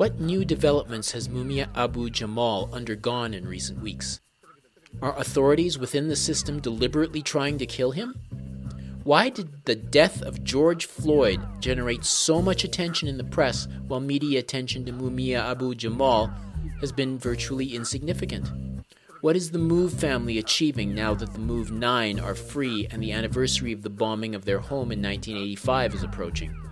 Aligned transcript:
What 0.00 0.18
new 0.18 0.46
developments 0.46 1.12
has 1.12 1.28
Mumia 1.28 1.68
Abu 1.76 2.08
Jamal 2.08 2.70
undergone 2.72 3.34
in 3.34 3.46
recent 3.46 3.82
weeks? 3.82 4.22
Are 5.02 5.14
authorities 5.18 5.78
within 5.78 6.08
the 6.08 6.16
system 6.16 6.58
deliberately 6.58 7.20
trying 7.20 7.58
to 7.58 7.66
kill 7.66 7.90
him? 7.90 8.14
Why 9.04 9.28
did 9.28 9.66
the 9.66 9.74
death 9.74 10.22
of 10.22 10.42
George 10.42 10.86
Floyd 10.86 11.38
generate 11.60 12.06
so 12.06 12.40
much 12.40 12.64
attention 12.64 13.08
in 13.08 13.18
the 13.18 13.24
press 13.24 13.68
while 13.88 14.00
media 14.00 14.38
attention 14.38 14.86
to 14.86 14.92
Mumia 14.92 15.38
Abu 15.38 15.74
Jamal 15.74 16.32
has 16.80 16.92
been 16.92 17.18
virtually 17.18 17.74
insignificant? 17.74 18.48
What 19.20 19.36
is 19.36 19.50
the 19.50 19.58
Move 19.58 19.92
family 19.92 20.38
achieving 20.38 20.94
now 20.94 21.12
that 21.12 21.34
the 21.34 21.40
Move 21.40 21.72
9 21.72 22.18
are 22.18 22.34
free 22.34 22.88
and 22.90 23.02
the 23.02 23.12
anniversary 23.12 23.74
of 23.74 23.82
the 23.82 23.90
bombing 23.90 24.34
of 24.34 24.46
their 24.46 24.60
home 24.60 24.92
in 24.92 25.02
1985 25.02 25.94
is 25.94 26.02
approaching? 26.02 26.69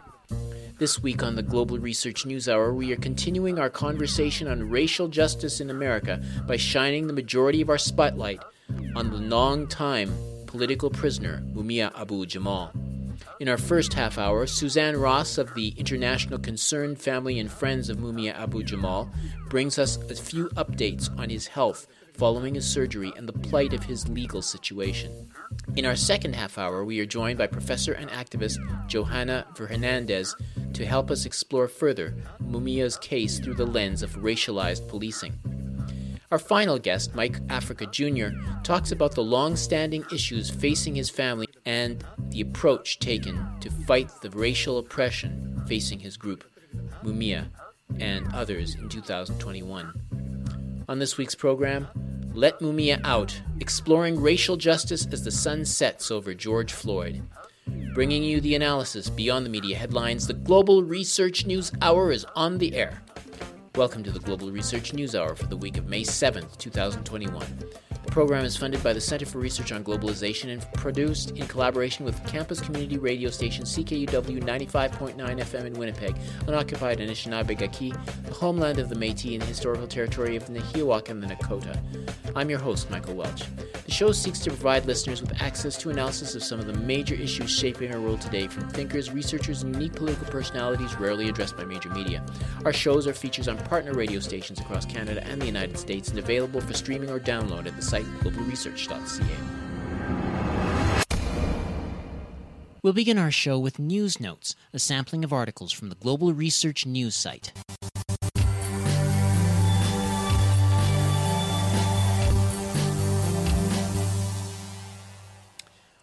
This 0.79 1.03
week 1.03 1.25
on 1.25 1.35
the 1.35 1.43
Global 1.43 1.77
Research 1.81 2.25
News 2.25 2.49
Hour, 2.49 2.73
we 2.73 2.93
are 2.93 2.97
continuing 2.97 3.59
our 3.59 3.69
conversation 3.69 4.47
on 4.47 4.71
racial 4.71 5.09
justice 5.09 5.61
in 5.61 5.71
America 5.71 6.23
by 6.47 6.57
shining 6.57 7.09
the 7.09 7.13
majority 7.13 7.61
of 7.61 7.69
our 7.69 7.79
spotlight 7.79 8.41
on 8.95 9.11
the 9.11 9.17
long-time 9.17 10.15
political 10.47 10.89
prisoner 10.89 11.43
Mumia 11.53 11.91
Abu 12.01 12.25
Jamal. 12.27 12.71
In 13.41 13.49
our 13.49 13.59
first 13.59 13.93
half 13.93 14.19
hour, 14.19 14.47
Suzanne 14.47 14.97
Ross 14.97 15.37
of 15.37 15.53
the 15.55 15.75
International 15.77 16.39
Concerned 16.39 17.01
Family 17.01 17.41
and 17.41 17.51
Friends 17.51 17.91
of 17.91 17.99
Mumia 17.99 18.33
Abu 18.39 18.63
Jamal 18.63 19.11
brings 19.49 19.81
us 19.81 19.97
a 19.97 20.15
few 20.15 20.49
updates 20.51 21.11
on 21.19 21.29
his 21.29 21.49
health 21.49 21.89
following 22.19 22.57
his 22.57 22.69
surgery 22.69 23.13
and 23.17 23.29
the 23.29 23.33
plight 23.33 23.73
of 23.73 23.85
his 23.85 24.09
legal 24.09 24.43
situation. 24.43 25.31
In 25.77 25.87
our 25.87 25.95
second 25.95 26.35
half 26.35 26.59
hour, 26.59 26.85
we 26.85 26.99
are 26.99 27.07
joined 27.07 27.39
by 27.39 27.47
professor 27.47 27.93
and 27.93 28.11
activist 28.11 28.59
Johanna 28.89 29.47
Fernandez 29.55 30.35
to 30.75 30.85
help 30.85 31.11
us 31.11 31.25
explore 31.25 31.69
further 31.69 32.15
Mumia's 32.43 32.99
case 32.99 33.39
through 33.39 33.55
the 33.55 33.67
lens 33.67 34.03
of 34.03 34.17
racialized 34.17 34.89
policing. 34.89 35.33
Our 36.31 36.39
final 36.39 36.79
guest, 36.79 37.15
Mike 37.15 37.39
Africa 37.49 37.87
Jr., 37.87 38.29
talks 38.63 38.93
about 38.93 39.15
the 39.15 39.23
long 39.23 39.57
standing 39.57 40.05
issues 40.13 40.51
facing 40.51 40.97
his 40.97 41.09
family 41.09 41.49
and 41.65 42.05
the 42.31 42.43
approach 42.43 42.99
taken 42.99 43.47
to 43.61 43.71
fight 43.71 44.11
the 44.21 44.31
racial 44.31 44.79
oppression 44.79 45.63
facing 45.67 46.01
his 46.01 46.17
group, 46.17 46.45
Mumia, 47.03 47.47
and 47.99 48.27
others 48.35 48.75
in 48.75 48.89
2021. 48.89 50.38
On 50.89 50.99
this 50.99 51.19
week's 51.19 51.35
program, 51.35 51.87
let 52.33 52.61
Mumia 52.61 52.99
Out, 53.05 53.39
exploring 53.61 54.19
racial 54.19 54.57
justice 54.57 55.07
as 55.13 55.23
the 55.23 55.31
sun 55.31 55.67
sets 55.67 56.11
over 56.11 56.33
George 56.33 56.73
Floyd. 56.73 57.21
Bringing 57.93 58.23
you 58.23 58.41
the 58.41 58.55
analysis 58.55 59.11
beyond 59.11 59.45
the 59.45 59.51
media 59.51 59.77
headlines, 59.77 60.27
the 60.27 60.33
Global 60.33 60.83
Research 60.83 61.45
News 61.45 61.71
Hour 61.83 62.11
is 62.11 62.25
on 62.35 62.57
the 62.57 62.75
air. 62.75 63.03
Welcome 63.79 64.03
to 64.03 64.11
the 64.11 64.19
Global 64.19 64.51
Research 64.51 64.93
News 64.93 65.15
Hour 65.15 65.37
for 65.37 65.47
the 65.47 65.57
week 65.57 65.79
of 65.79 65.87
May 65.87 66.03
7th, 66.03 66.59
2021. 66.59 67.47
The 68.05 68.11
program 68.11 68.45
is 68.45 68.57
funded 68.57 68.83
by 68.83 68.93
the 68.93 69.01
Center 69.01 69.25
for 69.25 69.39
Research 69.39 69.71
on 69.71 69.85
Globalization 69.85 70.53
and 70.53 70.67
produced 70.73 71.31
in 71.31 71.47
collaboration 71.47 72.05
with 72.05 72.27
campus 72.27 72.61
community 72.61 72.99
radio 72.99 73.31
station 73.31 73.65
CKUW 73.65 74.43
95.9 74.43 75.15
FM 75.17 75.67
in 75.67 75.75
Winnipeg, 75.75 76.17
unoccupied 76.49 76.99
Anishinaabe 76.99 77.57
Gaki, 77.57 77.95
the 78.25 78.35
homeland 78.35 78.81
of 78.81 78.89
the 78.89 78.97
Métis 78.97 79.35
and 79.35 79.43
the 79.43 79.47
historical 79.47 79.87
territory 79.87 80.35
of 80.35 80.45
the 80.49 80.59
Nahiwak 80.59 81.09
and 81.09 81.23
the 81.23 81.29
Nakota. 81.29 81.81
I'm 82.35 82.51
your 82.51 82.59
host, 82.59 82.91
Michael 82.91 83.15
Welch. 83.15 83.45
Show 83.99 84.13
seeks 84.13 84.39
to 84.39 84.51
provide 84.51 84.87
listeners 84.87 85.21
with 85.21 85.43
access 85.43 85.77
to 85.79 85.91
analysis 85.91 86.37
of 86.37 86.45
some 86.45 86.61
of 86.61 86.69
the 86.69 86.73
major 86.73 87.17
issues 87.17 87.51
shaping 87.51 87.93
our 87.93 88.01
world 88.01 88.21
today 88.21 88.47
from 88.47 88.69
thinkers, 88.69 89.11
researchers, 89.11 89.65
and 89.65 89.75
unique 89.75 89.95
political 89.95 90.25
personalities 90.29 90.95
rarely 91.01 91.29
addressed 91.29 91.57
by 91.57 91.65
major 91.65 91.89
media. 91.89 92.25
Our 92.65 92.73
shows 92.73 93.09
are 93.09 93.13
features 93.13 93.49
on 93.49 93.59
partner 93.59 93.95
radio 93.95 94.21
stations 94.21 94.61
across 94.61 94.85
Canada 94.85 95.27
and 95.27 95.43
the 95.43 95.47
United 95.47 95.77
States 95.77 96.11
and 96.11 96.19
available 96.21 96.61
for 96.61 96.75
streaming 96.75 97.11
or 97.11 97.19
download 97.19 97.67
at 97.67 97.75
the 97.75 97.83
site 97.83 98.05
globalresearch.ca. 98.21 99.27
We'll 102.85 102.93
begin 102.93 103.19
our 103.19 103.33
show 103.33 103.59
with 103.59 103.81
News 103.81 104.21
Notes, 104.21 104.55
a 104.73 104.79
sampling 104.79 105.25
of 105.25 105.33
articles 105.33 105.73
from 105.73 105.89
the 105.89 105.97
Global 105.97 106.33
Research 106.33 106.87
News 106.87 107.17
site. 107.17 107.53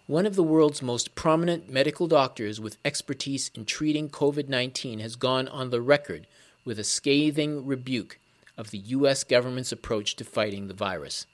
One 0.07 0.27
of 0.27 0.35
the 0.35 0.43
world's 0.43 0.83
most 0.83 1.15
prominent 1.15 1.67
medical 1.67 2.05
doctors 2.05 2.61
with 2.61 2.77
expertise 2.85 3.49
in 3.55 3.65
treating 3.65 4.07
COVID 4.07 4.47
19 4.47 4.99
has 4.99 5.15
gone 5.15 5.47
on 5.47 5.71
the 5.71 5.81
record 5.81 6.27
with 6.63 6.77
a 6.77 6.83
scathing 6.83 7.65
rebuke 7.65 8.19
of 8.55 8.69
the 8.69 8.77
U.S. 8.77 9.23
government's 9.23 9.71
approach 9.71 10.15
to 10.17 10.23
fighting 10.23 10.67
the 10.67 10.75
virus. 10.75 11.25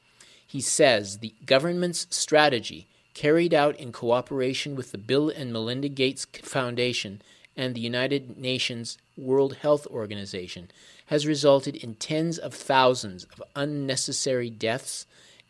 He 0.48 0.62
says 0.62 1.18
the 1.18 1.34
government's 1.46 2.08
strategy, 2.12 2.88
carried 3.14 3.54
out 3.54 3.78
in 3.78 3.92
cooperation 3.92 4.78
with 4.78 4.94
the 4.94 4.98
Bill 4.98 5.28
and 5.28 5.52
Melinda 5.52 5.90
Gates 5.90 6.26
Foundation 6.42 7.22
and 7.58 7.76
the 7.76 7.82
United 7.82 8.38
Nations 8.38 8.98
World 9.18 9.58
Health 9.58 9.86
Organization, 9.88 10.72
has 11.08 11.28
resulted 11.28 11.76
in 11.76 11.96
tens 11.96 12.38
of 12.38 12.54
thousands 12.54 13.26
of 13.26 13.44
unnecessary 13.54 14.50
deaths 14.50 15.06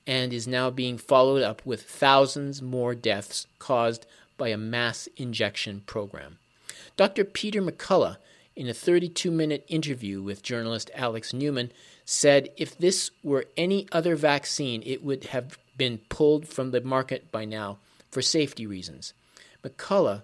and 0.08 0.34
is 0.34 0.48
now 0.48 0.70
being 0.70 0.98
followed 0.98 1.44
up 1.44 1.66
with 1.66 1.84
thousands 1.84 2.62
more 2.62 2.96
deaths 2.96 3.48
caused 3.60 4.06
by 4.38 4.50
a 4.50 4.58
mass 4.58 5.08
injection 5.18 5.82
program. 5.86 6.40
Dr. 6.98 7.24
Peter 7.24 7.62
McCullough, 7.62 8.18
in 8.56 8.68
a 8.68 8.74
32 8.74 9.32
minute 9.32 9.66
interview 9.68 10.22
with 10.22 10.44
journalist 10.44 10.92
Alex 10.94 11.34
Newman, 11.34 11.72
said 12.06 12.50
if 12.58 12.78
this 12.78 13.12
were 13.24 13.46
any 13.56 13.88
other 13.92 14.16
vaccine, 14.16 14.84
it 14.86 15.04
would 15.04 15.26
have 15.26 15.58
been 15.78 16.00
pulled 16.10 16.48
from 16.48 16.72
the 16.72 16.82
market 16.82 17.32
by 17.32 17.46
now 17.46 17.78
for 18.10 18.22
safety 18.22 18.68
reasons. 18.68 19.14
McCullough 19.64 20.24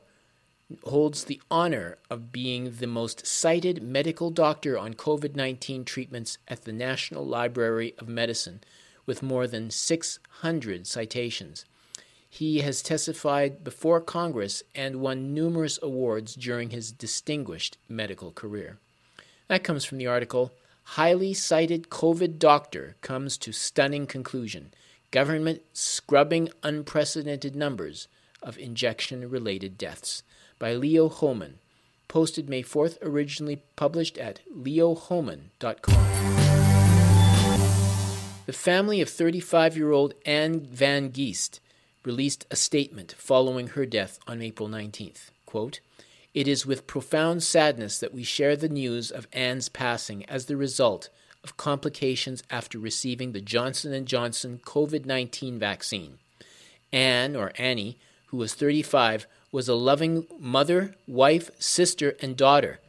holds 0.84 1.24
the 1.24 1.42
honor 1.50 1.98
of 2.10 2.32
being 2.32 2.72
the 2.72 2.88
most 2.88 3.26
cited 3.26 3.82
medical 3.82 4.30
doctor 4.30 4.78
on 4.78 4.94
COVID 4.94 5.36
19 5.36 5.86
treatments 5.86 6.38
at 6.48 6.64
the 6.64 6.74
National 6.74 7.26
Library 7.26 7.94
of 7.98 8.08
Medicine 8.08 8.62
with 9.08 9.24
more 9.24 9.48
than 9.48 9.72
600 9.72 10.86
citations. 10.86 11.66
He 12.30 12.60
has 12.60 12.84
testified 12.84 13.64
before 13.64 14.02
Congress 14.02 14.62
and 14.76 14.98
won 14.98 15.34
numerous 15.34 15.80
awards 15.82 16.36
during 16.36 16.70
his 16.70 16.92
distinguished 16.92 17.78
medical 17.90 18.32
career. 18.32 18.78
That 19.48 19.64
comes 19.64 19.86
from 19.86 19.98
the 19.98 20.08
article 20.08 20.52
Highly 20.92 21.34
Cited 21.34 21.90
COVID 21.90 22.38
Doctor 22.38 22.96
Comes 23.02 23.38
to 23.40 23.52
Stunning 23.52 24.06
Conclusion 24.06 24.74
Government 25.10 25.62
Scrubbing 25.74 26.50
Unprecedented 26.64 27.56
Numbers 27.56 28.08
of 28.44 28.58
Injection 28.58 29.30
Related 29.30 29.78
Deaths 29.78 30.22
by 30.60 30.74
Leo 30.74 31.10
Hohmann, 31.10 31.60
posted 32.08 32.50
May 32.50 32.64
4th, 32.64 32.98
originally 33.02 33.62
published 33.76 34.18
at 34.18 34.42
leohohmann.com. 34.54 36.17
The 38.48 38.54
family 38.54 39.02
of 39.02 39.10
35 39.10 39.76
year 39.76 39.92
old 39.92 40.14
Anne 40.26 40.62
Van 40.62 41.12
Geest 41.12 41.60
released 42.06 42.46
a 42.50 42.56
statement 42.56 43.14
following 43.18 43.68
her 43.68 43.86
death 43.86 44.20
on 44.26 44.42
April 44.42 44.70
19th. 44.70 45.32
Quote, 45.46 45.82
it 46.34 46.48
is 46.48 46.66
with 46.66 46.88
profound 46.88 47.44
sadness 47.44 48.00
that 48.00 48.14
we 48.14 48.24
share 48.24 48.56
the 48.56 48.70
news 48.70 49.12
of 49.12 49.28
Anne's 49.34 49.68
passing 49.68 50.24
as 50.30 50.46
the 50.46 50.56
result 50.56 51.10
of 51.44 51.58
complications 51.58 52.42
after 52.50 52.80
receiving 52.80 53.34
the 53.34 53.42
Johnson 53.42 54.06
& 54.06 54.08
Johnson 54.08 54.62
COVID-19 54.64 55.58
vaccine. 55.58 56.18
Anne 56.94 57.36
or 57.36 57.52
Annie, 57.58 57.98
who 58.28 58.38
was 58.38 58.54
35, 58.54 59.28
was 59.52 59.68
a 59.68 59.76
loving 59.76 60.26
mother, 60.40 60.96
wife, 61.06 61.52
sister, 61.60 62.16
and 62.22 62.38
daughter, 62.38 62.80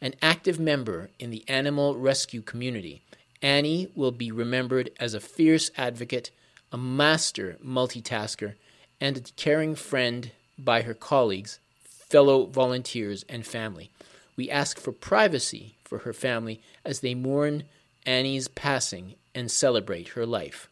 an 0.00 0.14
active 0.22 0.58
member 0.58 1.10
in 1.18 1.28
the 1.28 1.44
animal 1.48 1.98
rescue 1.98 2.40
community, 2.40 3.02
Annie 3.42 3.88
will 3.96 4.12
be 4.12 4.30
remembered 4.30 4.90
as 5.00 5.14
a 5.14 5.20
fierce 5.20 5.70
advocate, 5.76 6.30
a 6.70 6.78
master 6.78 7.58
multitasker, 7.62 8.54
and 9.00 9.16
a 9.16 9.20
caring 9.36 9.74
friend 9.74 10.30
by 10.56 10.82
her 10.82 10.94
colleagues, 10.94 11.58
fellow 11.82 12.46
volunteers, 12.46 13.24
and 13.28 13.44
family. 13.44 13.90
We 14.36 14.48
ask 14.48 14.78
for 14.78 14.92
privacy 14.92 15.76
for 15.82 15.98
her 15.98 16.12
family 16.12 16.62
as 16.84 17.00
they 17.00 17.14
mourn 17.14 17.64
Annie's 18.06 18.46
passing 18.46 19.16
and 19.34 19.50
celebrate 19.50 20.08
her 20.08 20.24
life. 20.24 20.68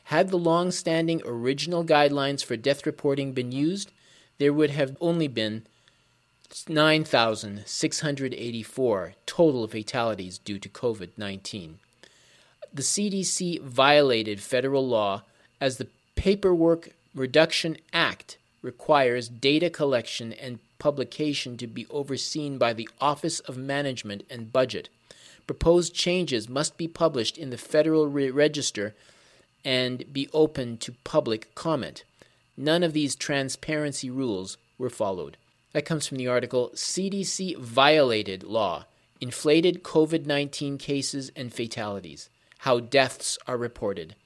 Had 0.04 0.30
the 0.30 0.38
long 0.38 0.70
standing 0.70 1.20
original 1.24 1.84
guidelines 1.84 2.42
for 2.44 2.56
death 2.56 2.86
reporting 2.86 3.32
been 3.32 3.52
used, 3.52 3.92
there 4.38 4.52
would 4.52 4.70
have 4.70 4.96
only 5.00 5.28
been 5.28 5.64
9,684 6.68 9.14
total 9.24 9.68
fatalities 9.68 10.38
due 10.38 10.58
to 10.58 10.68
COVID 10.68 11.10
19. 11.16 11.78
The 12.72 12.82
CDC 12.82 13.60
violated 13.62 14.40
federal 14.40 14.86
law 14.86 15.22
as 15.60 15.78
the 15.78 15.88
Paperwork 16.16 16.90
Reduction 17.14 17.76
Act 17.92 18.36
requires 18.62 19.28
data 19.28 19.70
collection 19.70 20.32
and 20.32 20.58
publication 20.78 21.56
to 21.56 21.66
be 21.66 21.86
overseen 21.88 22.58
by 22.58 22.72
the 22.72 22.88
Office 23.00 23.40
of 23.40 23.56
Management 23.56 24.24
and 24.28 24.52
Budget. 24.52 24.88
Proposed 25.46 25.94
changes 25.94 26.48
must 26.48 26.76
be 26.76 26.88
published 26.88 27.38
in 27.38 27.50
the 27.50 27.58
Federal 27.58 28.06
Re- 28.06 28.30
Register 28.30 28.94
and 29.64 30.12
be 30.12 30.28
open 30.32 30.76
to 30.78 30.92
public 31.04 31.54
comment. 31.54 32.04
None 32.56 32.82
of 32.82 32.92
these 32.92 33.14
transparency 33.14 34.10
rules 34.10 34.56
were 34.78 34.90
followed. 34.90 35.36
That 35.72 35.84
comes 35.84 36.06
from 36.06 36.18
the 36.18 36.26
article 36.26 36.70
CDC 36.74 37.56
Violated 37.56 38.42
Law 38.42 38.86
Inflated 39.20 39.84
COVID 39.84 40.26
19 40.26 40.78
Cases 40.78 41.30
and 41.36 41.54
Fatalities 41.54 42.28
How 42.58 42.80
Deaths 42.80 43.38
Are 43.46 43.56
Reported 43.56 44.16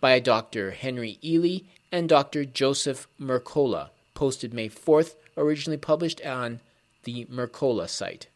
by 0.00 0.18
Dr. 0.18 0.72
Henry 0.72 1.18
Ealy 1.22 1.64
and 1.90 2.08
Dr. 2.08 2.44
Joseph 2.44 3.06
Mercola, 3.20 3.90
posted 4.14 4.52
May 4.52 4.68
4th, 4.68 5.14
originally 5.36 5.76
published 5.76 6.20
on 6.26 6.60
the 7.04 7.24
Mercola 7.26 7.88
site. 7.88 8.26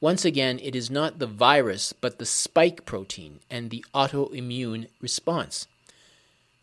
Once 0.00 0.24
again, 0.24 0.58
it 0.62 0.74
is 0.74 0.90
not 0.90 1.18
the 1.18 1.26
virus, 1.26 1.92
but 1.92 2.18
the 2.18 2.26
spike 2.26 2.84
protein 2.84 3.40
and 3.48 3.70
the 3.70 3.84
autoimmune 3.94 4.88
response. 5.00 5.66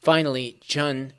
Finally, 0.01 0.57
Chun 0.61 1.13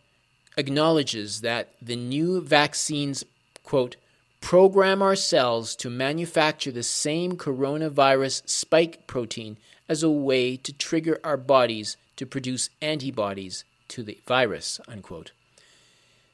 acknowledges 0.56 1.40
that 1.40 1.70
the 1.80 1.96
new 1.96 2.40
vaccines, 2.40 3.24
quote, 3.62 3.96
program 4.40 5.00
our 5.00 5.16
cells 5.16 5.76
to 5.76 5.88
manufacture 5.88 6.72
the 6.72 6.82
same 6.82 7.36
coronavirus 7.36 8.48
spike 8.48 9.06
protein 9.06 9.56
as 9.88 10.02
a 10.02 10.10
way 10.10 10.56
to 10.56 10.72
trigger 10.72 11.20
our 11.22 11.36
bodies 11.36 11.96
to 12.16 12.26
produce 12.26 12.70
antibodies 12.80 13.64
to 13.88 14.02
the 14.02 14.18
virus, 14.26 14.80
unquote. 14.88 15.32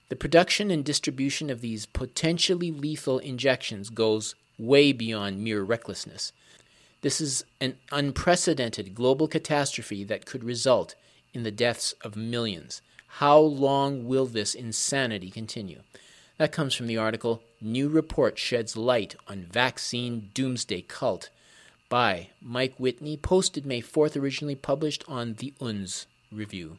The 0.09 0.17
production 0.17 0.71
and 0.71 0.85
distribution 0.85 1.51
of 1.51 1.61
these 1.61 1.87
potentially 1.87 2.71
lethal 2.71 3.19
injections 3.19 3.91
goes 3.91 4.35
way 4.59 4.93
beyond 4.93 5.45
mere 5.45 5.63
recklessness. 5.63 6.33
This 7.03 7.21
is 7.21 7.45
an 7.61 7.77
unprecedented 7.93 8.95
global 8.95 9.29
catastrophe 9.29 10.03
that 10.05 10.27
could 10.27 10.43
result 10.43 10.95
in 11.35 11.43
the 11.43 11.51
deaths 11.51 11.95
of 12.03 12.17
millions. 12.17 12.81
How 13.09 13.39
long 13.39 14.07
will 14.07 14.27
this 14.27 14.55
insanity 14.55 15.31
continue? 15.31 15.81
That 16.37 16.53
comes 16.53 16.75
from 16.75 16.87
the 16.87 16.97
article 16.97 17.43
New 17.61 17.89
Report 17.89 18.39
Sheds 18.39 18.77
Light 18.77 19.17
on 19.27 19.47
Vaccine 19.51 20.31
Doomsday 20.35 20.83
Cult 20.83 21.31
by 21.89 22.29
Mike 22.41 22.75
Whitney, 22.79 23.17
posted 23.17 23.67
May 23.67 23.83
4th, 23.83 24.17
originally 24.21 24.55
published 24.55 25.05
on 25.09 25.35
the 25.35 25.53
Unz 25.61 26.07
Review. 26.31 26.79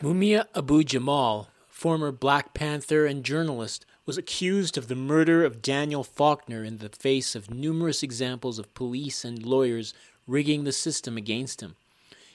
Mumia 0.00 0.46
Abu 0.54 0.84
Jamal, 0.84 1.48
former 1.66 2.12
Black 2.12 2.54
Panther 2.54 3.04
and 3.04 3.24
journalist, 3.24 3.84
was 4.06 4.16
accused 4.16 4.78
of 4.78 4.86
the 4.86 4.94
murder 4.94 5.44
of 5.44 5.60
Daniel 5.60 6.04
Faulkner 6.04 6.62
in 6.62 6.78
the 6.78 6.88
face 6.88 7.34
of 7.34 7.50
numerous 7.50 8.04
examples 8.04 8.60
of 8.60 8.72
police 8.74 9.24
and 9.24 9.44
lawyers 9.44 9.94
rigging 10.24 10.62
the 10.62 10.70
system 10.70 11.16
against 11.16 11.60
him. 11.60 11.74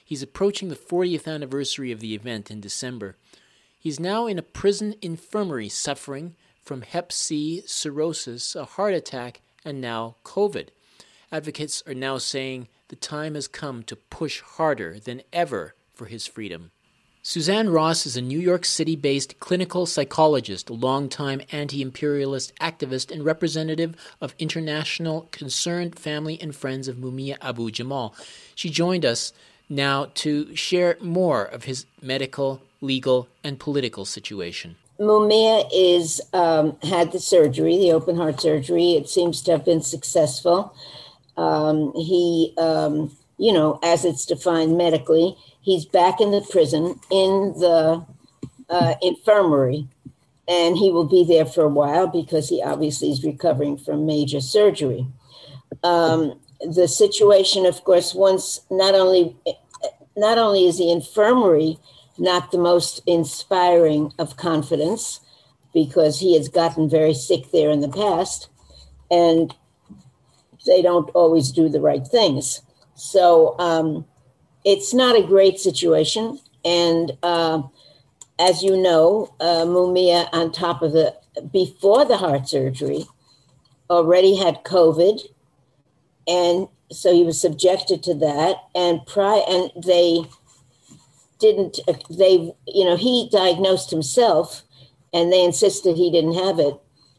He's 0.04 0.22
approaching 0.22 0.68
the 0.68 0.76
40th 0.76 1.26
anniversary 1.26 1.90
of 1.90 2.00
the 2.00 2.14
event 2.14 2.50
in 2.50 2.60
December. 2.60 3.16
He's 3.78 3.98
now 3.98 4.26
in 4.26 4.38
a 4.38 4.42
prison 4.42 4.96
infirmary 5.00 5.70
suffering 5.70 6.36
from 6.62 6.82
hep 6.82 7.10
C, 7.12 7.62
cirrhosis, 7.64 8.54
a 8.54 8.66
heart 8.66 8.92
attack, 8.92 9.40
and 9.64 9.80
now 9.80 10.16
COVID. 10.22 10.68
Advocates 11.32 11.82
are 11.86 11.94
now 11.94 12.18
saying 12.18 12.68
the 12.88 12.96
time 12.96 13.34
has 13.34 13.48
come 13.48 13.82
to 13.84 13.96
push 13.96 14.42
harder 14.42 15.00
than 15.00 15.22
ever 15.32 15.74
for 15.94 16.06
his 16.06 16.26
freedom. 16.26 16.70
Suzanne 17.26 17.70
Ross 17.70 18.04
is 18.04 18.18
a 18.18 18.20
New 18.20 18.38
York 18.38 18.66
City 18.66 18.96
based 18.96 19.40
clinical 19.40 19.86
psychologist, 19.86 20.68
longtime 20.68 21.40
anti 21.50 21.80
imperialist 21.80 22.52
activist, 22.60 23.10
and 23.10 23.24
representative 23.24 23.96
of 24.20 24.34
International 24.38 25.26
Concerned 25.32 25.98
Family 25.98 26.38
and 26.38 26.54
Friends 26.54 26.86
of 26.86 26.96
Mumia 26.96 27.38
Abu 27.40 27.70
Jamal. 27.70 28.14
She 28.54 28.68
joined 28.68 29.06
us 29.06 29.32
now 29.70 30.10
to 30.16 30.54
share 30.54 30.98
more 31.00 31.46
of 31.46 31.64
his 31.64 31.86
medical, 32.02 32.60
legal, 32.82 33.26
and 33.42 33.58
political 33.58 34.04
situation. 34.04 34.76
Mumia 35.00 35.66
is 35.74 36.20
um, 36.34 36.76
had 36.82 37.10
the 37.12 37.20
surgery, 37.20 37.78
the 37.78 37.92
open 37.92 38.16
heart 38.16 38.38
surgery. 38.38 38.92
It 38.92 39.08
seems 39.08 39.40
to 39.44 39.52
have 39.52 39.64
been 39.64 39.80
successful. 39.80 40.76
Um, 41.38 41.94
he, 41.94 42.52
um, 42.58 43.16
you 43.38 43.54
know, 43.54 43.78
as 43.82 44.04
it's 44.04 44.26
defined 44.26 44.76
medically, 44.76 45.38
he's 45.64 45.84
back 45.84 46.20
in 46.20 46.30
the 46.30 46.42
prison 46.42 47.00
in 47.10 47.54
the 47.58 48.04
uh, 48.68 48.94
infirmary. 49.02 49.88
And 50.46 50.76
he 50.76 50.90
will 50.90 51.06
be 51.06 51.24
there 51.24 51.46
for 51.46 51.64
a 51.64 51.68
while 51.68 52.06
because 52.06 52.50
he 52.50 52.62
obviously 52.62 53.10
is 53.10 53.24
recovering 53.24 53.78
from 53.78 54.04
major 54.04 54.42
surgery. 54.42 55.06
Um, 55.82 56.38
the 56.60 56.86
situation 56.86 57.66
of 57.66 57.82
course 57.84 58.14
once 58.14 58.60
not 58.70 58.94
only 58.94 59.36
not 60.16 60.38
only 60.38 60.66
is 60.66 60.78
the 60.78 60.90
infirmary 60.90 61.78
not 62.16 62.52
the 62.52 62.58
most 62.58 63.02
inspiring 63.06 64.12
of 64.18 64.36
confidence 64.36 65.20
because 65.72 66.20
he 66.20 66.36
has 66.36 66.48
gotten 66.48 66.88
very 66.88 67.12
sick 67.12 67.50
there 67.52 67.70
in 67.70 67.80
the 67.80 67.88
past 67.88 68.48
and 69.10 69.54
they 70.66 70.80
don't 70.80 71.10
always 71.10 71.50
do 71.50 71.68
the 71.68 71.80
right 71.80 72.06
things. 72.06 72.62
So 72.94 73.56
um, 73.58 74.06
it's 74.64 74.94
not 74.94 75.18
a 75.18 75.26
great 75.26 75.58
situation. 75.58 76.38
And 76.64 77.12
uh, 77.22 77.62
as 78.38 78.62
you 78.62 78.76
know, 78.76 79.34
uh, 79.40 79.64
Mumia, 79.64 80.28
on 80.32 80.52
top 80.52 80.82
of 80.82 80.92
the 80.92 81.14
before 81.52 82.04
the 82.04 82.16
heart 82.16 82.48
surgery, 82.48 83.04
already 83.90 84.36
had 84.36 84.64
COVID, 84.64 85.20
and 86.26 86.68
so 86.90 87.12
he 87.12 87.24
was 87.24 87.40
subjected 87.40 88.02
to 88.04 88.14
that. 88.14 88.56
And 88.74 89.04
prior, 89.06 89.42
and 89.48 89.70
they 89.84 90.22
didn't. 91.38 91.80
They, 92.08 92.54
you 92.66 92.84
know, 92.84 92.96
he 92.96 93.28
diagnosed 93.30 93.90
himself, 93.90 94.62
and 95.12 95.32
they 95.32 95.44
insisted 95.44 95.96
he 95.96 96.10
didn't 96.10 96.34
have 96.34 96.58
it. 96.58 96.74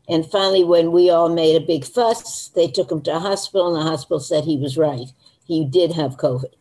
And 0.07 0.25
finally, 0.25 0.63
when 0.63 0.91
we 0.91 1.09
all 1.09 1.29
made 1.29 1.55
a 1.55 1.65
big 1.65 1.83
fuss, 1.83 2.49
they 2.49 2.67
took 2.67 2.91
him 2.91 3.01
to 3.01 3.15
a 3.15 3.19
hospital, 3.19 3.67
and 3.67 3.85
the 3.85 3.89
hospital 3.89 4.19
said 4.19 4.43
he 4.43 4.57
was 4.57 4.77
right. 4.77 5.11
He 5.45 5.65
did 5.65 5.91
have 5.93 6.17
COVID. 6.17 6.53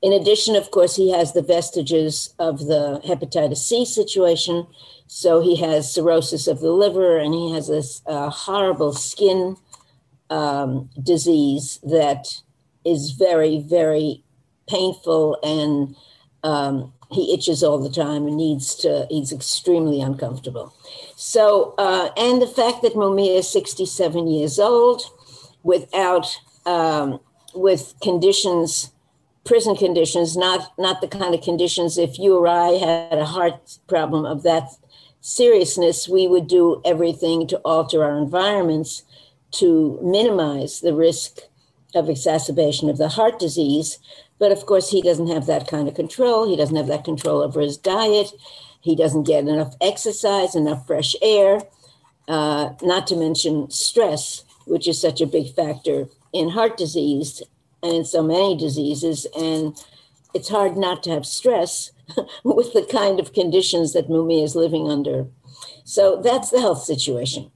In 0.00 0.12
addition, 0.12 0.54
of 0.54 0.70
course, 0.70 0.94
he 0.94 1.10
has 1.10 1.32
the 1.32 1.42
vestiges 1.42 2.34
of 2.38 2.66
the 2.66 3.00
hepatitis 3.04 3.58
C 3.58 3.84
situation. 3.84 4.66
So 5.06 5.40
he 5.40 5.56
has 5.56 5.92
cirrhosis 5.92 6.46
of 6.46 6.60
the 6.60 6.70
liver 6.70 7.18
and 7.18 7.34
he 7.34 7.52
has 7.52 7.68
this 7.68 8.02
uh, 8.06 8.30
horrible 8.30 8.92
skin 8.92 9.56
um, 10.30 10.90
disease 11.02 11.80
that 11.82 12.42
is 12.84 13.12
very, 13.12 13.58
very 13.60 14.22
painful 14.68 15.38
and 15.42 15.96
um, 16.44 16.92
he 17.10 17.32
itches 17.34 17.64
all 17.64 17.78
the 17.78 17.90
time 17.90 18.26
and 18.26 18.36
needs 18.36 18.74
to, 18.76 19.06
he's 19.10 19.32
extremely 19.32 20.00
uncomfortable. 20.00 20.74
So, 21.16 21.74
uh, 21.78 22.10
and 22.16 22.40
the 22.40 22.46
fact 22.46 22.82
that 22.82 22.94
Mumia 22.94 23.38
is 23.38 23.50
67 23.50 24.28
years 24.28 24.58
old 24.58 25.02
without, 25.62 26.38
um, 26.66 27.18
with 27.54 27.94
conditions 28.02 28.92
prison 29.48 29.74
conditions, 29.74 30.36
not 30.36 30.78
not 30.78 31.00
the 31.00 31.08
kind 31.08 31.34
of 31.34 31.40
conditions 31.40 31.96
if 31.96 32.18
you 32.18 32.36
or 32.36 32.46
I 32.46 32.72
had 32.72 33.18
a 33.18 33.24
heart 33.24 33.78
problem 33.88 34.26
of 34.26 34.42
that 34.42 34.68
seriousness, 35.22 36.06
we 36.06 36.28
would 36.28 36.46
do 36.46 36.82
everything 36.84 37.46
to 37.48 37.56
alter 37.64 38.04
our 38.04 38.18
environments 38.18 39.02
to 39.52 39.98
minimize 40.02 40.80
the 40.80 40.94
risk 40.94 41.38
of 41.94 42.10
exacerbation 42.10 42.90
of 42.90 42.98
the 42.98 43.08
heart 43.08 43.38
disease. 43.38 43.98
But 44.38 44.52
of 44.52 44.66
course, 44.66 44.90
he 44.90 45.00
doesn't 45.00 45.28
have 45.28 45.46
that 45.46 45.66
kind 45.66 45.88
of 45.88 45.94
control. 45.94 46.46
He 46.46 46.54
doesn't 46.54 46.76
have 46.76 46.86
that 46.88 47.04
control 47.04 47.40
over 47.40 47.60
his 47.62 47.78
diet. 47.78 48.30
He 48.82 48.94
doesn't 48.94 49.24
get 49.24 49.48
enough 49.48 49.74
exercise, 49.80 50.54
enough 50.54 50.86
fresh 50.86 51.16
air, 51.22 51.62
uh, 52.28 52.74
not 52.82 53.06
to 53.06 53.16
mention 53.16 53.70
stress, 53.70 54.44
which 54.66 54.86
is 54.86 55.00
such 55.00 55.22
a 55.22 55.26
big 55.26 55.54
factor 55.54 56.06
in 56.34 56.50
heart 56.50 56.76
disease 56.76 57.42
and 57.82 58.06
so 58.06 58.22
many 58.22 58.56
diseases. 58.56 59.26
And 59.36 59.76
it's 60.34 60.48
hard 60.48 60.76
not 60.76 61.02
to 61.04 61.10
have 61.10 61.26
stress 61.26 61.92
with 62.44 62.72
the 62.72 62.86
kind 62.90 63.20
of 63.20 63.32
conditions 63.32 63.92
that 63.92 64.08
Mumia 64.08 64.44
is 64.44 64.56
living 64.56 64.90
under. 64.90 65.26
So 65.84 66.20
that's 66.22 66.50
the 66.50 66.60
health 66.60 66.82
situation. 66.82 67.50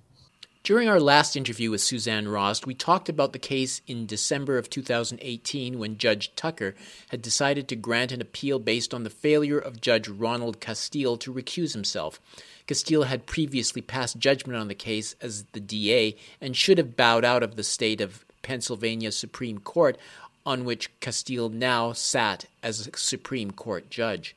During 0.65 0.89
our 0.89 1.01
last 1.01 1.35
interview 1.35 1.73
with 1.73 1.81
Suzanne 1.81 2.29
Ross, 2.29 2.65
we 2.65 2.73
talked 2.73 3.09
about 3.09 3.33
the 3.33 3.41
case 3.41 3.83
in 3.89 4.07
December 4.07 4.59
of 4.59 4.71
2018 4.71 5.77
when 5.77 5.99
Judge 5.99 6.33
Tucker 6.37 6.77
had 7.09 7.21
decided 7.21 7.67
to 7.67 7.75
grant 7.75 8.13
an 8.13 8.21
appeal 8.21 8.61
based 8.61 8.95
on 8.95 9.03
the 9.03 9.11
failure 9.11 9.59
of 9.59 9.81
Judge 9.81 10.09
Ronald 10.09 10.61
Castille 10.61 11.17
to 11.17 11.35
recuse 11.35 11.73
himself. 11.73 12.21
Castille 12.69 13.03
had 13.05 13.27
previously 13.27 13.83
passed 13.83 14.21
judgment 14.21 14.57
on 14.57 14.69
the 14.69 14.77
case 14.77 15.17
as 15.21 15.47
the 15.51 15.59
DA 15.59 16.15
and 16.41 16.57
should 16.57 16.79
have 16.79 16.97
bowed 16.97 17.25
out 17.25 17.43
of 17.43 17.57
the 17.57 17.65
state 17.65 18.01
of 18.01 18.25
Pennsylvania 18.43 19.13
Supreme 19.13 19.59
Court, 19.59 19.97
on 20.45 20.65
which 20.65 20.91
Castille 21.01 21.49
now 21.49 21.93
sat 21.93 22.47
as 22.63 22.87
a 22.87 22.97
Supreme 22.97 23.51
Court 23.51 23.89
judge. 23.91 24.37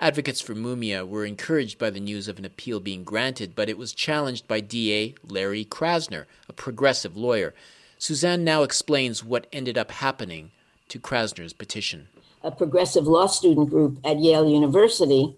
Advocates 0.00 0.40
for 0.40 0.54
Mumia 0.54 1.06
were 1.06 1.26
encouraged 1.26 1.78
by 1.78 1.90
the 1.90 2.00
news 2.00 2.26
of 2.26 2.38
an 2.38 2.46
appeal 2.46 2.80
being 2.80 3.04
granted, 3.04 3.54
but 3.54 3.68
it 3.68 3.76
was 3.76 3.92
challenged 3.92 4.48
by 4.48 4.60
DA 4.60 5.14
Larry 5.28 5.64
Krasner, 5.64 6.24
a 6.48 6.54
progressive 6.54 7.18
lawyer. 7.18 7.54
Suzanne 7.98 8.42
now 8.42 8.62
explains 8.62 9.22
what 9.22 9.46
ended 9.52 9.76
up 9.76 9.90
happening 9.90 10.52
to 10.88 10.98
Krasner's 10.98 11.52
petition. 11.52 12.08
A 12.42 12.50
progressive 12.50 13.06
law 13.06 13.26
student 13.26 13.68
group 13.68 13.98
at 14.02 14.20
Yale 14.20 14.48
University 14.48 15.36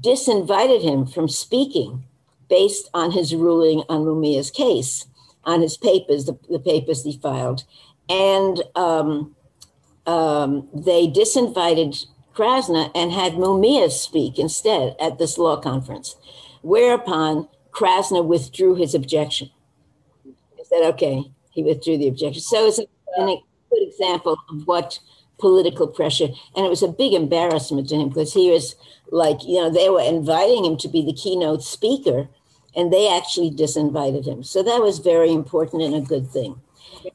disinvited 0.00 0.82
him 0.82 1.04
from 1.04 1.28
speaking 1.28 2.04
based 2.48 2.88
on 2.94 3.12
his 3.12 3.34
ruling 3.34 3.82
on 3.90 4.04
Mumia's 4.04 4.50
case, 4.50 5.06
on 5.44 5.62
his 5.62 5.76
papers, 5.76 6.26
the, 6.26 6.38
the 6.48 6.58
papers 6.58 7.04
he 7.04 7.18
filed. 7.18 7.64
And 8.08 8.62
um, 8.74 9.34
um, 10.06 10.68
they 10.74 11.06
disinvited 11.06 12.06
Krasner 12.34 12.90
and 12.94 13.12
had 13.12 13.34
Mumia 13.34 13.90
speak 13.90 14.38
instead 14.38 14.96
at 15.00 15.18
this 15.18 15.38
law 15.38 15.56
conference, 15.60 16.16
whereupon 16.62 17.48
Krasner 17.72 18.24
withdrew 18.24 18.74
his 18.74 18.94
objection. 18.94 19.50
He 20.24 20.64
said, 20.64 20.82
okay, 20.94 21.24
he 21.50 21.62
withdrew 21.62 21.98
the 21.98 22.08
objection. 22.08 22.42
So 22.42 22.66
it's 22.66 22.78
a, 22.78 22.86
a 23.18 23.42
good 23.70 23.88
example 23.88 24.36
of 24.50 24.66
what 24.66 24.98
political 25.38 25.86
pressure, 25.88 26.28
and 26.54 26.66
it 26.66 26.68
was 26.68 26.82
a 26.82 26.88
big 26.88 27.14
embarrassment 27.14 27.88
to 27.88 27.96
him 27.96 28.08
because 28.08 28.32
he 28.32 28.50
was 28.50 28.76
like, 29.10 29.38
you 29.44 29.56
know, 29.56 29.70
they 29.70 29.88
were 29.88 30.02
inviting 30.02 30.64
him 30.64 30.76
to 30.78 30.88
be 30.88 31.04
the 31.04 31.14
keynote 31.14 31.62
speaker, 31.62 32.28
and 32.74 32.92
they 32.92 33.08
actually 33.08 33.50
disinvited 33.50 34.26
him. 34.26 34.42
So 34.42 34.62
that 34.62 34.82
was 34.82 34.98
very 34.98 35.32
important 35.32 35.82
and 35.82 35.94
a 35.94 36.00
good 36.00 36.28
thing. 36.30 36.60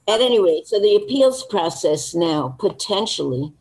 At 0.07 0.21
any 0.21 0.39
rate, 0.39 0.67
so 0.67 0.79
the 0.79 0.95
appeals 0.95 1.45
process 1.45 2.15
now 2.15 2.55
potentially 2.59 3.53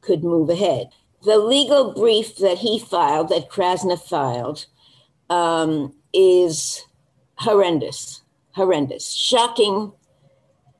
could 0.00 0.24
move 0.24 0.50
ahead 0.50 0.90
the 1.24 1.38
legal 1.38 1.92
brief 1.92 2.36
that 2.38 2.58
he 2.58 2.78
filed, 2.78 3.28
that 3.28 3.50
Krasner 3.50 4.00
filed, 4.00 4.66
um, 5.30 5.94
is 6.12 6.84
horrendous, 7.36 8.22
horrendous, 8.52 9.12
shocking 9.12 9.92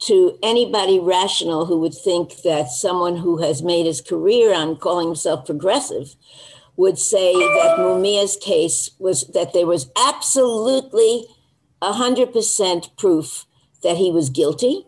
to 0.01 0.37
anybody 0.43 0.99
rational 0.99 1.65
who 1.67 1.79
would 1.79 1.95
think 1.95 2.43
that 2.43 2.69
someone 2.69 3.17
who 3.17 3.39
has 3.39 3.63
made 3.63 3.87
his 3.87 4.01
career 4.01 4.53
on 4.53 4.77
calling 4.77 5.07
himself 5.07 5.47
progressive 5.47 6.17
would 6.77 6.99
say 6.99 7.33
that 7.35 7.77
Mumia's 7.79 8.37
case 8.37 8.91
was 8.99 9.27
that 9.29 9.53
there 9.53 9.67
was 9.67 9.91
absolutely 9.97 11.27
100% 11.83 12.97
proof 12.97 13.47
that 13.83 13.97
he 13.97 14.11
was 14.11 14.31
guilty 14.31 14.87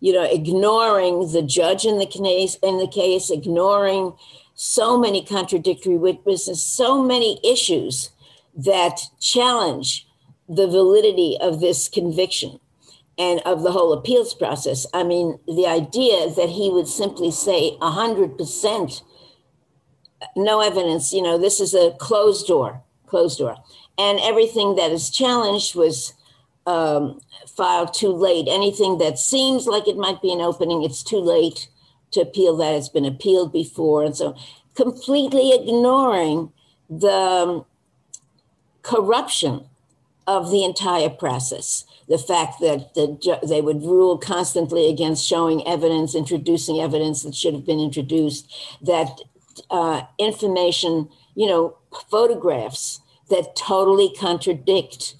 you 0.00 0.12
know 0.12 0.24
ignoring 0.24 1.30
the 1.32 1.42
judge 1.42 1.84
in 1.84 1.98
the 1.98 2.06
case 2.06 2.56
in 2.62 2.78
the 2.78 2.88
case 2.88 3.30
ignoring 3.30 4.14
so 4.62 4.98
many 4.98 5.24
contradictory 5.24 5.96
witnesses, 5.96 6.62
so 6.62 7.02
many 7.02 7.40
issues 7.42 8.10
that 8.54 9.00
challenge 9.18 10.06
the 10.50 10.66
validity 10.66 11.38
of 11.40 11.60
this 11.60 11.88
conviction 11.88 12.60
and 13.16 13.40
of 13.46 13.62
the 13.62 13.72
whole 13.72 13.90
appeals 13.94 14.34
process. 14.34 14.86
I 14.92 15.02
mean, 15.02 15.38
the 15.46 15.66
idea 15.66 16.28
that 16.34 16.50
he 16.50 16.68
would 16.68 16.88
simply 16.88 17.30
say 17.30 17.78
100% 17.80 19.02
no 20.36 20.60
evidence, 20.60 21.12
you 21.12 21.22
know, 21.22 21.38
this 21.38 21.60
is 21.60 21.74
a 21.74 21.92
closed 21.98 22.46
door, 22.46 22.82
closed 23.06 23.38
door. 23.38 23.56
And 23.98 24.18
everything 24.20 24.76
that 24.76 24.90
is 24.90 25.10
challenged 25.10 25.74
was 25.74 26.14
um, 26.66 27.20
filed 27.46 27.94
too 27.94 28.12
late. 28.12 28.46
Anything 28.48 28.98
that 28.98 29.18
seems 29.18 29.66
like 29.66 29.88
it 29.88 29.96
might 29.96 30.22
be 30.22 30.32
an 30.32 30.40
opening, 30.40 30.82
it's 30.82 31.02
too 31.02 31.20
late 31.20 31.68
to 32.12 32.20
appeal 32.20 32.56
that. 32.56 32.74
It's 32.74 32.88
been 32.88 33.04
appealed 33.04 33.52
before. 33.52 34.04
And 34.04 34.16
so 34.16 34.36
completely 34.74 35.52
ignoring 35.52 36.52
the 36.88 37.10
um, 37.10 37.64
corruption 38.82 39.66
of 40.26 40.50
the 40.50 40.64
entire 40.64 41.10
process. 41.10 41.84
The 42.08 42.18
fact 42.18 42.60
that 42.60 42.94
the, 42.94 43.38
they 43.46 43.60
would 43.60 43.82
rule 43.82 44.18
constantly 44.18 44.88
against 44.88 45.26
showing 45.26 45.66
evidence, 45.66 46.14
introducing 46.14 46.80
evidence 46.80 47.22
that 47.22 47.34
should 47.34 47.54
have 47.54 47.66
been 47.66 47.80
introduced, 47.80 48.52
that 48.82 49.20
uh, 49.70 50.02
information, 50.18 51.08
you 51.34 51.46
know, 51.46 51.76
photographs 52.10 53.00
that 53.28 53.56
totally 53.56 54.12
contradict 54.18 55.14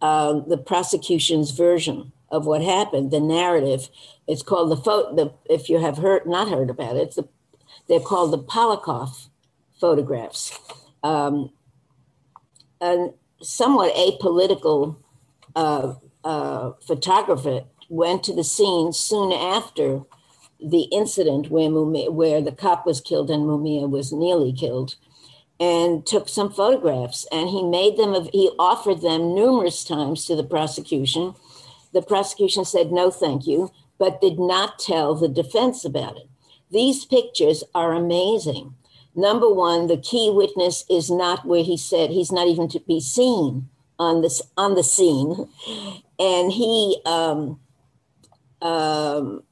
uh, 0.00 0.40
the 0.48 0.58
prosecution's 0.58 1.50
version 1.50 2.12
of 2.30 2.46
what 2.46 2.62
happened, 2.62 3.10
the 3.10 3.20
narrative. 3.20 3.88
It's 4.26 4.42
called 4.42 4.70
the 4.70 4.76
photo. 4.76 5.14
The, 5.14 5.34
if 5.52 5.68
you 5.68 5.78
have 5.80 5.98
heard, 5.98 6.26
not 6.26 6.48
heard 6.48 6.70
about 6.70 6.96
it, 6.96 7.14
the, 7.14 7.28
they're 7.88 8.00
called 8.00 8.32
the 8.32 8.38
Polakoff 8.38 9.28
photographs. 9.78 10.58
Um, 11.02 11.50
a 12.80 13.10
somewhat 13.40 13.94
apolitical 13.94 14.96
uh, 15.54 15.94
uh, 16.24 16.72
photographer 16.86 17.64
went 17.88 18.24
to 18.24 18.34
the 18.34 18.44
scene 18.44 18.92
soon 18.92 19.32
after 19.32 20.02
the 20.64 20.88
incident 20.92 21.50
where 21.50 21.68
Mumia, 21.68 22.10
where 22.10 22.40
the 22.40 22.52
cop 22.52 22.86
was 22.86 23.00
killed 23.00 23.30
and 23.30 23.44
Mumia 23.44 23.88
was 23.88 24.12
nearly 24.12 24.52
killed, 24.52 24.96
and 25.60 26.06
took 26.06 26.28
some 26.28 26.52
photographs. 26.52 27.26
And 27.30 27.48
he 27.48 27.62
made 27.62 27.96
them. 27.96 28.14
of 28.14 28.28
He 28.32 28.50
offered 28.58 29.00
them 29.00 29.34
numerous 29.34 29.84
times 29.84 30.24
to 30.26 30.36
the 30.36 30.44
prosecution 30.44 31.34
the 31.92 32.02
prosecution 32.02 32.64
said 32.64 32.90
no, 32.90 33.10
thank 33.10 33.46
you, 33.46 33.70
but 33.98 34.20
did 34.20 34.38
not 34.38 34.78
tell 34.78 35.14
the 35.14 35.28
defense 35.28 35.84
about 35.84 36.16
it. 36.16 36.28
These 36.70 37.04
pictures 37.04 37.62
are 37.74 37.92
amazing. 37.92 38.74
Number 39.14 39.52
one, 39.52 39.88
the 39.88 39.98
key 39.98 40.30
witness 40.30 40.84
is 40.88 41.10
not 41.10 41.44
where 41.44 41.62
he 41.62 41.76
said 41.76 42.10
he's 42.10 42.32
not 42.32 42.48
even 42.48 42.68
to 42.68 42.80
be 42.80 42.98
seen 42.98 43.68
on 43.98 44.22
this 44.22 44.40
on 44.56 44.74
the 44.74 44.82
scene, 44.82 45.48
and 46.18 46.50
he 46.50 46.98
um, 47.04 47.60
um, 48.62 49.42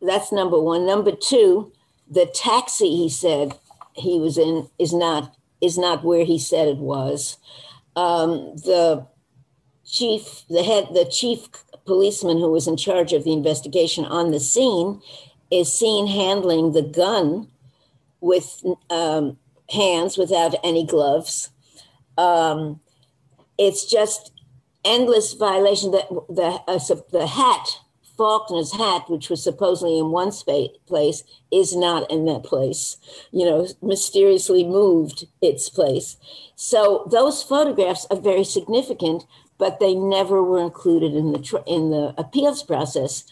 that's 0.00 0.32
number 0.32 0.60
one. 0.60 0.86
Number 0.86 1.12
two, 1.12 1.72
the 2.10 2.26
taxi 2.26 2.96
he 2.96 3.08
said 3.08 3.58
he 3.94 4.18
was 4.18 4.38
in 4.38 4.68
is 4.78 4.92
not 4.92 5.34
is 5.60 5.76
not 5.76 6.04
where 6.04 6.24
he 6.24 6.38
said 6.38 6.68
it 6.68 6.78
was. 6.78 7.36
Um, 7.96 8.56
the 8.56 9.06
chief, 9.84 10.44
the 10.48 10.62
head, 10.62 10.88
the 10.94 11.04
chief 11.04 11.48
policeman 11.84 12.38
who 12.38 12.50
was 12.50 12.68
in 12.68 12.76
charge 12.76 13.12
of 13.12 13.24
the 13.24 13.32
investigation 13.32 14.04
on 14.04 14.30
the 14.30 14.38
scene 14.38 15.00
is 15.50 15.72
seen 15.72 16.06
handling 16.06 16.72
the 16.72 16.82
gun 16.82 17.48
with 18.20 18.62
um, 18.90 19.38
hands 19.70 20.16
without 20.16 20.54
any 20.62 20.84
gloves. 20.86 21.50
Um, 22.16 22.80
it's 23.56 23.90
just 23.90 24.32
endless 24.84 25.32
violation. 25.32 25.90
That 25.90 26.08
the 26.28 26.60
uh, 26.68 26.78
the 27.10 27.26
hat, 27.26 27.80
Faulkner's 28.18 28.72
hat, 28.72 29.08
which 29.08 29.30
was 29.30 29.42
supposedly 29.42 29.98
in 29.98 30.10
one 30.10 30.32
space, 30.32 30.70
place, 30.86 31.22
is 31.52 31.76
not 31.76 32.10
in 32.10 32.24
that 32.26 32.42
place. 32.42 32.96
You 33.30 33.46
know, 33.46 33.68
mysteriously 33.80 34.64
moved 34.64 35.26
its 35.40 35.70
place. 35.70 36.16
So 36.56 37.08
those 37.10 37.42
photographs 37.42 38.06
are 38.10 38.20
very 38.20 38.44
significant 38.44 39.24
but 39.58 39.80
they 39.80 39.94
never 39.94 40.42
were 40.42 40.62
included 40.62 41.14
in 41.14 41.32
the 41.32 41.62
in 41.66 41.90
the 41.90 42.14
appeals 42.16 42.62
process 42.62 43.24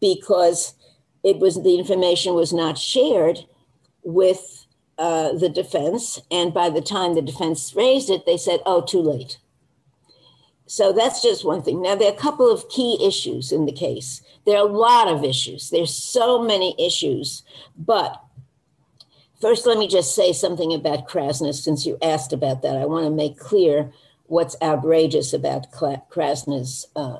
because 0.00 0.74
it 1.22 1.38
was 1.38 1.62
the 1.62 1.78
information 1.78 2.34
was 2.34 2.52
not 2.52 2.78
shared 2.78 3.40
with 4.04 4.66
uh, 4.98 5.32
the 5.32 5.48
defense, 5.48 6.20
and 6.30 6.54
by 6.54 6.70
the 6.70 6.80
time 6.80 7.14
the 7.14 7.22
defense 7.22 7.74
raised 7.74 8.08
it, 8.10 8.24
they 8.24 8.36
said, 8.36 8.60
"Oh, 8.64 8.80
too 8.80 9.00
late." 9.00 9.38
So 10.72 10.90
that's 10.90 11.20
just 11.20 11.44
one 11.44 11.60
thing. 11.60 11.82
Now 11.82 11.96
there 11.96 12.08
are 12.08 12.14
a 12.14 12.18
couple 12.18 12.50
of 12.50 12.66
key 12.70 12.96
issues 13.06 13.52
in 13.52 13.66
the 13.66 13.72
case. 13.72 14.22
There 14.46 14.56
are 14.56 14.66
a 14.66 14.72
lot 14.72 15.06
of 15.06 15.22
issues. 15.22 15.68
There's 15.68 15.94
so 15.94 16.42
many 16.42 16.74
issues, 16.78 17.42
but 17.76 18.18
first, 19.38 19.66
let 19.66 19.76
me 19.76 19.86
just 19.86 20.14
say 20.14 20.32
something 20.32 20.72
about 20.72 21.06
Krasner. 21.06 21.52
Since 21.52 21.84
you 21.84 21.98
asked 22.00 22.32
about 22.32 22.62
that, 22.62 22.78
I 22.78 22.86
want 22.86 23.04
to 23.04 23.10
make 23.10 23.38
clear 23.38 23.92
what's 24.28 24.56
outrageous 24.62 25.34
about 25.34 25.70
Krasner's 25.72 26.86
uh, 26.96 27.18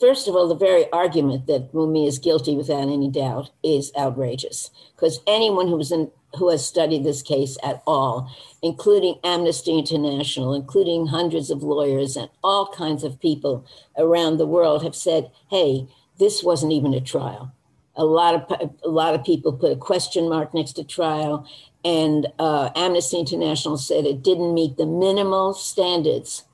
first 0.00 0.26
of 0.26 0.34
all, 0.34 0.48
the 0.48 0.56
very 0.56 0.90
argument 0.90 1.46
that 1.46 1.72
Mumia 1.72 2.08
is 2.08 2.18
guilty 2.18 2.56
without 2.56 2.88
any 2.88 3.08
doubt 3.08 3.50
is 3.62 3.92
outrageous 3.96 4.70
because 4.96 5.20
anyone 5.28 5.68
who's 5.68 5.92
in, 5.92 6.10
who 6.38 6.50
has 6.50 6.66
studied 6.66 7.04
this 7.04 7.22
case 7.22 7.56
at 7.62 7.82
all, 7.86 8.30
including 8.62 9.18
Amnesty 9.24 9.78
International, 9.78 10.54
including 10.54 11.06
hundreds 11.06 11.50
of 11.50 11.62
lawyers 11.62 12.16
and 12.16 12.28
all 12.42 12.68
kinds 12.68 13.04
of 13.04 13.20
people 13.20 13.66
around 13.96 14.36
the 14.36 14.46
world, 14.46 14.82
have 14.82 14.96
said, 14.96 15.30
"Hey, 15.50 15.86
this 16.18 16.42
wasn't 16.42 16.72
even 16.72 16.94
a 16.94 17.00
trial." 17.00 17.52
A 17.96 18.04
lot 18.04 18.34
of 18.34 18.70
a 18.84 18.88
lot 18.88 19.14
of 19.14 19.24
people 19.24 19.52
put 19.52 19.72
a 19.72 19.76
question 19.76 20.28
mark 20.28 20.54
next 20.54 20.72
to 20.74 20.84
trial, 20.84 21.46
and 21.84 22.26
uh, 22.38 22.70
Amnesty 22.74 23.18
International 23.18 23.76
said 23.76 24.04
it 24.04 24.22
didn't 24.22 24.54
meet 24.54 24.76
the 24.76 24.86
minimal 24.86 25.54
standards 25.54 26.44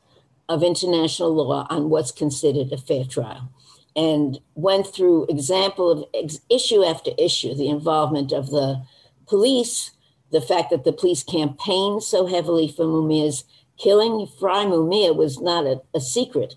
of 0.48 0.62
international 0.62 1.32
law 1.32 1.66
on 1.70 1.90
what's 1.90 2.10
considered 2.10 2.72
a 2.72 2.76
fair 2.76 3.04
trial 3.04 3.48
and 3.96 4.38
went 4.54 4.86
through 4.86 5.26
example 5.28 5.90
of 5.90 6.04
ex- 6.14 6.40
issue 6.48 6.84
after 6.84 7.10
issue 7.18 7.54
the 7.54 7.68
involvement 7.68 8.32
of 8.32 8.50
the 8.50 8.82
police 9.30 9.92
the 10.30 10.40
fact 10.40 10.70
that 10.70 10.84
the 10.84 10.92
police 10.92 11.22
campaigned 11.22 12.02
so 12.02 12.26
heavily 12.26 12.68
for 12.68 12.84
mumia's 12.84 13.44
killing 13.78 14.26
fry 14.38 14.64
mumia 14.64 15.16
was 15.16 15.40
not 15.40 15.64
a, 15.64 15.80
a 15.94 16.00
secret 16.00 16.56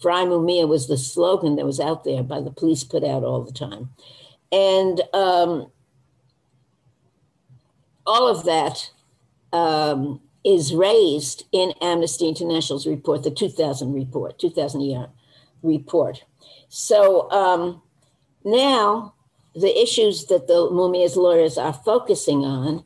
fry 0.00 0.24
mumia 0.24 0.68
was 0.68 0.86
the 0.86 0.98
slogan 0.98 1.56
that 1.56 1.66
was 1.66 1.80
out 1.80 2.04
there 2.04 2.22
by 2.22 2.40
the 2.40 2.50
police 2.50 2.84
put 2.84 3.02
out 3.02 3.24
all 3.24 3.42
the 3.42 3.52
time 3.52 3.88
and 4.52 5.00
um, 5.14 5.72
all 8.06 8.28
of 8.28 8.44
that 8.44 8.90
um, 9.52 10.20
is 10.44 10.74
raised 10.74 11.44
in 11.52 11.72
Amnesty 11.80 12.28
International's 12.28 12.86
report, 12.86 13.22
the 13.22 13.30
2000 13.30 13.92
report, 13.92 14.38
2000 14.38 14.80
year 14.80 15.06
report. 15.62 16.24
So 16.68 17.30
um, 17.30 17.82
now 18.44 19.11
the 19.54 19.80
issues 19.80 20.26
that 20.26 20.46
the 20.46 20.70
Mumia's 20.70 21.16
lawyers 21.16 21.58
are 21.58 21.72
focusing 21.72 22.44
on 22.44 22.84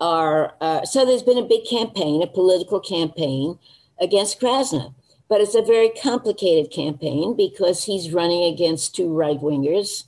are 0.00 0.54
uh, 0.60 0.84
so 0.84 1.04
there's 1.04 1.22
been 1.22 1.38
a 1.38 1.42
big 1.42 1.66
campaign, 1.68 2.22
a 2.22 2.26
political 2.26 2.80
campaign 2.80 3.58
against 4.00 4.40
Krasner, 4.40 4.94
but 5.28 5.40
it's 5.40 5.54
a 5.54 5.62
very 5.62 5.90
complicated 5.90 6.72
campaign 6.72 7.36
because 7.36 7.84
he's 7.84 8.12
running 8.12 8.44
against 8.44 8.94
two 8.94 9.12
right 9.12 9.38
wingers 9.38 10.04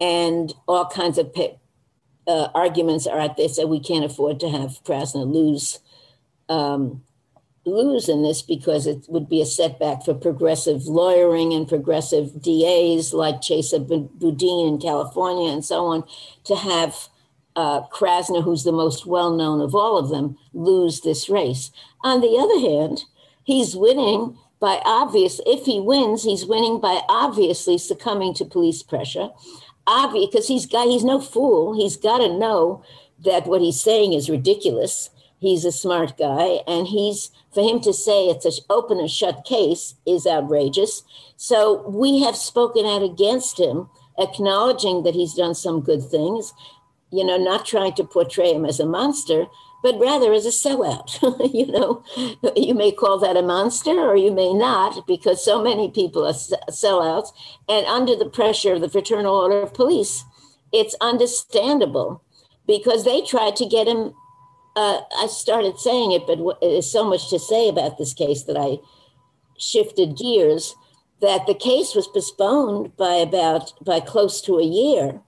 and 0.00 0.54
all 0.68 0.86
kinds 0.86 1.18
of 1.18 1.34
uh, 2.26 2.48
arguments 2.54 3.06
are 3.06 3.18
out 3.18 3.36
there. 3.36 3.48
So 3.48 3.66
we 3.66 3.80
can't 3.80 4.04
afford 4.04 4.38
to 4.40 4.48
have 4.48 4.82
Krasner 4.84 5.30
lose 5.30 5.80
um, 6.48 7.02
lose 7.64 8.08
in 8.08 8.22
this 8.22 8.42
because 8.42 8.86
it 8.86 9.06
would 9.08 9.28
be 9.28 9.40
a 9.40 9.46
setback 9.46 10.04
for 10.04 10.14
progressive 10.14 10.86
lawyering 10.86 11.52
and 11.52 11.68
progressive 11.68 12.42
DAs 12.42 13.12
like 13.12 13.36
Chesa 13.36 13.78
Boudin 13.78 14.68
in 14.68 14.78
California 14.78 15.52
and 15.52 15.64
so 15.64 15.86
on 15.86 16.04
to 16.44 16.56
have 16.56 17.08
uh, 17.56 17.82
Krasner, 17.88 18.42
who's 18.42 18.64
the 18.64 18.72
most 18.72 19.06
well 19.06 19.34
known 19.34 19.60
of 19.60 19.74
all 19.74 19.96
of 19.96 20.10
them, 20.10 20.36
lose 20.52 21.00
this 21.00 21.28
race. 21.28 21.70
On 22.02 22.20
the 22.20 22.36
other 22.36 22.60
hand, 22.60 23.04
he's 23.44 23.76
winning 23.76 24.36
by 24.60 24.80
obvious, 24.84 25.40
if 25.46 25.64
he 25.66 25.80
wins, 25.80 26.24
he's 26.24 26.46
winning 26.46 26.80
by 26.80 27.02
obviously 27.08 27.78
succumbing 27.78 28.34
to 28.34 28.44
police 28.44 28.82
pressure. 28.82 29.28
Obvious, 29.86 30.26
because 30.26 30.48
he's 30.48 30.66
got, 30.66 30.88
he's 30.88 31.04
no 31.04 31.20
fool. 31.20 31.74
He's 31.76 31.96
got 31.96 32.18
to 32.18 32.38
know 32.38 32.82
that 33.24 33.46
what 33.46 33.60
he's 33.60 33.80
saying 33.80 34.14
is 34.14 34.30
ridiculous 34.30 35.10
he's 35.44 35.64
a 35.64 35.72
smart 35.72 36.16
guy 36.16 36.60
and 36.66 36.86
he's 36.86 37.30
for 37.52 37.62
him 37.62 37.80
to 37.80 37.92
say 37.92 38.26
it's 38.26 38.46
an 38.46 38.64
open 38.70 38.98
and 38.98 39.10
shut 39.10 39.44
case 39.44 39.94
is 40.06 40.26
outrageous. 40.26 41.02
So 41.36 41.86
we 41.88 42.22
have 42.22 42.34
spoken 42.34 42.86
out 42.86 43.02
against 43.02 43.60
him 43.60 43.90
acknowledging 44.18 45.02
that 45.02 45.14
he's 45.14 45.34
done 45.34 45.54
some 45.54 45.80
good 45.80 46.02
things 46.02 46.54
you 47.14 47.24
know 47.24 47.36
not 47.36 47.64
trying 47.64 47.92
to 47.92 48.04
portray 48.04 48.52
him 48.52 48.64
as 48.64 48.80
a 48.80 48.86
monster 48.86 49.46
but 49.82 50.00
rather 50.00 50.32
as 50.32 50.46
a 50.46 50.48
sellout 50.48 51.20
you 51.52 51.66
know. 51.66 52.02
You 52.56 52.74
may 52.74 52.90
call 52.90 53.18
that 53.18 53.36
a 53.36 53.42
monster 53.42 53.90
or 53.90 54.16
you 54.16 54.32
may 54.32 54.52
not 54.54 55.06
because 55.06 55.44
so 55.44 55.62
many 55.62 55.90
people 55.90 56.26
are 56.26 56.32
sellouts 56.32 57.30
and 57.68 57.84
under 57.86 58.16
the 58.16 58.30
pressure 58.38 58.74
of 58.74 58.80
the 58.80 58.88
fraternal 58.88 59.34
order 59.34 59.60
of 59.60 59.74
police 59.74 60.24
it's 60.72 60.96
understandable 61.00 62.22
because 62.66 63.04
they 63.04 63.20
tried 63.20 63.56
to 63.56 63.66
get 63.66 63.86
him 63.86 64.14
uh, 64.76 65.00
I 65.18 65.26
started 65.26 65.78
saying 65.78 66.12
it, 66.12 66.26
but 66.26 66.60
there's 66.60 66.90
so 66.90 67.04
much 67.04 67.30
to 67.30 67.38
say 67.38 67.68
about 67.68 67.98
this 67.98 68.14
case 68.14 68.44
that 68.44 68.56
I 68.56 68.78
shifted 69.58 70.16
gears. 70.16 70.74
That 71.20 71.46
the 71.46 71.54
case 71.54 71.94
was 71.94 72.08
postponed 72.08 72.96
by 72.96 73.14
about 73.14 73.72
by 73.82 74.00
close 74.00 74.42
to 74.42 74.58
a 74.58 74.64
year. 74.64 75.20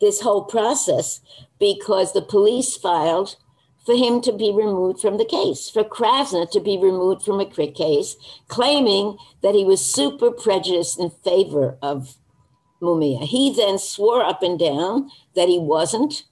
This 0.00 0.20
whole 0.20 0.44
process 0.44 1.20
because 1.58 2.12
the 2.12 2.22
police 2.22 2.76
filed 2.76 3.36
for 3.84 3.96
him 3.96 4.20
to 4.22 4.32
be 4.32 4.50
removed 4.52 5.00
from 5.00 5.18
the 5.18 5.24
case, 5.24 5.68
for 5.68 5.84
Krasner 5.84 6.50
to 6.50 6.60
be 6.60 6.78
removed 6.78 7.22
from 7.22 7.40
a 7.40 7.46
case, 7.46 8.16
claiming 8.48 9.18
that 9.42 9.54
he 9.54 9.64
was 9.64 9.84
super 9.84 10.30
prejudiced 10.30 10.98
in 10.98 11.10
favor 11.10 11.78
of 11.82 12.16
Mumia. 12.80 13.24
He 13.24 13.54
then 13.54 13.78
swore 13.78 14.24
up 14.24 14.42
and 14.42 14.58
down 14.58 15.10
that 15.34 15.48
he 15.48 15.58
wasn't, 15.58 16.24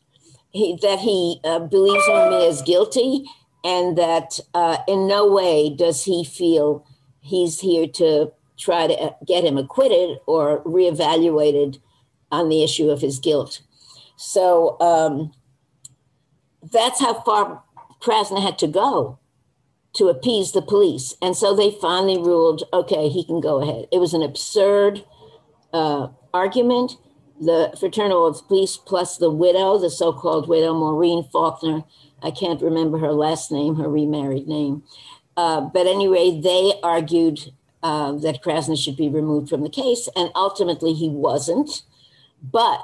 he, 0.52 0.78
that 0.82 1.00
he 1.00 1.40
uh, 1.44 1.60
believes 1.60 2.04
Mumia 2.04 2.48
as 2.48 2.62
guilty 2.62 3.24
and 3.64 3.96
that 3.96 4.40
uh, 4.54 4.78
in 4.88 5.06
no 5.06 5.26
way 5.30 5.70
does 5.70 6.04
he 6.04 6.24
feel 6.24 6.86
he's 7.20 7.60
here 7.60 7.86
to 7.86 8.32
try 8.58 8.86
to 8.86 8.94
uh, 8.94 9.12
get 9.26 9.44
him 9.44 9.56
acquitted 9.56 10.18
or 10.26 10.62
reevaluated 10.64 11.78
on 12.30 12.48
the 12.48 12.62
issue 12.62 12.90
of 12.90 13.00
his 13.00 13.18
guilt. 13.18 13.60
So 14.16 14.78
um, 14.80 15.32
that's 16.72 17.00
how 17.00 17.20
far 17.22 17.62
Krasner 18.00 18.42
had 18.42 18.58
to 18.58 18.66
go 18.66 19.18
to 19.94 20.08
appease 20.08 20.52
the 20.52 20.62
police. 20.62 21.14
And 21.20 21.36
so 21.36 21.54
they 21.54 21.70
finally 21.70 22.18
ruled 22.18 22.64
okay, 22.72 23.08
he 23.08 23.24
can 23.24 23.40
go 23.40 23.60
ahead. 23.62 23.86
It 23.92 23.98
was 23.98 24.14
an 24.14 24.22
absurd 24.22 25.04
uh, 25.72 26.08
argument 26.32 26.96
the 27.40 27.74
fraternal 27.78 28.26
of 28.26 28.46
police 28.46 28.76
plus 28.76 29.16
the 29.16 29.30
widow, 29.30 29.78
the 29.78 29.90
so-called 29.90 30.48
widow 30.48 30.74
Maureen 30.74 31.24
Faulkner. 31.24 31.84
I 32.22 32.30
can't 32.30 32.62
remember 32.62 32.98
her 32.98 33.12
last 33.12 33.50
name, 33.50 33.76
her 33.76 33.88
remarried 33.88 34.46
name. 34.46 34.84
Uh, 35.36 35.62
but 35.62 35.86
anyway, 35.86 36.40
they 36.40 36.74
argued 36.82 37.52
uh, 37.82 38.12
that 38.12 38.42
Krasner 38.42 38.82
should 38.82 38.96
be 38.96 39.08
removed 39.08 39.48
from 39.48 39.62
the 39.62 39.70
case, 39.70 40.08
and 40.14 40.30
ultimately 40.34 40.92
he 40.92 41.08
wasn't. 41.08 41.82
But 42.42 42.80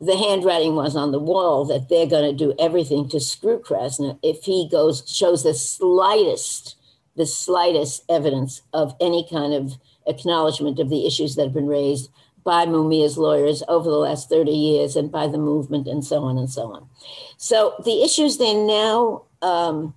the 0.00 0.16
handwriting 0.16 0.74
was 0.74 0.96
on 0.96 1.12
the 1.12 1.18
wall 1.18 1.64
that 1.64 1.88
they're 1.88 2.06
going 2.06 2.30
to 2.30 2.36
do 2.36 2.54
everything 2.58 3.08
to 3.08 3.20
screw 3.20 3.58
Krasner 3.58 4.18
if 4.22 4.44
he 4.44 4.68
goes 4.70 5.02
shows 5.08 5.42
the 5.42 5.54
slightest, 5.54 6.76
the 7.16 7.26
slightest 7.26 8.04
evidence 8.08 8.62
of 8.72 8.94
any 9.00 9.26
kind 9.28 9.54
of 9.54 9.78
acknowledgement 10.06 10.78
of 10.78 10.90
the 10.90 11.06
issues 11.06 11.34
that 11.34 11.44
have 11.44 11.54
been 11.54 11.66
raised 11.66 12.10
by 12.44 12.66
Mumia's 12.66 13.16
lawyers 13.16 13.62
over 13.68 13.90
the 13.90 13.96
last 13.96 14.28
30 14.28 14.50
years 14.50 14.96
and 14.96 15.10
by 15.10 15.26
the 15.26 15.38
movement 15.38 15.88
and 15.88 16.04
so 16.04 16.24
on 16.24 16.36
and 16.36 16.50
so 16.50 16.72
on. 16.72 16.88
So 17.38 17.74
the 17.84 18.02
issues 18.02 18.36
they 18.36 18.54
now 18.54 19.24
um, 19.42 19.94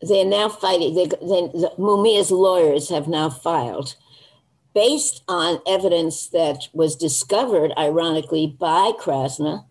they're 0.00 0.24
now 0.24 0.48
fighting. 0.48 0.94
They, 0.94 1.06
they, 1.06 1.48
the, 1.52 1.72
Mumia's 1.78 2.30
lawyers 2.30 2.88
have 2.88 3.08
now 3.08 3.30
filed, 3.30 3.96
based 4.74 5.22
on 5.28 5.60
evidence 5.66 6.28
that 6.28 6.68
was 6.72 6.94
discovered, 6.94 7.72
ironically, 7.76 8.46
by 8.46 8.92
Krasner 9.00 9.64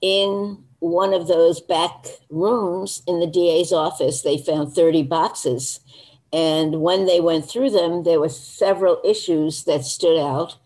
in 0.00 0.64
one 0.80 1.12
of 1.12 1.28
those 1.28 1.60
back 1.60 2.06
rooms 2.30 3.02
in 3.06 3.20
the 3.20 3.26
DA's 3.26 3.72
office. 3.72 4.22
They 4.22 4.38
found 4.38 4.74
30 4.74 5.04
boxes 5.04 5.80
and 6.32 6.80
when 6.80 7.06
they 7.06 7.20
went 7.20 7.48
through 7.48 7.70
them, 7.70 8.04
there 8.04 8.20
were 8.20 8.28
several 8.28 9.00
issues 9.04 9.64
that 9.64 9.84
stood 9.84 10.18
out 10.18 10.56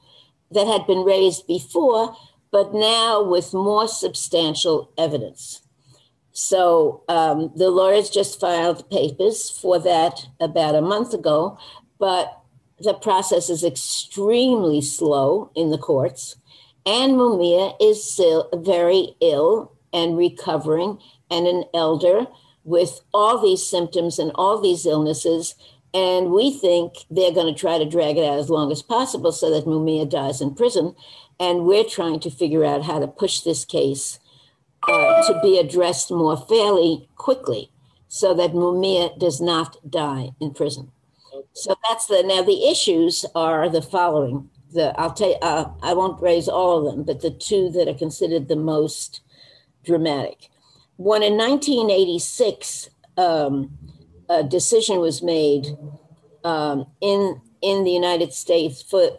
that 0.51 0.67
had 0.67 0.87
been 0.87 1.05
raised 1.05 1.47
before, 1.47 2.17
but 2.51 2.75
now 2.75 3.23
with 3.23 3.55
more 3.55 3.89
substantial 3.89 4.91
evidence. 4.99 5.63
So 6.33 7.03
um, 7.09 7.53
the 7.57 7.71
lawyers 7.71 8.11
just 8.11 8.41
filed 8.41 8.89
papers 8.91 9.51
for 9.51 9.79
that 9.79 10.27
about 10.41 10.75
a 10.75 10.83
month 10.83 11.15
ago, 11.15 11.59
but 11.99 12.41
the 12.79 12.95
process 12.95 13.49
is 13.49 13.65
extremely 13.65 14.81
slow 14.83 15.51
in 15.55 15.71
the 15.71 15.79
courts, 15.79 16.37
and 16.85 17.13
Mumia 17.13 17.75
is 17.81 18.05
still 18.05 18.49
very 18.53 19.17
ill 19.21 19.73
and 19.93 20.19
recovering, 20.19 20.99
and 21.31 21.47
an 21.47 21.65
elder 21.73 22.27
with 22.65 23.01
all 23.13 23.39
these 23.39 23.65
symptoms 23.65 24.19
and 24.19 24.33
all 24.35 24.61
these 24.61 24.87
illnesses. 24.87 25.55
And 25.93 26.31
we 26.31 26.51
think 26.51 27.05
they're 27.11 27.33
going 27.33 27.53
to 27.53 27.59
try 27.59 27.79
to 27.79 27.89
drag 27.89 28.17
it 28.17 28.25
out 28.25 28.39
as 28.39 28.51
long 28.51 28.73
as 28.73 28.83
possible 28.83 29.31
so 29.31 29.51
that 29.51 29.67
Mumia 29.67 30.09
dies 30.09 30.41
in 30.41 30.55
prison. 30.55 30.97
And 31.39 31.67
we're 31.67 31.85
trying 31.85 32.21
to 32.21 32.31
figure 32.31 32.65
out 32.65 32.85
how 32.85 32.99
to 32.99 33.07
push 33.07 33.41
this 33.41 33.65
case 33.65 34.19
uh, 34.89 35.23
to 35.27 35.41
be 35.43 35.59
addressed 35.59 36.11
more 36.11 36.37
fairly 36.37 37.09
quickly 37.17 37.71
so 38.09 38.35
that 38.35 38.53
Mumia 38.53 39.17
does 39.19 39.41
not 39.41 39.77
die 39.89 40.31
in 40.41 40.53
prison. 40.53 40.91
So 41.53 41.77
that's 41.89 42.07
the 42.07 42.23
now 42.25 42.43
the 42.43 42.69
issues 42.69 43.25
are 43.35 43.69
the 43.69 43.83
following. 43.83 44.51
The 44.73 44.99
I'll 45.01 45.13
tell 45.13 45.31
you, 45.31 45.37
uh, 45.41 45.71
I 45.83 45.95
won't 45.95 46.21
raise 46.21 46.49
all 46.49 46.79
of 46.79 46.93
them, 46.95 47.05
but 47.05 47.23
the 47.23 47.31
two 47.31 47.71
that 47.71 47.89
are 47.89 47.95
considered 47.95 48.49
the 48.49 48.57
most 48.57 49.21
dramatic. 49.85 50.49
One 50.97 51.23
in 51.23 51.37
1986, 51.37 52.91
um, 53.17 53.77
a 54.29 54.43
decision 54.43 55.01
was 55.01 55.23
made 55.23 55.67
um, 56.45 56.87
in 57.01 57.41
in 57.63 57.85
the 57.85 57.91
United 57.91 58.33
States 58.33 58.83
for 58.83 59.11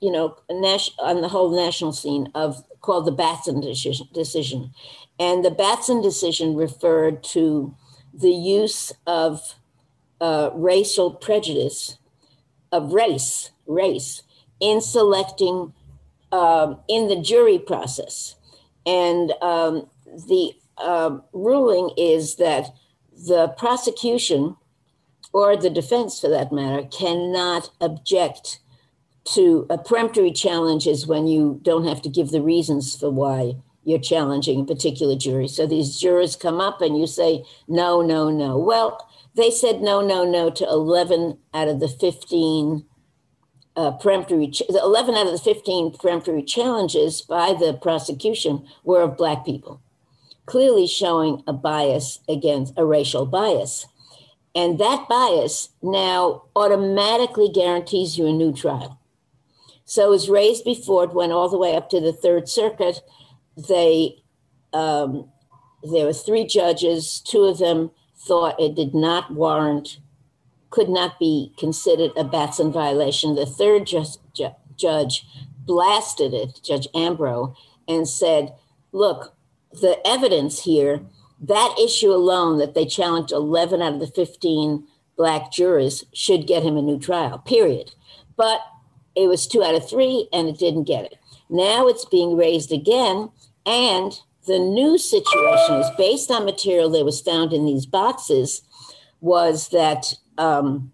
you 0.00 0.12
know 0.12 0.36
on 0.48 1.20
the 1.20 1.28
whole 1.28 1.50
national 1.50 1.92
scene 1.92 2.30
of 2.34 2.62
called 2.80 3.06
the 3.06 3.12
Batson 3.12 3.60
decision, 3.60 4.06
decision, 4.12 4.72
and 5.18 5.44
the 5.44 5.50
Batson 5.50 6.02
decision 6.02 6.54
referred 6.54 7.22
to 7.24 7.74
the 8.12 8.30
use 8.30 8.92
of 9.06 9.54
uh, 10.20 10.50
racial 10.54 11.10
prejudice 11.10 11.98
of 12.70 12.92
race, 12.92 13.50
race, 13.66 14.22
in 14.60 14.80
selecting 14.80 15.72
um, 16.32 16.78
in 16.88 17.08
the 17.08 17.20
jury 17.20 17.58
process. 17.58 18.34
And 18.86 19.32
um, 19.40 19.88
the 20.28 20.54
uh, 20.78 21.18
ruling 21.32 21.90
is 21.96 22.36
that 22.36 22.74
the 23.12 23.48
prosecution 23.56 24.56
or 25.32 25.56
the 25.56 25.70
defense, 25.70 26.20
for 26.20 26.28
that 26.28 26.52
matter, 26.52 26.86
cannot 26.88 27.70
object 27.80 28.60
to 29.24 29.66
a 29.70 29.78
peremptory 29.78 30.32
challenge 30.32 30.86
is 30.86 31.06
when 31.06 31.26
you 31.26 31.58
don't 31.62 31.86
have 31.86 32.02
to 32.02 32.08
give 32.08 32.30
the 32.30 32.42
reasons 32.42 32.94
for 32.96 33.10
why 33.10 33.54
you're 33.84 33.98
challenging 33.98 34.60
a 34.60 34.64
particular 34.64 35.16
jury. 35.16 35.48
So 35.48 35.66
these 35.66 35.98
jurors 35.98 36.36
come 36.36 36.60
up 36.60 36.80
and 36.80 36.98
you 36.98 37.06
say, 37.06 37.44
no, 37.68 38.00
no, 38.00 38.30
no. 38.30 38.58
Well, 38.58 39.06
they 39.34 39.50
said 39.50 39.80
no, 39.80 40.00
no, 40.00 40.24
no 40.24 40.50
to 40.50 40.64
11 40.64 41.38
out 41.52 41.68
of 41.68 41.80
the 41.80 41.88
15 41.88 42.84
uh, 43.76 43.90
peremptory, 43.92 44.48
ch- 44.48 44.62
11 44.68 45.14
out 45.14 45.26
of 45.26 45.32
the 45.32 45.38
15 45.38 45.92
peremptory 45.92 46.42
challenges 46.42 47.22
by 47.22 47.52
the 47.52 47.74
prosecution 47.74 48.66
were 48.84 49.02
of 49.02 49.16
Black 49.16 49.44
people, 49.44 49.82
clearly 50.46 50.86
showing 50.86 51.42
a 51.46 51.52
bias 51.52 52.20
against 52.28 52.74
a 52.76 52.84
racial 52.84 53.26
bias. 53.26 53.86
And 54.54 54.78
that 54.78 55.06
bias 55.08 55.70
now 55.82 56.44
automatically 56.54 57.50
guarantees 57.52 58.16
you 58.16 58.26
a 58.26 58.32
new 58.32 58.52
trial. 58.52 59.00
So 59.84 60.06
it 60.06 60.10
was 60.10 60.30
raised 60.30 60.64
before 60.64 61.04
it 61.04 61.14
went 61.14 61.32
all 61.32 61.48
the 61.48 61.58
way 61.58 61.74
up 61.74 61.90
to 61.90 62.00
the 62.00 62.12
Third 62.12 62.48
Circuit. 62.48 63.00
They, 63.56 64.22
um, 64.72 65.28
there 65.82 66.06
were 66.06 66.12
three 66.12 66.46
judges, 66.46 67.20
two 67.20 67.44
of 67.44 67.58
them 67.58 67.90
thought 68.16 68.60
it 68.60 68.74
did 68.74 68.94
not 68.94 69.32
warrant, 69.32 69.98
could 70.70 70.88
not 70.88 71.18
be 71.18 71.52
considered 71.58 72.10
a 72.16 72.24
Batson 72.24 72.72
violation. 72.72 73.34
The 73.34 73.46
third 73.46 73.86
ju- 73.86 74.04
ju- 74.34 74.54
judge 74.76 75.26
blasted 75.58 76.32
it, 76.32 76.60
Judge 76.62 76.88
Ambro, 76.94 77.54
and 77.86 78.08
said, 78.08 78.54
look, 78.92 79.33
the 79.80 79.98
evidence 80.06 80.64
here, 80.64 81.02
that 81.40 81.76
issue 81.82 82.12
alone 82.12 82.58
that 82.58 82.74
they 82.74 82.86
challenged 82.86 83.32
11 83.32 83.82
out 83.82 83.94
of 83.94 84.00
the 84.00 84.06
15 84.06 84.86
black 85.16 85.52
jurors 85.52 86.04
should 86.12 86.46
get 86.46 86.62
him 86.62 86.76
a 86.76 86.82
new 86.82 86.98
trial, 86.98 87.38
period. 87.38 87.92
But 88.36 88.60
it 89.14 89.28
was 89.28 89.46
two 89.46 89.62
out 89.62 89.74
of 89.74 89.88
three 89.88 90.28
and 90.32 90.48
it 90.48 90.58
didn't 90.58 90.84
get 90.84 91.04
it. 91.04 91.18
Now 91.48 91.86
it's 91.86 92.04
being 92.04 92.36
raised 92.36 92.72
again, 92.72 93.30
and 93.66 94.18
the 94.46 94.58
new 94.58 94.98
situation 94.98 95.76
is 95.76 95.90
based 95.96 96.30
on 96.30 96.44
material 96.44 96.90
that 96.90 97.04
was 97.04 97.20
found 97.20 97.52
in 97.52 97.64
these 97.64 97.86
boxes 97.86 98.62
was 99.20 99.68
that 99.68 100.14
um, 100.36 100.92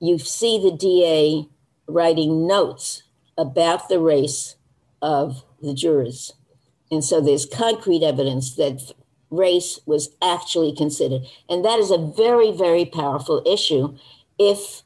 you 0.00 0.18
see 0.18 0.58
the 0.58 0.76
DA 0.76 1.48
writing 1.86 2.46
notes 2.46 3.02
about 3.36 3.88
the 3.88 3.98
race 3.98 4.56
of 5.02 5.44
the 5.60 5.74
jurors. 5.74 6.32
And 6.94 7.04
so 7.04 7.20
there's 7.20 7.44
concrete 7.44 8.02
evidence 8.02 8.54
that 8.54 8.92
race 9.30 9.80
was 9.84 10.14
actually 10.22 10.74
considered. 10.74 11.22
And 11.48 11.64
that 11.64 11.78
is 11.80 11.90
a 11.90 11.98
very, 11.98 12.52
very 12.52 12.84
powerful 12.84 13.42
issue 13.44 13.96
if 14.38 14.82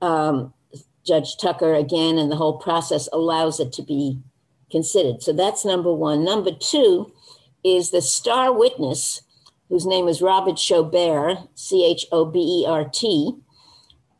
um, 0.00 0.54
Judge 1.04 1.36
Tucker, 1.36 1.74
again, 1.74 2.16
and 2.16 2.30
the 2.30 2.36
whole 2.36 2.58
process 2.58 3.08
allows 3.12 3.58
it 3.58 3.72
to 3.74 3.82
be 3.82 4.20
considered. 4.70 5.22
So 5.22 5.32
that's 5.32 5.64
number 5.64 5.92
one. 5.92 6.24
Number 6.24 6.52
two 6.52 7.12
is 7.64 7.90
the 7.90 8.02
star 8.02 8.56
witness, 8.56 9.22
whose 9.68 9.86
name 9.86 10.06
is 10.06 10.22
Robert 10.22 10.56
Chobert, 10.56 11.48
C 11.54 11.84
H 11.84 12.06
O 12.12 12.24
B 12.24 12.62
E 12.62 12.66
R 12.68 12.84
T, 12.84 13.34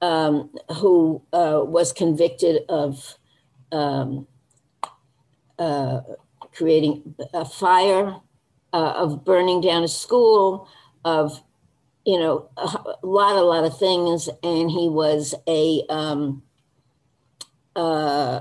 um, 0.02 0.50
who 0.78 1.22
uh, 1.32 1.60
was 1.64 1.92
convicted 1.92 2.62
of 2.68 3.16
um, 3.70 4.26
uh, 5.58 6.00
creating 6.52 7.14
a 7.32 7.44
fire, 7.44 8.16
uh, 8.72 8.94
of 8.96 9.24
burning 9.24 9.60
down 9.60 9.82
a 9.82 9.88
school, 9.88 10.68
of 11.04 11.42
you 12.04 12.18
know 12.18 12.48
a 12.56 12.96
lot, 13.02 13.36
a 13.36 13.42
lot 13.42 13.64
of 13.64 13.78
things, 13.78 14.28
and 14.42 14.70
he 14.70 14.88
was 14.88 15.34
a 15.48 15.82
um, 15.88 16.42
uh, 17.76 18.40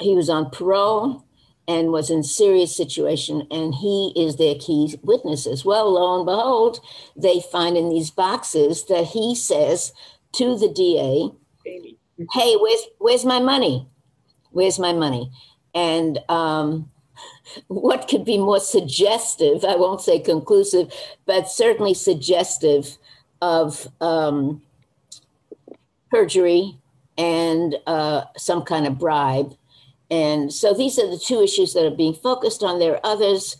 he 0.00 0.14
was 0.14 0.28
on 0.30 0.50
parole 0.50 1.24
and 1.68 1.92
was 1.92 2.10
in 2.10 2.22
serious 2.22 2.76
situation. 2.76 3.46
And 3.50 3.74
he 3.74 4.12
is 4.16 4.36
their 4.36 4.56
key 4.56 4.98
witnesses 5.02 5.64
well. 5.64 5.92
Lo 5.92 6.16
and 6.16 6.26
behold 6.26 6.80
they 7.16 7.40
find 7.52 7.76
in 7.76 7.88
these 7.88 8.10
boxes 8.10 8.84
that 8.86 9.06
he 9.06 9.34
says 9.34 9.92
to 10.32 10.56
the 10.58 10.68
da 10.68 11.30
hey 12.32 12.54
where's 12.56 12.86
where's 12.98 13.24
my 13.24 13.40
money? 13.40 13.88
Where's 14.50 14.78
my 14.78 14.92
money 14.92 15.30
and 15.74 16.18
um, 16.28 16.90
what 17.68 18.08
could 18.08 18.24
be 18.24 18.38
more 18.38 18.60
suggestive 18.60 19.64
i 19.64 19.76
won't 19.76 20.00
say 20.00 20.18
conclusive 20.18 20.92
but 21.26 21.48
certainly 21.48 21.94
suggestive 21.94 22.98
of 23.42 23.88
um, 24.00 24.60
perjury 26.10 26.76
and 27.16 27.76
uh, 27.86 28.22
some 28.36 28.62
kind 28.62 28.86
of 28.86 28.98
bribe 28.98 29.54
and 30.10 30.52
so 30.52 30.74
these 30.74 30.98
are 30.98 31.08
the 31.08 31.18
two 31.18 31.40
issues 31.40 31.72
that 31.74 31.86
are 31.86 31.94
being 31.94 32.14
focused 32.14 32.62
on. 32.62 32.78
There 32.78 32.94
are 32.94 33.06
others, 33.06 33.56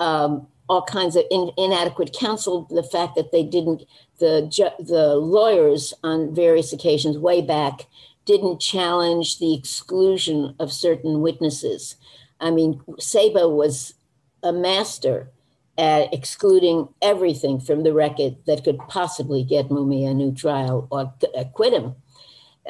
um, 0.00 0.46
all 0.68 0.82
kinds 0.82 1.16
of 1.16 1.24
in, 1.30 1.50
inadequate 1.56 2.14
counsel, 2.18 2.66
the 2.70 2.82
fact 2.82 3.16
that 3.16 3.32
they 3.32 3.42
didn't, 3.42 3.84
the, 4.18 4.42
the 4.78 5.16
lawyers 5.16 5.94
on 6.02 6.34
various 6.34 6.72
occasions 6.72 7.18
way 7.18 7.40
back 7.40 7.86
didn't 8.24 8.60
challenge 8.60 9.38
the 9.38 9.54
exclusion 9.54 10.54
of 10.58 10.72
certain 10.72 11.20
witnesses. 11.20 11.96
I 12.40 12.50
mean, 12.50 12.80
Sabo 12.98 13.48
was 13.48 13.94
a 14.42 14.52
master 14.52 15.30
at 15.76 16.12
excluding 16.14 16.88
everything 17.02 17.58
from 17.58 17.82
the 17.82 17.92
record 17.92 18.36
that 18.46 18.64
could 18.64 18.78
possibly 18.88 19.42
get 19.42 19.68
Mumia 19.68 20.10
a 20.10 20.14
new 20.14 20.32
trial 20.32 20.86
or 20.90 21.12
acquit 21.36 21.72
him. 21.72 21.94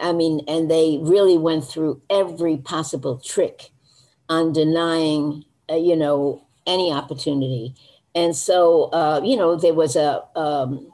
I 0.00 0.12
mean, 0.12 0.40
and 0.48 0.70
they 0.70 0.98
really 1.02 1.36
went 1.36 1.64
through 1.64 2.00
every 2.10 2.56
possible 2.56 3.18
trick 3.18 3.70
on 4.28 4.52
denying, 4.52 5.44
uh, 5.70 5.76
you 5.76 5.96
know, 5.96 6.42
any 6.66 6.90
opportunity. 6.90 7.74
And 8.14 8.34
so, 8.34 8.84
uh, 8.84 9.20
you 9.22 9.36
know, 9.36 9.54
there 9.56 9.74
was 9.74 9.96
a, 9.96 10.24
um, 10.34 10.90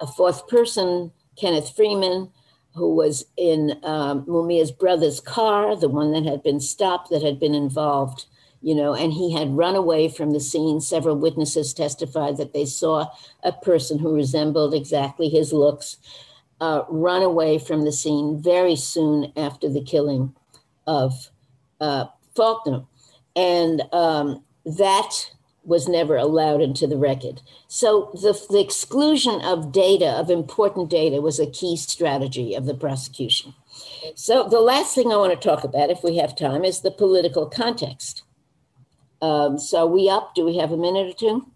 a 0.00 0.06
fourth 0.06 0.46
person, 0.48 1.12
Kenneth 1.36 1.74
Freeman, 1.74 2.30
who 2.74 2.94
was 2.94 3.24
in 3.36 3.78
um, 3.84 4.24
Mumia's 4.26 4.72
brother's 4.72 5.20
car, 5.20 5.76
the 5.76 5.88
one 5.88 6.12
that 6.12 6.24
had 6.24 6.42
been 6.42 6.60
stopped, 6.60 7.10
that 7.10 7.22
had 7.22 7.38
been 7.38 7.54
involved, 7.54 8.26
you 8.62 8.74
know, 8.74 8.94
and 8.94 9.12
he 9.12 9.32
had 9.32 9.56
run 9.56 9.76
away 9.76 10.08
from 10.08 10.32
the 10.32 10.40
scene. 10.40 10.80
Several 10.80 11.16
witnesses 11.16 11.72
testified 11.72 12.36
that 12.36 12.52
they 12.52 12.66
saw 12.66 13.06
a 13.42 13.52
person 13.52 13.98
who 13.98 14.14
resembled 14.14 14.74
exactly 14.74 15.28
his 15.28 15.52
looks 15.52 15.98
uh, 16.60 16.82
run 16.88 17.22
away 17.22 17.58
from 17.58 17.84
the 17.84 17.92
scene 17.92 18.40
very 18.42 18.76
soon 18.76 19.32
after 19.36 19.68
the 19.68 19.82
killing 19.82 20.34
of 20.86 21.30
uh, 21.80 22.06
Faulkner. 22.34 22.84
And 23.36 23.82
um, 23.92 24.44
that 24.64 25.30
was 25.64 25.88
never 25.88 26.16
allowed 26.16 26.60
into 26.60 26.86
the 26.86 26.96
record. 26.96 27.40
So 27.68 28.10
the, 28.14 28.38
the 28.50 28.60
exclusion 28.60 29.40
of 29.40 29.72
data, 29.72 30.06
of 30.06 30.30
important 30.30 30.90
data, 30.90 31.20
was 31.20 31.40
a 31.40 31.50
key 31.50 31.76
strategy 31.76 32.54
of 32.54 32.66
the 32.66 32.74
prosecution. 32.74 33.54
So, 34.14 34.48
the 34.48 34.60
last 34.60 34.94
thing 34.94 35.12
I 35.12 35.16
want 35.16 35.32
to 35.32 35.48
talk 35.48 35.64
about, 35.64 35.90
if 35.90 36.02
we 36.04 36.16
have 36.18 36.36
time, 36.36 36.64
is 36.64 36.80
the 36.80 36.90
political 36.90 37.46
context. 37.46 38.22
Um, 39.20 39.58
so, 39.58 39.86
we 39.86 40.08
up? 40.08 40.34
Do 40.34 40.44
we 40.44 40.58
have 40.58 40.72
a 40.72 40.76
minute 40.76 41.08
or 41.08 41.18
two? 41.18 41.50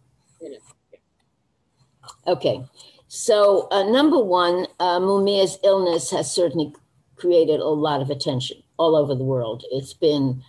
Okay. 2.27 2.64
So, 3.09 3.68
uh, 3.71 3.85
number 3.85 4.18
one, 4.18 4.66
uh, 4.81 4.99
Mumia's 5.01 5.59
illness 5.64 6.11
has 6.11 6.33
certainly 6.33 6.75
created 7.16 7.61
a 7.61 7.68
lot 7.68 8.01
of 8.03 8.11
attention 8.11 8.62
all 8.79 8.97
over 8.97 9.14
the 9.14 9.25
world. 9.25 9.64
It's 9.71 9.94
been, 9.94 10.42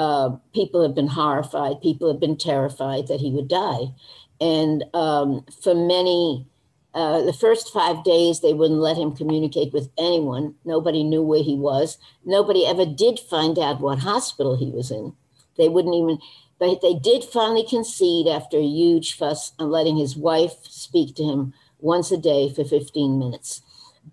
uh, 0.00 0.30
people 0.54 0.82
have 0.82 0.94
been 0.94 1.08
horrified, 1.08 1.82
people 1.82 2.10
have 2.10 2.18
been 2.18 2.38
terrified 2.38 3.06
that 3.08 3.20
he 3.20 3.30
would 3.30 3.48
die. 3.48 3.92
And 4.40 4.82
um, 4.94 5.44
for 5.62 5.74
many, 5.74 6.46
uh, 6.94 7.20
the 7.20 7.34
first 7.34 7.70
five 7.70 8.02
days, 8.02 8.40
they 8.40 8.54
wouldn't 8.54 8.80
let 8.80 8.96
him 8.96 9.14
communicate 9.14 9.74
with 9.74 9.90
anyone. 9.98 10.54
Nobody 10.64 11.04
knew 11.04 11.20
where 11.20 11.42
he 11.42 11.54
was. 11.54 11.98
Nobody 12.24 12.66
ever 12.66 12.86
did 12.86 13.18
find 13.18 13.58
out 13.58 13.82
what 13.82 13.98
hospital 13.98 14.56
he 14.56 14.70
was 14.70 14.90
in. 14.90 15.12
They 15.58 15.68
wouldn't 15.68 15.94
even, 15.94 16.18
but 16.58 16.80
they 16.80 16.94
did 16.94 17.22
finally 17.22 17.66
concede 17.68 18.26
after 18.26 18.56
a 18.56 18.64
huge 18.64 19.18
fuss 19.18 19.52
on 19.58 19.70
letting 19.70 19.98
his 19.98 20.16
wife 20.16 20.56
speak 20.62 21.14
to 21.16 21.24
him 21.24 21.52
once 21.78 22.10
a 22.10 22.16
day 22.16 22.48
for 22.48 22.64
15 22.64 23.18
minutes. 23.18 23.60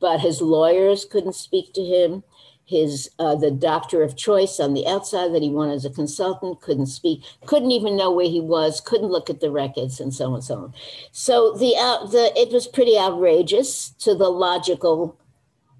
But 0.01 0.19
his 0.19 0.41
lawyers 0.41 1.05
couldn't 1.05 1.35
speak 1.35 1.71
to 1.75 1.81
him 1.81 2.23
his 2.67 3.09
uh, 3.17 3.33
the 3.33 3.49
doctor 3.49 4.03
of 4.03 4.17
choice 4.17 4.59
on 4.59 4.73
the 4.73 4.85
outside 4.85 5.33
that 5.33 5.41
he 5.41 5.49
wanted 5.49 5.75
as 5.75 5.85
a 5.85 5.89
consultant 5.89 6.59
couldn't 6.59 6.87
speak 6.87 7.23
couldn't 7.45 7.71
even 7.71 7.95
know 7.95 8.11
where 8.11 8.27
he 8.27 8.41
was 8.41 8.81
couldn't 8.81 9.07
look 9.07 9.29
at 9.29 9.39
the 9.39 9.49
records 9.49 10.01
and 10.01 10.13
so 10.13 10.27
on 10.27 10.33
and 10.35 10.43
so 10.43 10.55
on. 10.55 10.73
So 11.13 11.53
the 11.53 11.75
uh, 11.77 12.05
the 12.07 12.33
it 12.35 12.51
was 12.51 12.67
pretty 12.67 12.97
outrageous 12.97 13.91
to 13.99 14.13
the 14.13 14.27
logical 14.27 15.17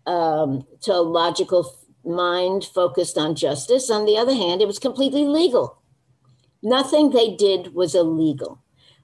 um, 0.06 0.66
to 0.82 0.94
a 0.94 1.04
logical 1.04 1.76
mind 2.06 2.64
focused 2.64 3.18
on 3.18 3.36
justice. 3.36 3.90
On 3.90 4.06
the 4.06 4.18
other 4.18 4.34
hand 4.34 4.62
it 4.62 4.68
was 4.68 4.80
completely 4.80 5.26
legal. 5.26 5.82
Nothing 6.64 7.10
they 7.10 7.36
did 7.36 7.74
was 7.76 7.96
illegal. 7.96 8.64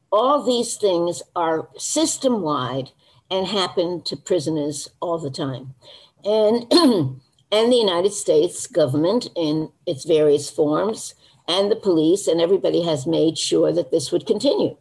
All 0.09 0.41
these 0.41 0.77
things 0.77 1.21
are 1.35 1.67
system 1.77 2.41
wide 2.41 2.91
and 3.29 3.45
happen 3.47 4.01
to 4.03 4.15
prisoners 4.15 4.89
all 5.01 5.17
the 5.17 5.29
time. 5.29 5.73
And 6.23 6.71
and 7.53 7.71
the 7.71 7.77
United 7.77 8.11
States 8.11 8.65
government 8.65 9.29
in 9.35 9.71
its 9.85 10.05
various 10.05 10.49
forms, 10.49 11.13
and 11.47 11.69
the 11.69 11.75
police, 11.75 12.25
and 12.27 12.41
everybody 12.41 12.83
has 12.83 13.05
made 13.05 13.37
sure 13.37 13.71
that 13.71 13.91
this 13.91 14.11
would 14.11 14.25
continue. 14.25 14.75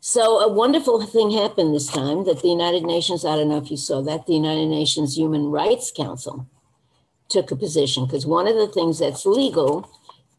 So, 0.00 0.38
a 0.40 0.52
wonderful 0.52 1.00
thing 1.06 1.30
happened 1.30 1.74
this 1.74 1.90
time 1.90 2.24
that 2.24 2.42
the 2.42 2.48
United 2.48 2.82
Nations, 2.82 3.24
I 3.24 3.36
don't 3.36 3.48
know 3.48 3.56
if 3.56 3.70
you 3.70 3.78
saw 3.78 4.02
that, 4.02 4.26
the 4.26 4.34
United 4.34 4.66
Nations 4.66 5.16
Human 5.16 5.46
Rights 5.46 5.90
Council 5.90 6.46
took 7.30 7.50
a 7.50 7.56
position 7.56 8.04
because 8.04 8.26
one 8.26 8.46
of 8.46 8.56
the 8.56 8.68
things 8.68 8.98
that's 8.98 9.24
legal 9.24 9.90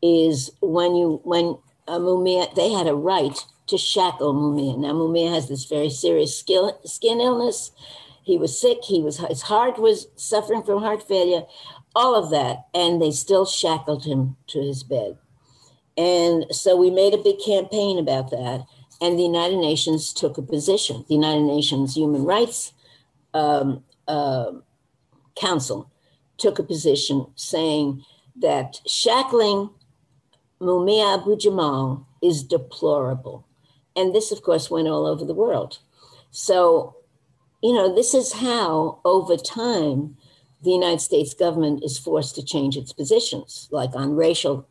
is 0.03 0.51
when 0.61 0.95
you, 0.95 1.19
when 1.23 1.57
uh, 1.87 1.97
Mumia, 1.97 2.53
they 2.53 2.71
had 2.71 2.85
a 2.85 2.93
right 2.93 3.43
to 3.65 3.77
shackle 3.79 4.35
Mumia. 4.35 4.77
Now, 4.77 4.93
Mumia 4.93 5.33
has 5.33 5.47
this 5.47 5.65
very 5.65 5.89
serious 5.89 6.37
skill, 6.37 6.79
skin 6.85 7.19
illness 7.19 7.71
he 8.25 8.37
was 8.37 8.59
sick. 8.59 8.79
He 8.83 9.01
was 9.01 9.19
his 9.19 9.43
heart 9.43 9.77
was 9.77 10.07
suffering 10.15 10.63
from 10.63 10.81
heart 10.81 11.07
failure, 11.07 11.43
all 11.95 12.15
of 12.15 12.31
that, 12.31 12.65
and 12.73 13.01
they 13.01 13.11
still 13.11 13.45
shackled 13.45 14.03
him 14.03 14.35
to 14.47 14.59
his 14.59 14.83
bed. 14.83 15.17
And 15.95 16.45
so 16.51 16.75
we 16.75 16.89
made 16.89 17.13
a 17.13 17.23
big 17.23 17.37
campaign 17.45 17.99
about 17.99 18.31
that, 18.31 18.65
and 18.99 19.17
the 19.17 19.23
United 19.23 19.57
Nations 19.57 20.11
took 20.11 20.37
a 20.39 20.41
position. 20.41 21.05
The 21.07 21.13
United 21.13 21.43
Nations 21.43 21.95
Human 21.95 22.23
Rights 22.23 22.73
um, 23.35 23.83
uh, 24.07 24.51
Council 25.35 25.91
took 26.37 26.57
a 26.57 26.63
position 26.63 27.27
saying 27.35 28.03
that 28.37 28.81
shackling 28.87 29.69
Mumia 30.59 31.19
Abu 31.19 31.37
Jamal 31.37 32.07
is 32.23 32.43
deplorable. 32.43 33.45
And 33.95 34.15
this, 34.15 34.31
of 34.31 34.41
course, 34.41 34.71
went 34.71 34.87
all 34.87 35.05
over 35.05 35.23
the 35.23 35.33
world. 35.33 35.79
So 36.31 36.95
you 37.65 37.73
know, 37.73 37.95
this 37.95 38.13
is 38.13 38.31
how 38.33 38.99
over 39.03 39.35
time 39.37 40.15
the 40.61 40.69
United 40.69 41.01
States 41.01 41.33
government 41.33 41.83
is 41.83 41.97
forced 41.97 42.35
to 42.35 42.45
change 42.45 42.77
its 42.77 42.93
positions, 42.93 43.67
like 43.71 43.95
on 43.95 44.15
racial, 44.15 44.67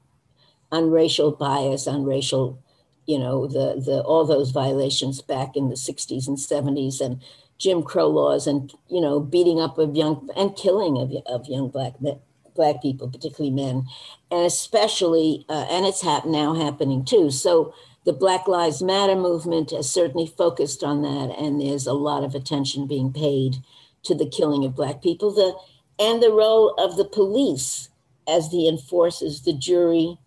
on 0.70 0.92
racial 0.92 1.32
bias, 1.32 1.88
on 1.88 2.04
racial, 2.04 2.62
you 3.06 3.18
know, 3.18 3.48
the 3.48 3.82
the 3.84 4.00
all 4.02 4.24
those 4.24 4.52
violations 4.52 5.20
back 5.20 5.56
in 5.56 5.70
the 5.70 5.74
60s 5.74 6.28
and 6.28 6.36
70s 6.36 7.00
and 7.00 7.20
Jim 7.58 7.82
Crow 7.82 8.06
laws 8.06 8.46
and 8.46 8.72
you 8.88 9.00
know 9.00 9.18
beating 9.18 9.58
up 9.58 9.76
of 9.76 9.96
young 9.96 10.30
and 10.36 10.54
killing 10.54 10.96
of, 10.96 11.12
of 11.26 11.48
young 11.48 11.70
black 11.70 12.00
men, 12.00 12.20
black 12.54 12.80
people, 12.80 13.08
particularly 13.08 13.50
men, 13.50 13.86
and 14.30 14.46
especially 14.46 15.44
uh, 15.48 15.66
and 15.68 15.84
it's 15.84 16.02
hap- 16.02 16.26
now 16.26 16.54
happening 16.54 17.04
too. 17.04 17.32
So 17.32 17.74
the 18.04 18.12
Black 18.12 18.46
Lives 18.46 18.82
Matter 18.82 19.16
movement 19.16 19.70
has 19.70 19.90
certainly 19.90 20.26
focused 20.26 20.84
on 20.84 21.02
that, 21.02 21.34
and 21.38 21.60
there's 21.60 21.86
a 21.86 21.94
lot 21.94 22.22
of 22.22 22.34
attention 22.34 22.86
being 22.86 23.12
paid 23.12 23.56
to 24.04 24.14
the 24.14 24.28
killing 24.28 24.64
of 24.64 24.76
Black 24.76 25.02
people. 25.02 25.32
The 25.32 25.54
and 25.98 26.22
the 26.22 26.30
role 26.30 26.74
of 26.74 26.96
the 26.96 27.04
police 27.04 27.88
as 28.28 28.50
the 28.50 28.68
enforcers, 28.68 29.42
the 29.42 29.52
jury, 29.52 30.18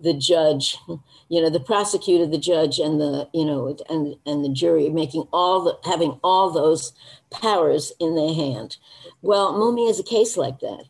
the 0.00 0.14
judge, 0.14 0.76
you 1.28 1.40
know, 1.40 1.50
the 1.50 1.60
prosecutor, 1.60 2.26
the 2.26 2.38
judge, 2.38 2.78
and 2.78 3.00
the 3.00 3.28
you 3.32 3.44
know, 3.44 3.76
and 3.88 4.16
and 4.26 4.44
the 4.44 4.48
jury 4.48 4.88
making 4.88 5.26
all 5.32 5.62
the 5.62 5.78
having 5.88 6.18
all 6.24 6.50
those 6.50 6.92
powers 7.30 7.92
in 8.00 8.16
their 8.16 8.34
hand. 8.34 8.76
Well, 9.22 9.54
Mumia 9.54 9.88
is 9.88 10.00
a 10.00 10.04
case 10.04 10.36
like 10.36 10.60
that. 10.60 10.84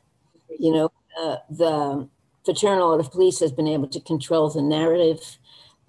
You 0.58 0.72
know, 0.72 0.92
uh, 1.20 1.36
the 1.50 2.08
Fraternal 2.44 2.88
Order 2.88 3.02
of 3.02 3.12
Police 3.12 3.40
has 3.40 3.52
been 3.52 3.68
able 3.68 3.88
to 3.88 4.00
control 4.00 4.48
the 4.48 4.62
narrative 4.62 5.38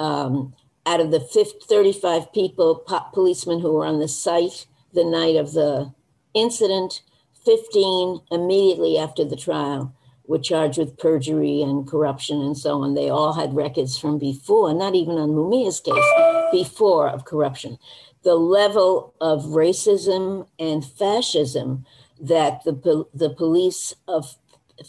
um, 0.02 0.54
out 0.86 1.00
of 1.00 1.12
the 1.12 1.20
50, 1.20 1.60
35 1.68 2.34
people, 2.34 2.76
po- 2.88 3.06
policemen 3.14 3.60
who 3.60 3.72
were 3.74 3.86
on 3.86 4.00
the 4.00 4.08
site 4.08 4.66
the 4.94 5.04
night 5.04 5.36
of 5.36 5.54
the 5.54 5.94
incident, 6.34 7.02
15 7.46 8.22
immediately 8.32 8.98
after 8.98 9.24
the 9.24 9.36
trial 9.36 9.96
were 10.26 10.40
charged 10.40 10.78
with 10.78 10.98
perjury 10.98 11.62
and 11.62 11.88
corruption 11.88 12.42
and 12.42 12.58
so 12.58 12.82
on. 12.82 12.96
They 12.96 13.10
all 13.10 13.34
had 13.34 13.54
records 13.54 13.98
from 13.98 14.18
before, 14.18 14.74
not 14.74 14.96
even 14.96 15.16
on 15.16 15.36
Mumia's 15.36 15.80
case, 15.80 16.04
before 16.52 17.08
of 17.08 17.26
corruption. 17.26 17.78
The 18.24 18.36
level 18.36 19.14
of 19.22 19.44
racism 19.46 20.48
and 20.58 20.84
fascism 20.84 21.86
that 22.20 22.64
the, 22.64 23.06
the 23.14 23.30
police 23.30 23.94
of 24.08 24.36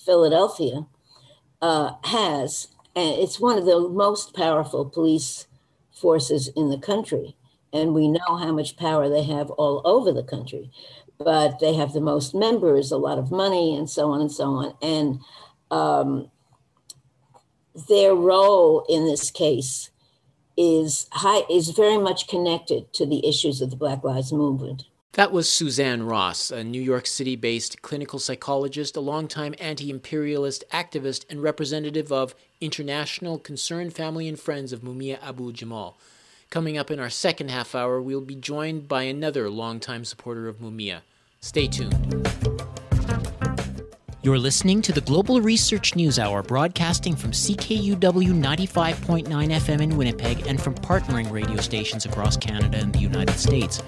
Philadelphia 0.05 0.87
uh, 1.61 1.93
has 2.05 2.69
and 2.95 3.19
it's 3.19 3.41
one 3.41 3.59
of 3.59 3.65
the 3.65 3.89
most 3.89 4.35
powerful 4.35 4.85
police 4.85 5.47
forces 5.93 6.49
in 6.57 6.69
the 6.69 6.79
country. 6.79 7.37
And 7.73 7.95
we 7.95 8.09
know 8.09 8.37
how 8.39 8.53
much 8.53 8.77
power 8.77 9.09
they 9.09 9.23
have 9.23 9.51
all 9.51 9.81
over 9.85 10.13
the 10.13 10.23
country. 10.23 10.71
But 11.19 11.59
they 11.61 11.75
have 11.75 11.93
the 11.93 12.01
most 12.01 12.35
members, 12.35 12.91
a 12.91 12.99
lot 12.99 13.19
of 13.19 13.31
money, 13.31 13.77
and 13.77 13.89
so 13.89 14.11
on 14.11 14.21
and 14.21 14.33
so 14.33 14.45
on. 14.45 14.75
And 14.83 15.21
um, 15.71 16.31
their 17.89 18.15
role 18.15 18.85
in 18.89 19.07
this 19.07 19.31
case 19.31 19.91
is 20.57 21.07
high, 21.13 21.45
is 21.49 21.71
very 21.71 21.97
much 21.97 22.29
connected 22.29 22.93
to 22.95 23.07
the 23.07 23.27
issues 23.27 23.63
of 23.63 23.71
the 23.71 23.77
Black 23.77 24.05
Lives 24.05 24.33
Movement. 24.33 24.85
That 25.15 25.31
was 25.31 25.47
Suzanne 25.47 26.05
Ross, 26.05 26.51
a 26.51 26.65
New 26.65 26.81
York 26.81 27.07
City 27.07 27.37
based 27.37 27.83
clinical 27.83 28.19
psychologist, 28.19 28.97
a 28.97 29.01
longtime 29.01 29.55
anti 29.61 29.91
imperialist 29.91 30.65
activist, 30.73 31.27
and 31.29 31.43
representative 31.43 32.11
of 32.11 32.35
International 32.63 33.39
Concerned 33.39 33.93
Family 33.93 34.27
and 34.27 34.41
Friends 34.41 34.73
of 34.73 34.81
Mumia 34.81 35.23
Abu 35.23 35.53
Jamal. 35.53 35.99
Coming 36.49 36.79
up 36.79 36.91
in 36.91 36.99
our 36.99 37.11
second 37.11 37.51
half 37.51 37.75
hour, 37.75 38.01
we'll 38.01 38.23
be 38.23 38.35
joined 38.35 38.89
by 38.89 39.03
another 39.03 39.51
longtime 39.51 40.07
supporter 40.07 40.49
of 40.49 40.61
Mumia. 40.61 41.01
Stay 41.43 41.67
tuned. 41.67 42.27
You're 44.23 44.39
listening 44.39 44.81
to 44.83 44.93
the 44.93 45.03
Global 45.03 45.43
Research 45.43 45.95
News 45.95 46.19
Hour, 46.19 46.43
broadcasting 46.43 47.17
from 47.17 47.33
CKUW 47.33 47.99
95.9 47.99 49.27
FM 49.27 49.83
in 49.83 49.97
Winnipeg 49.99 50.47
and 50.47 50.63
from 50.63 50.75
partnering 50.75 51.31
radio 51.31 51.57
stations 51.57 52.07
across 52.07 52.39
Canada 52.39 52.79
and 52.79 52.95
the 52.95 53.01
United 53.01 53.39
States. 53.39 53.83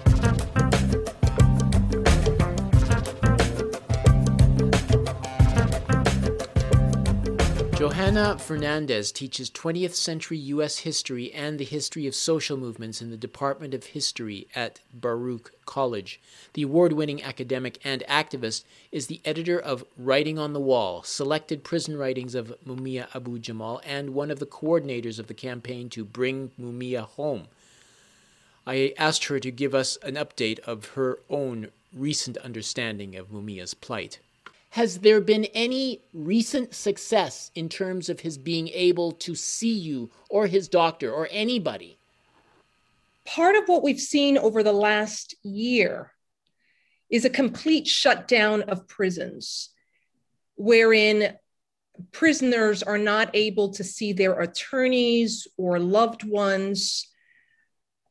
Johanna 7.77 8.39
Fernandez 8.39 9.11
teaches 9.11 9.51
20th 9.51 9.95
century 9.95 10.39
U.S. 10.39 10.79
history 10.79 11.33
and 11.33 11.59
the 11.59 11.65
history 11.65 12.07
of 12.07 12.15
social 12.15 12.57
movements 12.57 13.03
in 13.03 13.11
the 13.11 13.17
Department 13.17 13.75
of 13.75 13.87
History 13.87 14.47
at 14.55 14.79
Baruch 14.95 15.51
College. 15.67 16.21
The 16.53 16.63
award 16.63 16.93
winning 16.93 17.21
academic 17.21 17.81
and 17.83 18.05
activist 18.09 18.63
is 18.93 19.09
the 19.09 19.21
editor 19.25 19.59
of 19.59 19.85
Writing 19.99 20.39
on 20.39 20.53
the 20.53 20.61
Wall, 20.61 21.03
selected 21.03 21.65
prison 21.65 21.97
writings 21.97 22.37
of 22.37 22.55
Mumia 22.65 23.09
Abu 23.13 23.41
Jamal, 23.41 23.81
and 23.85 24.11
one 24.11 24.31
of 24.31 24.39
the 24.39 24.47
coordinators 24.47 25.19
of 25.19 25.27
the 25.27 25.35
campaign 25.35 25.91
to 25.91 26.05
bring 26.05 26.53
Mumia 26.59 27.03
home. 27.03 27.49
I 28.65 28.95
asked 28.97 29.25
her 29.25 29.41
to 29.41 29.51
give 29.51 29.75
us 29.75 29.97
an 29.97 30.15
update 30.15 30.61
of 30.61 30.91
her 30.91 31.19
own 31.29 31.71
recent 31.93 32.37
understanding 32.37 33.17
of 33.17 33.33
Mumia's 33.33 33.75
plight. 33.75 34.21
Has 34.75 34.99
there 34.99 35.21
been 35.21 35.45
any 35.55 36.03
recent 36.13 36.75
success 36.75 37.53
in 37.55 37.69
terms 37.69 38.09
of 38.09 38.19
his 38.19 38.37
being 38.37 38.67
able 38.71 39.13
to 39.13 39.37
see 39.37 39.73
you 39.73 40.11
or 40.29 40.49
his 40.49 40.67
doctor 40.67 41.13
or 41.13 41.29
anybody? 41.31 41.97
Part 43.25 43.55
of 43.55 43.69
what 43.69 43.85
we've 43.85 44.01
seen 44.01 44.37
over 44.37 44.65
the 44.65 44.73
last 44.73 45.37
year 45.45 46.11
is 47.09 47.25
a 47.25 47.31
complete 47.31 47.87
shutdown 47.87 48.63
of 48.63 48.89
prisons, 48.89 49.71
wherein 50.57 51.37
prisoners 52.11 52.83
are 52.83 52.99
not 52.99 53.31
able 53.33 53.75
to 53.75 53.85
see 53.85 54.13
their 54.13 54.41
attorneys 54.41 55.47
or 55.57 55.79
loved 55.79 56.25
ones 56.25 57.07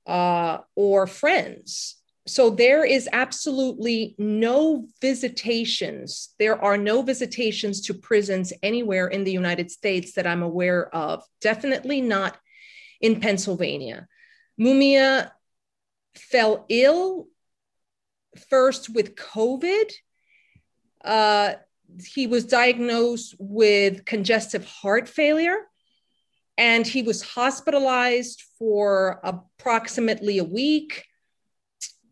uh, 0.07 0.59
or 0.77 1.07
friends. 1.07 1.97
So 2.25 2.49
there 2.49 2.85
is 2.85 3.09
absolutely 3.11 4.15
no 4.17 4.87
visitations. 5.01 6.29
There 6.39 6.61
are 6.63 6.77
no 6.77 7.01
visitations 7.01 7.81
to 7.81 7.93
prisons 7.93 8.53
anywhere 8.63 9.07
in 9.07 9.25
the 9.25 9.31
United 9.31 9.69
States 9.71 10.13
that 10.13 10.25
I'm 10.25 10.41
aware 10.41 10.93
of. 10.95 11.23
Definitely 11.41 11.99
not 11.99 12.37
in 13.01 13.19
Pennsylvania. 13.19 14.07
Mumia 14.59 15.31
fell 16.15 16.65
ill 16.69 17.27
first 18.49 18.89
with 18.89 19.15
COVID. 19.15 19.91
Uh, 21.03 21.53
he 22.05 22.27
was 22.27 22.45
diagnosed 22.45 23.35
with 23.37 24.05
congestive 24.05 24.65
heart 24.65 25.09
failure 25.09 25.57
and 26.57 26.85
he 26.85 27.01
was 27.01 27.21
hospitalized 27.21 28.43
for 28.57 29.19
approximately 29.23 30.37
a 30.37 30.43
week. 30.43 31.05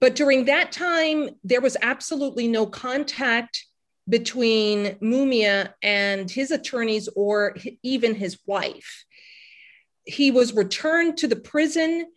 But 0.01 0.15
during 0.15 0.45
that 0.45 0.71
time, 0.71 1.29
there 1.43 1.61
was 1.61 1.77
absolutely 1.81 2.47
no 2.47 2.65
contact 2.65 3.65
between 4.09 4.95
Mumia 4.95 5.73
and 5.81 6.29
his 6.29 6.51
attorneys 6.51 7.07
or 7.15 7.55
even 7.83 8.15
his 8.15 8.39
wife. 8.45 9.05
He 10.03 10.31
was 10.31 10.53
returned 10.53 11.17
to 11.17 11.27
the 11.27 11.35
prison 11.35 12.07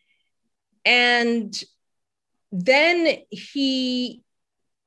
and 0.85 1.63
then 2.51 3.19
he 3.31 4.23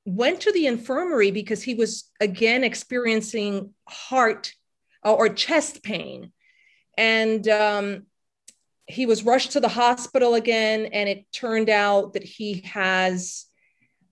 went 0.05 0.41
to 0.41 0.51
the 0.51 0.65
infirmary 0.65 1.31
because 1.31 1.61
he 1.61 1.75
was 1.75 2.09
again 2.19 2.63
experiencing 2.63 3.73
heart 3.87 4.53
uh, 5.05 5.13
or 5.13 5.29
chest 5.29 5.83
pain. 5.83 6.31
And 6.97 7.47
um, 7.47 8.07
he 8.87 9.05
was 9.05 9.23
rushed 9.23 9.51
to 9.51 9.59
the 9.59 9.67
hospital 9.67 10.35
again, 10.35 10.87
and 10.87 11.09
it 11.09 11.25
turned 11.31 11.69
out 11.69 12.13
that 12.13 12.23
he 12.23 12.61
has 12.61 13.45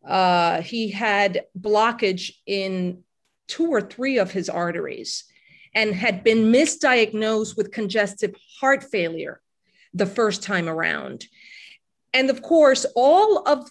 uh, 0.05 0.61
he 0.61 0.91
had 0.91 1.45
blockage 1.59 2.33
in 2.45 3.03
two 3.47 3.67
or 3.67 3.81
three 3.81 4.19
of 4.19 4.31
his 4.31 4.49
arteries 4.49 5.23
and 5.73 5.93
had 5.93 6.23
been 6.23 6.51
misdiagnosed 6.51 7.57
with 7.57 7.71
congestive 7.71 8.35
heart 8.59 8.83
failure 8.83 9.41
the 9.93 10.05
first 10.05 10.43
time 10.43 10.69
around. 10.69 11.25
And 12.13 12.29
of 12.29 12.41
course, 12.41 12.85
all 12.95 13.47
of 13.47 13.69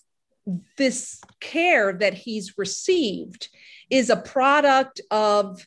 this 0.77 1.21
care 1.41 1.93
that 1.93 2.15
he's 2.15 2.59
received 2.59 3.49
is 3.89 4.11
a 4.11 4.17
product 4.17 5.01
of 5.11 5.67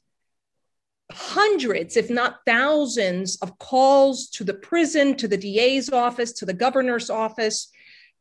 hundreds, 1.12 1.96
if 1.96 2.10
not 2.10 2.40
thousands, 2.46 3.38
of 3.38 3.58
calls 3.60 4.28
to 4.30 4.44
the 4.44 4.54
prison, 4.54 5.16
to 5.16 5.28
the 5.28 5.38
DA's 5.38 5.90
office, 5.90 6.34
to 6.34 6.46
the 6.46 6.54
governor's 6.54 7.10
office, 7.10 7.72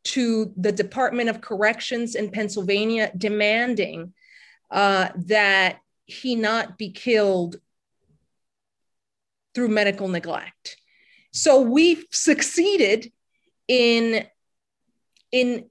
to 0.05 0.53
the 0.57 0.73
Department 0.73 1.29
of 1.29 1.41
Corrections 1.41 2.15
in 2.15 2.31
Pennsylvania, 2.31 3.11
demanding 3.17 4.13
uh, 4.71 5.09
that 5.17 5.79
he 6.07 6.37
not 6.37 6.79
be 6.79 6.91
killed 6.91 7.57
through 9.55 9.69
medical 9.69 10.07
neglect. 10.07 10.77
So 11.33 11.61
we've 11.61 12.05
succeeded 12.11 13.13
in 13.67 14.27
in 15.33 15.69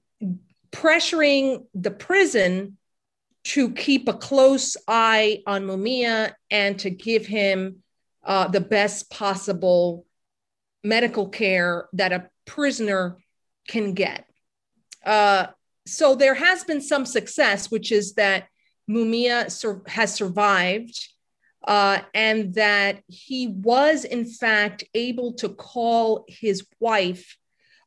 pressuring 0.70 1.64
the 1.74 1.90
prison 1.90 2.76
to 3.46 3.70
keep 3.70 4.08
a 4.08 4.12
close 4.12 4.76
eye 4.88 5.40
on 5.46 5.66
Mumia 5.66 6.32
and 6.50 6.76
to 6.80 6.90
give 6.90 7.26
him 7.26 7.76
uh, 8.24 8.48
the 8.48 8.60
best 8.60 9.08
possible 9.08 10.04
medical 10.82 11.28
care 11.28 11.88
that 11.92 12.12
a 12.12 12.28
prisoner 12.44 13.18
can 13.68 13.94
get. 13.94 14.24
Uh, 15.04 15.46
so 15.86 16.16
there 16.16 16.34
has 16.34 16.64
been 16.64 16.80
some 16.80 17.06
success, 17.06 17.70
which 17.70 17.92
is 17.92 18.14
that 18.14 18.48
Mumia 18.90 19.48
sur- 19.48 19.82
has 19.86 20.12
survived 20.12 20.98
uh, 21.68 22.00
and 22.14 22.52
that 22.54 23.00
he 23.06 23.46
was, 23.46 24.04
in 24.04 24.24
fact, 24.24 24.82
able 24.92 25.34
to 25.34 25.50
call 25.50 26.24
his 26.26 26.66
wife 26.80 27.36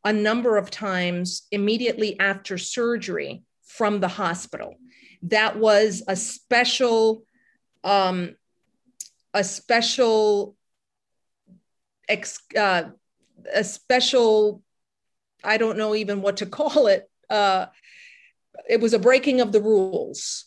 a 0.05 0.13
number 0.13 0.55
of 0.55 0.71
times 0.71 1.47
immediately 1.51 2.17
after 2.17 2.57
surgery 2.57 3.43
from 3.65 3.99
the 3.99 4.07
hospital. 4.07 4.75
That 5.23 5.58
was 5.58 6.03
a 6.08 6.15
special, 6.15 7.23
um, 7.84 8.36
a 9.34 9.43
special, 9.43 10.55
ex, 12.08 12.39
uh, 12.58 12.84
a 13.53 13.63
special, 13.63 14.62
I 15.43 15.58
don't 15.58 15.77
know 15.77 15.95
even 15.95 16.21
what 16.21 16.38
to 16.38 16.45
call 16.58 16.88
it. 16.88 17.10
Uh, 17.29 17.67
it 18.67 18.82
was 18.82 18.93
a 18.93 18.99
breaking 18.99 19.41
of 19.41 19.51
the 19.51 19.62
rules 19.62 20.45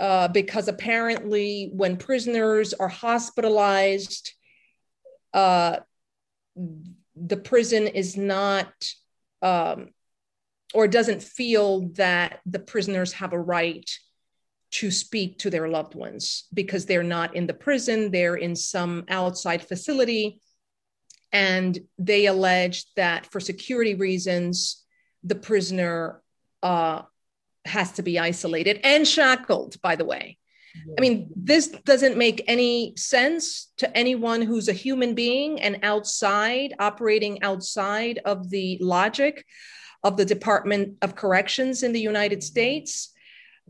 uh, 0.00 0.28
because 0.28 0.68
apparently, 0.68 1.70
when 1.72 1.96
prisoners 1.96 2.74
are 2.74 2.88
hospitalized, 2.88 4.32
uh, 5.32 5.78
the 7.16 7.36
prison 7.36 7.86
is 7.86 8.16
not 8.16 8.72
um, 9.42 9.90
or 10.74 10.88
doesn't 10.88 11.22
feel 11.22 11.88
that 11.90 12.40
the 12.44 12.58
prisoners 12.58 13.12
have 13.14 13.32
a 13.32 13.40
right 13.40 13.88
to 14.72 14.90
speak 14.90 15.38
to 15.38 15.50
their 15.50 15.68
loved 15.68 15.94
ones 15.94 16.44
because 16.52 16.84
they're 16.84 17.04
not 17.04 17.36
in 17.36 17.46
the 17.46 17.54
prison, 17.54 18.10
they're 18.10 18.34
in 18.34 18.56
some 18.56 19.04
outside 19.08 19.62
facility. 19.62 20.40
And 21.32 21.78
they 21.96 22.26
allege 22.26 22.84
that 22.96 23.26
for 23.26 23.38
security 23.40 23.94
reasons, 23.94 24.84
the 25.22 25.36
prisoner 25.36 26.20
uh, 26.62 27.02
has 27.64 27.92
to 27.92 28.02
be 28.02 28.18
isolated 28.18 28.80
and 28.82 29.06
shackled, 29.06 29.80
by 29.80 29.96
the 29.96 30.04
way. 30.04 30.38
I 30.96 31.00
mean, 31.00 31.30
this 31.36 31.68
doesn't 31.68 32.16
make 32.16 32.44
any 32.46 32.94
sense 32.96 33.72
to 33.78 33.96
anyone 33.96 34.42
who's 34.42 34.68
a 34.68 34.72
human 34.72 35.14
being 35.14 35.60
and 35.60 35.78
outside, 35.82 36.74
operating 36.78 37.42
outside 37.42 38.20
of 38.24 38.50
the 38.50 38.78
logic 38.80 39.44
of 40.02 40.16
the 40.16 40.24
Department 40.24 40.96
of 41.00 41.14
Corrections 41.14 41.82
in 41.82 41.92
the 41.92 42.00
United 42.00 42.42
States. 42.42 43.10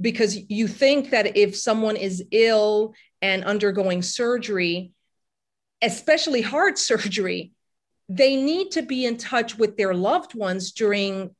Because 0.00 0.50
you 0.50 0.66
think 0.66 1.10
that 1.10 1.36
if 1.36 1.56
someone 1.56 1.96
is 1.96 2.24
ill 2.32 2.94
and 3.22 3.44
undergoing 3.44 4.02
surgery, 4.02 4.92
especially 5.82 6.42
heart 6.42 6.78
surgery, 6.90 7.52
they 8.08 8.36
need 8.36 8.72
to 8.72 8.82
be 8.82 9.06
in 9.06 9.16
touch 9.16 9.56
with 9.56 9.76
their 9.76 9.94
loved 9.94 10.34
ones 10.34 10.72
during 10.72 11.34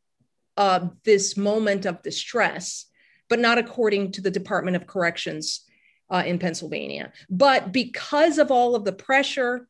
uh, 0.56 0.88
this 1.04 1.36
moment 1.36 1.84
of 1.84 2.02
distress 2.02 2.86
but 3.28 3.38
not 3.38 3.58
according 3.58 4.12
to 4.12 4.20
the 4.20 4.30
Department 4.30 4.76
of 4.76 4.86
Corrections 4.86 5.64
uh, 6.10 6.22
in 6.26 6.38
Pennsylvania. 6.38 7.12
But 7.30 7.72
because 7.72 8.38
of 8.38 8.50
all 8.50 8.74
of 8.74 8.84
the 8.84 8.92
pressure, 8.92 9.68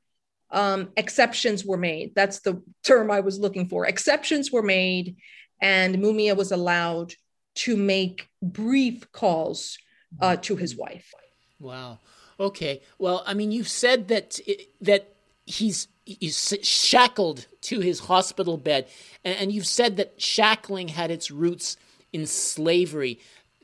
um, 0.50 0.90
exceptions 0.96 1.64
were 1.64 1.76
made. 1.76 2.14
That's 2.14 2.40
the 2.40 2.62
term 2.82 3.10
I 3.10 3.20
was 3.20 3.38
looking 3.38 3.68
for. 3.68 3.86
Exceptions 3.86 4.52
were 4.52 4.62
made, 4.62 5.16
and 5.60 5.96
Mumia 5.96 6.36
was 6.36 6.52
allowed 6.52 7.14
to 7.56 7.76
make 7.76 8.28
brief 8.42 9.10
calls 9.12 9.78
uh, 10.20 10.36
to 10.36 10.56
his 10.56 10.76
wife. 10.76 11.12
Wow. 11.58 12.00
Okay. 12.38 12.82
Well, 12.98 13.22
I 13.26 13.34
mean, 13.34 13.52
you've 13.52 13.68
said 13.68 14.08
that 14.08 14.38
that 14.80 15.14
he's 15.46 15.88
he's 16.04 16.56
shackled 16.62 17.46
to 17.62 17.80
his 17.80 18.00
hospital 18.00 18.56
bed, 18.56 18.88
and 19.24 19.50
you've 19.52 19.66
said 19.66 19.96
that 19.96 20.20
shackling 20.20 20.88
had 20.88 21.10
its 21.10 21.30
roots 21.30 21.76
in 22.12 22.26
slavery. 22.26 23.20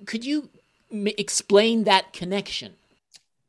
Could 0.07 0.24
you 0.24 0.51
m- 0.92 1.07
explain 1.07 1.84
that 1.84 2.12
connection? 2.12 2.74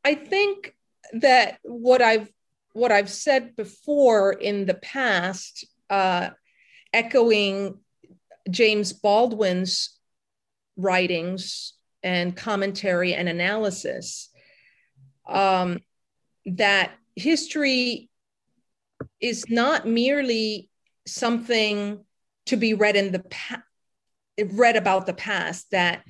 I 0.04 0.14
think 0.14 0.74
that 1.12 1.58
what 1.62 2.02
I've 2.02 2.30
what 2.72 2.90
I've 2.90 3.10
said 3.10 3.54
before 3.54 4.32
in 4.32 4.64
the 4.64 4.74
past, 4.74 5.66
uh, 5.90 6.30
echoing 6.92 7.78
James 8.50 8.94
Baldwin's 8.94 9.98
writings 10.78 11.74
and 12.02 12.34
commentary 12.34 13.12
and 13.14 13.28
analysis, 13.28 14.30
um, 15.28 15.80
that 16.46 16.92
history 17.14 18.08
is 19.20 19.44
not 19.50 19.86
merely 19.86 20.70
something 21.06 22.04
to 22.46 22.56
be 22.56 22.74
read 22.74 22.96
in 22.96 23.12
the 23.12 23.20
past, 23.20 23.62
read 24.52 24.76
about 24.76 25.06
the 25.06 25.12
past. 25.12 25.70
That 25.72 26.02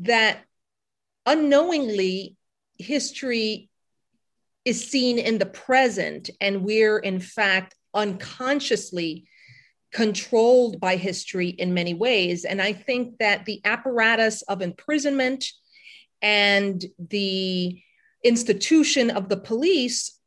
that 0.00 0.40
unknowingly, 1.26 2.36
history 2.78 3.68
is 4.64 4.86
seen 4.86 5.18
in 5.18 5.38
the 5.38 5.46
present, 5.46 6.30
and 6.40 6.64
we're 6.64 6.98
in 6.98 7.20
fact 7.20 7.74
unconsciously 7.94 9.26
controlled 9.92 10.80
by 10.80 10.96
history 10.96 11.48
in 11.48 11.74
many 11.74 11.94
ways. 11.94 12.44
And 12.44 12.62
I 12.62 12.72
think 12.72 13.18
that 13.18 13.44
the 13.44 13.60
apparatus 13.64 14.42
of 14.42 14.62
imprisonment 14.62 15.46
and 16.22 16.84
the 16.98 17.82
institution 18.22 19.10
of 19.10 19.28
the 19.28 19.36
police 19.36 20.18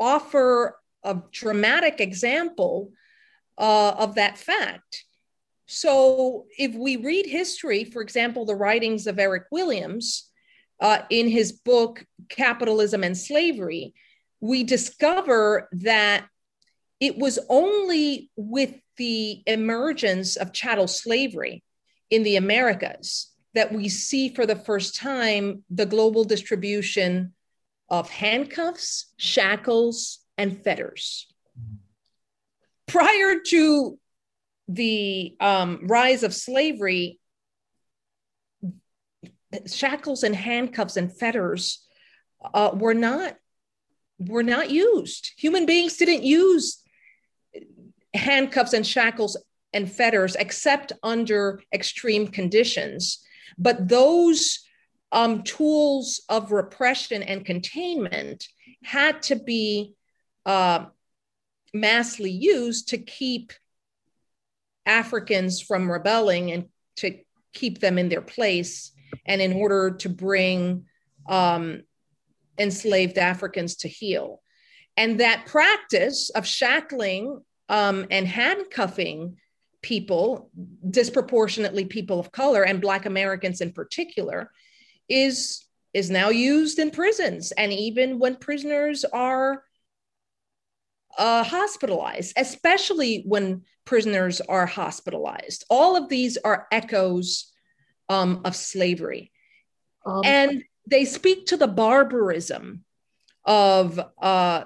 offer 0.00 0.78
a 1.02 1.18
dramatic 1.32 2.00
example 2.00 2.92
uh, 3.58 3.94
of 3.98 4.14
that 4.14 4.38
fact. 4.38 5.04
So, 5.66 6.44
if 6.58 6.74
we 6.74 6.96
read 6.96 7.26
history, 7.26 7.84
for 7.84 8.02
example, 8.02 8.44
the 8.44 8.54
writings 8.54 9.06
of 9.06 9.18
Eric 9.18 9.44
Williams 9.50 10.30
uh, 10.80 11.00
in 11.08 11.28
his 11.28 11.52
book, 11.52 12.04
Capitalism 12.28 13.02
and 13.02 13.16
Slavery, 13.16 13.94
we 14.40 14.62
discover 14.62 15.68
that 15.72 16.26
it 17.00 17.16
was 17.16 17.38
only 17.48 18.30
with 18.36 18.74
the 18.96 19.42
emergence 19.46 20.36
of 20.36 20.52
chattel 20.52 20.86
slavery 20.86 21.64
in 22.10 22.22
the 22.22 22.36
Americas 22.36 23.32
that 23.54 23.72
we 23.72 23.88
see 23.88 24.28
for 24.28 24.46
the 24.46 24.56
first 24.56 24.96
time 24.96 25.64
the 25.70 25.86
global 25.86 26.24
distribution 26.24 27.32
of 27.88 28.10
handcuffs, 28.10 29.12
shackles, 29.16 30.20
and 30.36 30.62
fetters. 30.62 31.26
Prior 32.86 33.40
to 33.48 33.98
the 34.68 35.36
um, 35.40 35.80
rise 35.84 36.22
of 36.22 36.34
slavery, 36.34 37.20
shackles 39.66 40.22
and 40.22 40.34
handcuffs 40.34 40.96
and 40.96 41.16
fetters 41.16 41.84
uh, 42.52 42.70
were 42.74 42.94
not 42.94 43.36
were 44.18 44.42
not 44.42 44.70
used. 44.70 45.32
Human 45.36 45.66
beings 45.66 45.96
didn't 45.96 46.22
use 46.22 46.82
handcuffs 48.14 48.72
and 48.72 48.86
shackles 48.86 49.36
and 49.72 49.90
fetters 49.90 50.36
except 50.36 50.92
under 51.02 51.60
extreme 51.72 52.28
conditions. 52.28 53.18
But 53.58 53.88
those 53.88 54.60
um, 55.12 55.42
tools 55.42 56.22
of 56.28 56.52
repression 56.52 57.22
and 57.22 57.44
containment 57.44 58.46
had 58.82 59.22
to 59.22 59.36
be 59.36 59.94
uh, 60.46 60.86
massively 61.72 62.30
used 62.30 62.88
to 62.88 62.98
keep 62.98 63.52
Africans 64.86 65.60
from 65.60 65.90
rebelling 65.90 66.52
and 66.52 66.68
to 66.96 67.18
keep 67.52 67.80
them 67.80 67.98
in 67.98 68.08
their 68.08 68.20
place, 68.20 68.92
and 69.26 69.40
in 69.40 69.52
order 69.52 69.92
to 69.92 70.08
bring 70.08 70.86
um, 71.28 71.82
enslaved 72.58 73.18
Africans 73.18 73.76
to 73.76 73.88
heel. 73.88 74.40
And 74.96 75.20
that 75.20 75.46
practice 75.46 76.30
of 76.30 76.46
shackling 76.46 77.40
um, 77.68 78.06
and 78.10 78.26
handcuffing 78.26 79.36
people, 79.82 80.50
disproportionately 80.88 81.84
people 81.84 82.20
of 82.20 82.32
color 82.32 82.64
and 82.64 82.80
Black 82.80 83.06
Americans 83.06 83.60
in 83.60 83.72
particular, 83.72 84.50
is 85.08 85.64
is 85.92 86.10
now 86.10 86.28
used 86.28 86.80
in 86.80 86.90
prisons 86.90 87.52
and 87.52 87.72
even 87.72 88.18
when 88.18 88.34
prisoners 88.34 89.04
are 89.04 89.62
uh, 91.16 91.44
hospitalized, 91.44 92.32
especially 92.36 93.22
when 93.26 93.62
prisoners 93.84 94.40
are 94.40 94.66
hospitalized. 94.66 95.64
All 95.68 95.96
of 95.96 96.08
these 96.08 96.36
are 96.38 96.66
echoes 96.72 97.52
um, 98.08 98.42
of 98.44 98.56
slavery. 98.56 99.30
Um, 100.06 100.22
and 100.24 100.64
they 100.86 101.04
speak 101.04 101.46
to 101.46 101.56
the 101.56 101.68
barbarism 101.68 102.84
of 103.44 104.00
uh, 104.20 104.64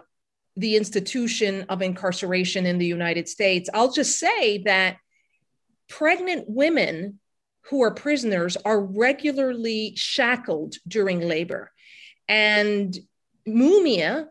the 0.57 0.77
institution 0.77 1.67
of 1.69 1.83
incarceration 1.83 2.67
in 2.67 2.79
the 2.79 2.87
United 2.87 3.29
States. 3.29 3.71
I'll 3.73 3.93
just 3.93 4.19
say 4.19 4.59
that 4.65 4.97
pregnant 5.89 6.45
women 6.49 7.21
who 7.71 7.83
are 7.83 7.95
prisoners 7.95 8.57
are 8.65 8.81
regularly 8.81 9.93
shackled 9.97 10.75
during 10.87 11.21
labor. 11.21 11.71
And 12.27 12.97
Mumia 13.47 14.27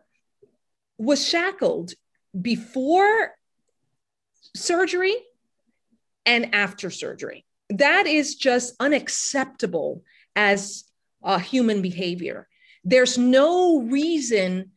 was 0.98 1.26
shackled 1.26 1.92
before 2.38 3.34
surgery 4.54 5.14
and 6.26 6.54
after 6.54 6.90
surgery. 6.90 7.44
That 7.70 8.06
is 8.06 8.34
just 8.34 8.74
unacceptable 8.80 10.02
as 10.36 10.84
a 11.22 11.38
human 11.38 11.82
behavior. 11.82 12.48
There's 12.84 13.18
no 13.18 13.80
reason 13.80 14.72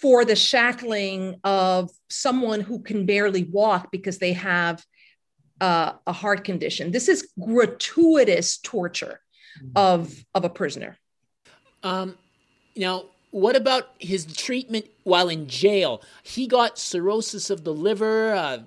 for 0.00 0.24
the 0.24 0.36
shackling 0.36 1.40
of 1.44 1.90
someone 2.08 2.60
who 2.60 2.82
can 2.82 3.06
barely 3.06 3.44
walk 3.44 3.90
because 3.90 4.18
they 4.18 4.32
have 4.32 4.82
uh, 5.60 5.92
a 6.06 6.12
heart 6.12 6.44
condition. 6.44 6.90
This 6.90 7.08
is 7.08 7.30
gratuitous 7.38 8.58
torture 8.58 9.20
of 9.74 10.12
of 10.34 10.44
a 10.44 10.50
prisoner. 10.50 10.98
Um, 11.82 12.16
now, 12.76 13.04
what 13.36 13.54
about 13.54 13.90
his 13.98 14.24
treatment 14.34 14.86
while 15.04 15.28
in 15.28 15.46
jail? 15.46 16.00
He 16.22 16.46
got 16.46 16.78
cirrhosis 16.78 17.50
of 17.50 17.64
the 17.64 17.74
liver, 17.74 18.32
uh, 18.32 18.60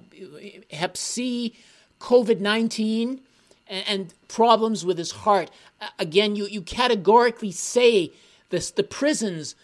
Hep 0.70 0.96
C, 0.96 1.56
COVID 2.00 2.40
nineteen, 2.40 3.22
and, 3.68 3.84
and, 3.88 4.14
problems 4.28 4.86
with 4.86 5.00
his 5.00 5.10
heart. 5.10 5.50
Uh, 5.82 5.88
again, 5.98 6.36
you 6.36 6.46
you 6.46 6.62
categorically 6.62 7.50
say 7.52 8.12
this: 8.52 8.70
the 8.70 8.84
prisons 8.84 9.56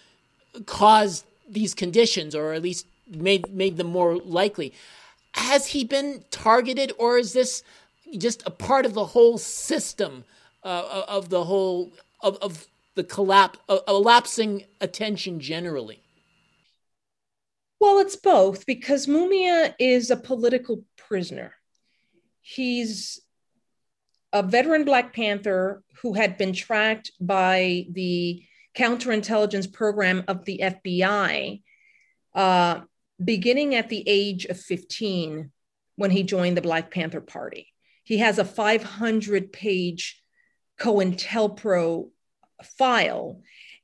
caused 0.66 1.24
these 1.48 1.76
conditions, 1.76 2.34
or 2.34 2.54
at 2.54 2.64
least 2.64 2.88
made 3.08 3.54
made 3.54 3.78
them 3.78 3.88
more 3.88 4.18
likely. 4.18 4.74
Has 5.34 5.68
he 5.68 5.84
been 5.84 6.24
targeted, 6.32 6.92
or 6.98 7.20
is 7.20 7.34
this 7.34 7.62
just 8.18 8.42
a 8.48 8.50
part 8.50 8.88
of 8.88 8.96
the 8.96 9.06
whole 9.06 9.38
system 9.38 10.24
uh, 10.64 11.04
of 11.08 11.30
the 11.30 11.44
whole 11.44 11.92
of, 12.22 12.38
of 12.38 12.66
the 12.96 13.04
collapse, 13.04 13.60
uh, 13.70 13.80
elapsing 13.88 14.66
attention 14.82 15.40
generally? 15.40 16.02
Well, 17.80 18.00
it's 18.00 18.16
both 18.16 18.66
because 18.66 19.08
Mumia 19.08 19.74
is 19.80 20.10
a 20.10 20.16
political 20.16 20.84
prisoner. 20.98 21.54
He's 22.42 23.22
a 24.34 24.42
veteran 24.44 24.86
Black 24.86 25.14
Panther 25.14 25.84
who 26.02 26.14
had 26.14 26.38
been 26.38 26.54
tracked 26.54 27.12
by 27.20 27.86
the 27.92 28.44
counterintelligence 28.76 29.72
program 29.72 30.24
of 30.28 30.46
the 30.46 30.60
FBI 30.64 31.62
uh, 32.34 32.82
beginning 33.24 33.76
at 33.76 33.90
the 33.90 34.04
age 34.06 34.46
of 34.46 34.60
15 34.60 35.52
when 35.96 36.12
he 36.12 36.24
joined 36.24 36.58
the 36.58 36.62
Black 36.62 36.92
Panther 36.92 37.22
Party. 37.22 37.68
He 38.04 38.18
has 38.18 38.38
a 38.38 38.46
500 38.46 39.54
page 39.54 40.22
COINTELPRO 40.80 42.10
file. 42.64 43.42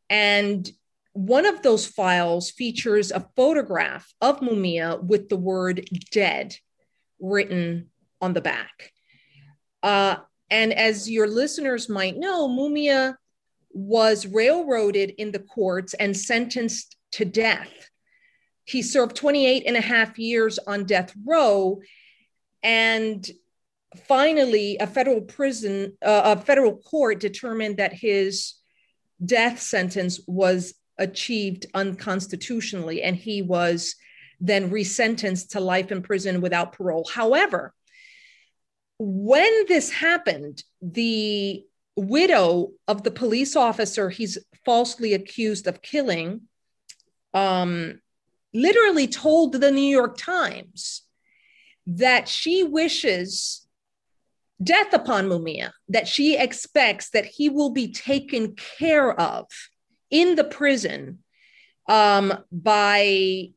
And 0.09 0.69
one 1.13 1.45
of 1.45 1.61
those 1.61 1.85
files 1.85 2.51
features 2.51 3.11
a 3.11 3.27
photograph 3.35 4.11
of 4.21 4.39
Mumia 4.39 5.01
with 5.01 5.29
the 5.29 5.37
word 5.37 5.87
dead 6.11 6.55
written 7.19 7.89
on 8.21 8.33
the 8.33 8.41
back. 8.41 8.91
Uh, 9.83 10.17
and 10.49 10.73
as 10.73 11.09
your 11.09 11.27
listeners 11.27 11.89
might 11.89 12.17
know, 12.17 12.47
Mumia 12.47 13.15
was 13.71 14.25
railroaded 14.25 15.11
in 15.17 15.31
the 15.31 15.39
courts 15.39 15.93
and 15.93 16.15
sentenced 16.15 16.97
to 17.13 17.25
death. 17.25 17.89
He 18.65 18.81
served 18.81 19.15
28 19.15 19.63
and 19.65 19.77
a 19.77 19.81
half 19.81 20.17
years 20.19 20.59
on 20.59 20.85
death 20.85 21.13
row. 21.25 21.81
And 22.63 23.27
finally, 24.07 24.77
a 24.79 24.87
federal 24.87 25.21
prison, 25.21 25.97
uh, 26.01 26.35
a 26.37 26.41
federal 26.41 26.77
court 26.77 27.19
determined 27.19 27.77
that 27.77 27.93
his 27.93 28.55
death 29.23 29.59
sentence 29.59 30.19
was 30.27 30.73
achieved 30.97 31.65
unconstitutionally, 31.73 33.01
and 33.01 33.15
he 33.15 33.41
was 33.41 33.95
then 34.39 34.71
resentenced 34.71 35.49
to 35.49 35.59
life 35.59 35.91
in 35.91 36.01
prison 36.01 36.41
without 36.41 36.73
parole. 36.73 37.07
However, 37.11 37.73
when 38.97 39.65
this 39.67 39.91
happened, 39.91 40.63
the 40.81 41.63
widow 41.95 42.71
of 42.87 43.03
the 43.03 43.11
police 43.11 43.55
officer 43.55 44.09
he's 44.09 44.37
falsely 44.65 45.13
accused 45.13 45.67
of 45.67 45.81
killing 45.81 46.41
um, 47.33 47.99
literally 48.53 49.07
told 49.07 49.53
the 49.53 49.71
New 49.71 49.81
York 49.81 50.17
Times 50.17 51.03
that 51.87 52.27
she 52.27 52.63
wishes 52.63 53.60
death 54.61 54.93
upon 54.93 55.27
Mumia, 55.27 55.71
that 55.89 56.07
she 56.07 56.37
expects 56.37 57.09
that 57.11 57.25
he 57.25 57.49
will 57.49 57.71
be 57.71 57.91
taken 57.91 58.55
care 58.55 59.11
of 59.19 59.47
in 60.09 60.35
the 60.35 60.43
prison 60.43 61.19
um, 61.87 62.33
by 62.51 63.49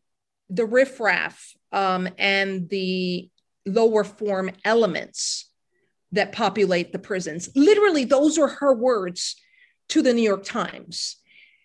the 0.50 0.64
riffraff 0.64 1.52
um, 1.72 2.08
and 2.18 2.68
the 2.68 3.28
lower 3.66 4.04
form 4.04 4.50
elements 4.64 5.50
that 6.12 6.32
populate 6.32 6.92
the 6.92 6.98
prisons. 6.98 7.48
Literally, 7.56 8.04
those 8.04 8.38
are 8.38 8.48
her 8.48 8.74
words 8.74 9.36
to 9.88 10.00
the 10.00 10.12
New 10.12 10.22
York 10.22 10.44
Times. 10.44 11.16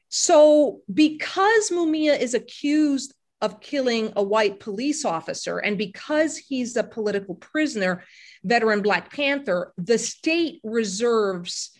So, 0.09 0.81
because 0.91 1.69
Mumia 1.69 2.19
is 2.19 2.33
accused 2.33 3.13
of 3.41 3.61
killing 3.61 4.11
a 4.15 4.23
white 4.23 4.59
police 4.59 5.05
officer, 5.05 5.59
and 5.59 5.77
because 5.77 6.37
he's 6.37 6.75
a 6.75 6.83
political 6.83 7.35
prisoner, 7.35 8.03
veteran 8.43 8.81
Black 8.81 9.11
Panther, 9.11 9.73
the 9.77 9.97
state 9.97 10.59
reserves 10.63 11.71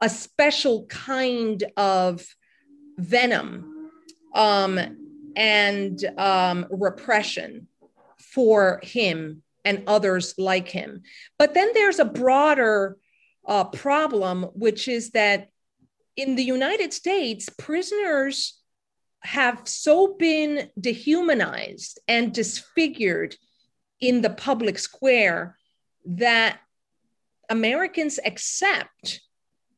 a 0.00 0.08
special 0.08 0.86
kind 0.86 1.64
of 1.76 2.24
venom 2.98 3.90
um, 4.34 4.78
and 5.36 6.04
um, 6.16 6.66
repression 6.70 7.68
for 8.18 8.80
him 8.82 9.42
and 9.64 9.82
others 9.86 10.34
like 10.38 10.68
him. 10.68 11.02
But 11.38 11.54
then 11.54 11.70
there's 11.74 11.98
a 11.98 12.04
broader 12.04 12.96
uh, 13.46 13.64
problem, 13.64 14.44
which 14.54 14.88
is 14.88 15.10
that 15.10 15.48
in 16.16 16.36
the 16.36 16.44
United 16.44 16.92
States, 16.92 17.48
prisoners 17.58 18.60
have 19.20 19.62
so 19.64 20.14
been 20.14 20.70
dehumanized 20.80 22.00
and 22.08 22.32
disfigured 22.32 23.36
in 24.00 24.22
the 24.22 24.30
public 24.30 24.78
square 24.78 25.57
that 26.08 26.58
Americans 27.48 28.18
accept 28.24 29.20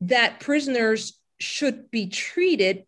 that 0.01 0.39
prisoners 0.39 1.19
should 1.39 1.91
be 1.91 2.07
treated 2.07 2.85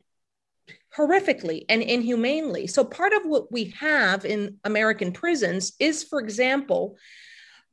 horrifically 0.96 1.66
and 1.70 1.82
inhumanely. 1.82 2.68
So, 2.68 2.84
part 2.84 3.14
of 3.14 3.24
what 3.26 3.52
we 3.52 3.74
have 3.80 4.26
in 4.26 4.58
American 4.64 5.12
prisons 5.12 5.74
is, 5.80 6.04
for 6.04 6.20
example, 6.20 6.98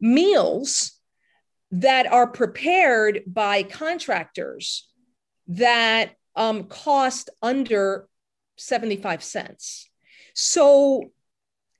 meals 0.01 0.93
that 1.71 2.11
are 2.11 2.27
prepared 2.27 3.23
by 3.27 3.63
contractors 3.63 4.89
that 5.49 6.13
um, 6.35 6.65
cost 6.65 7.31
under 7.43 8.09
75 8.57 9.23
cents. 9.23 9.89
So, 10.35 11.13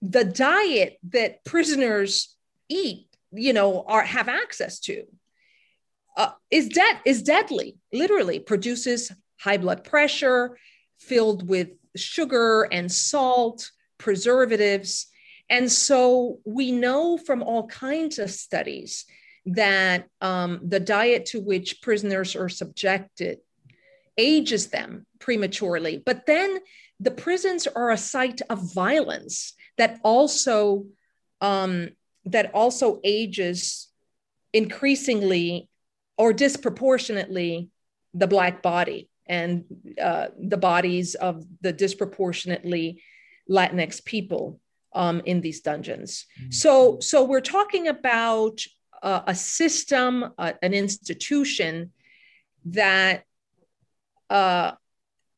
the 0.03 0.25
diet 0.25 0.99
that 1.11 1.45
prisoners 1.45 2.37
eat, 2.69 3.10
you 3.33 3.53
know, 3.53 3.85
are 3.87 4.03
have 4.03 4.29
access 4.29 4.81
to 4.81 5.05
uh, 6.17 6.33
is 6.51 6.69
dead 6.69 7.01
is 7.05 7.23
deadly. 7.23 7.77
Literally 7.93 8.39
produces 8.39 9.13
high 9.41 9.57
blood 9.57 9.85
pressure, 9.85 10.59
filled 10.99 11.49
with 11.49 11.71
sugar 11.97 12.69
and 12.71 12.91
salt, 12.91 13.71
preservatives. 13.99 15.07
And 15.49 15.71
so 15.71 16.39
we 16.45 16.73
know 16.73 17.17
from 17.17 17.43
all 17.43 17.67
kinds 17.67 18.19
of 18.19 18.31
studies 18.31 19.07
that 19.47 20.07
um, 20.21 20.61
the 20.63 20.79
diet 20.79 21.27
to 21.27 21.41
which 21.41 21.81
prisoners 21.81 22.37
are 22.37 22.49
subjected 22.49 23.39
ages 24.19 24.67
them 24.69 25.07
prematurely. 25.19 26.03
But 26.05 26.27
then 26.27 26.59
the 27.01 27.11
prisons 27.11 27.67
are 27.67 27.91
a 27.91 27.97
site 27.97 28.43
of 28.51 28.75
violence 28.75 29.55
that 29.79 29.99
also 30.05 30.85
um, 31.41 31.89
that 32.31 32.51
also 32.55 33.01
ages 33.05 33.89
increasingly 34.53 35.69
or 36.17 36.33
disproportionately 36.33 37.71
the 38.15 38.27
black 38.27 38.63
body 38.63 39.09
and 39.27 39.65
uh, 40.01 40.29
the 40.39 40.57
bodies 40.57 41.15
of 41.15 41.45
the 41.61 41.73
disproportionately 41.73 43.03
Latinx 43.49 44.05
people 44.05 44.61
um, 44.93 45.23
in 45.25 45.41
these 45.41 45.61
dungeons. 45.61 46.27
Mm-hmm. 46.41 46.51
So, 46.51 46.99
so 47.01 47.25
we're 47.25 47.41
talking 47.41 47.89
about 47.89 48.61
uh, 49.03 49.23
a 49.27 49.35
system, 49.35 50.33
uh, 50.37 50.53
an 50.63 50.75
institution 50.75 51.93
that 52.67 53.25
uh, 54.29 54.73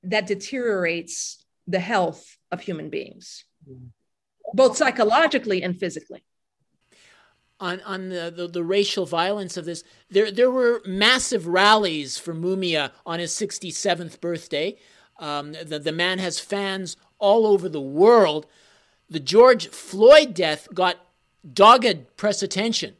that 0.02 0.26
deteriorates 0.26 1.44
the 1.66 1.78
health 1.78 2.36
of 2.50 2.60
human 2.60 2.90
beings, 2.90 3.44
mm-hmm. 3.68 3.86
both 4.52 4.76
psychologically 4.76 5.62
and 5.62 5.78
physically 5.78 6.24
on 7.62 7.80
on 7.82 8.08
the, 8.08 8.32
the, 8.34 8.48
the, 8.48 8.64
racial 8.64 9.06
violence 9.06 9.56
of 9.56 9.64
this. 9.64 9.84
There 10.10 10.30
there 10.30 10.50
were 10.50 10.82
massive 10.84 11.46
rallies 11.46 12.18
for 12.18 12.34
Mumia 12.34 12.90
on 13.06 13.20
his 13.20 13.32
67th 13.32 14.20
birthday. 14.20 14.76
Um, 15.18 15.52
the, 15.52 15.78
the 15.78 15.92
man 15.92 16.18
has 16.18 16.40
fans 16.40 16.96
all 17.18 17.46
over 17.46 17.68
the 17.68 17.80
world. 17.80 18.46
The 19.08 19.20
George 19.20 19.68
Floyd 19.68 20.34
death 20.34 20.66
got 20.74 20.96
dogged 21.50 22.16
press 22.16 22.42
attention, 22.42 22.96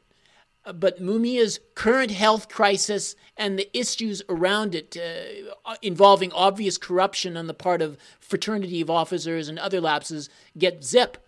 uh, 0.65 0.73
but 0.73 1.03
Mumia's 1.03 1.59
current 1.75 2.13
health 2.13 2.49
crisis 2.49 3.17
and 3.37 3.59
the 3.59 3.77
issues 3.77 4.23
around 4.29 4.77
it, 4.77 4.97
uh, 4.97 5.75
involving 5.83 6.31
obvious 6.33 6.79
corruption 6.79 7.37
on 7.37 7.49
the 7.49 7.55
part 7.55 7.83
of 7.83 7.99
fraternity 8.21 8.81
of 8.81 8.91
officers 8.91 9.49
and 9.49 9.59
other 9.59 9.81
lapses, 9.81 10.31
get 10.57 10.85
zip. 10.85 11.19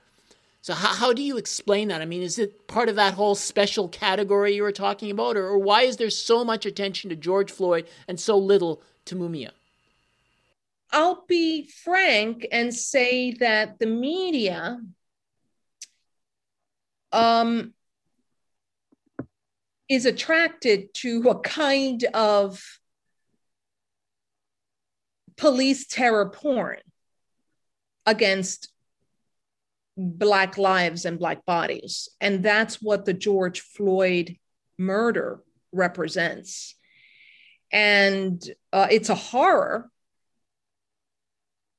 So 0.64 0.72
how, 0.72 0.94
how 0.94 1.12
do 1.12 1.20
you 1.20 1.36
explain 1.36 1.88
that? 1.88 2.00
I 2.00 2.06
mean, 2.06 2.22
is 2.22 2.38
it 2.38 2.68
part 2.68 2.88
of 2.88 2.96
that 2.96 3.12
whole 3.12 3.34
special 3.34 3.86
category 3.86 4.54
you 4.54 4.62
were 4.62 4.72
talking 4.72 5.10
about, 5.10 5.36
or, 5.36 5.46
or 5.46 5.58
why 5.58 5.82
is 5.82 5.98
there 5.98 6.08
so 6.08 6.42
much 6.42 6.64
attention 6.64 7.10
to 7.10 7.16
George 7.16 7.52
Floyd 7.52 7.86
and 8.08 8.18
so 8.18 8.38
little 8.38 8.82
to 9.04 9.14
Mumia? 9.14 9.50
I'll 10.90 11.22
be 11.28 11.66
frank 11.66 12.46
and 12.50 12.72
say 12.72 13.32
that 13.40 13.78
the 13.78 13.84
media 13.84 14.80
um, 17.12 17.74
is 19.90 20.06
attracted 20.06 20.94
to 20.94 21.28
a 21.28 21.40
kind 21.40 22.02
of 22.14 22.80
police 25.36 25.86
terror 25.86 26.30
porn 26.30 26.78
against 28.06 28.70
Black 29.96 30.58
lives 30.58 31.04
and 31.04 31.18
Black 31.18 31.44
bodies. 31.44 32.08
And 32.20 32.42
that's 32.42 32.82
what 32.82 33.04
the 33.04 33.12
George 33.12 33.60
Floyd 33.60 34.36
murder 34.78 35.40
represents. 35.72 36.74
And 37.72 38.42
uh, 38.72 38.88
it's 38.90 39.08
a 39.08 39.14
horror. 39.14 39.90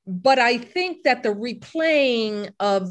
But 0.06 0.38
I 0.38 0.58
think 0.58 1.04
that 1.04 1.22
the 1.22 1.30
replaying 1.30 2.52
of 2.60 2.90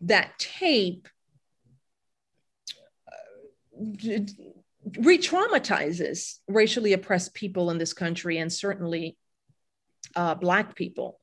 that 0.00 0.38
tape 0.38 1.08
uh, 3.06 4.18
re 4.98 5.18
traumatizes 5.18 6.38
racially 6.48 6.94
oppressed 6.94 7.34
people 7.34 7.70
in 7.70 7.78
this 7.78 7.92
country 7.92 8.38
and 8.38 8.52
certainly 8.52 9.16
uh, 10.16 10.34
Black 10.34 10.74
people. 10.74 11.20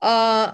Uh, 0.00 0.52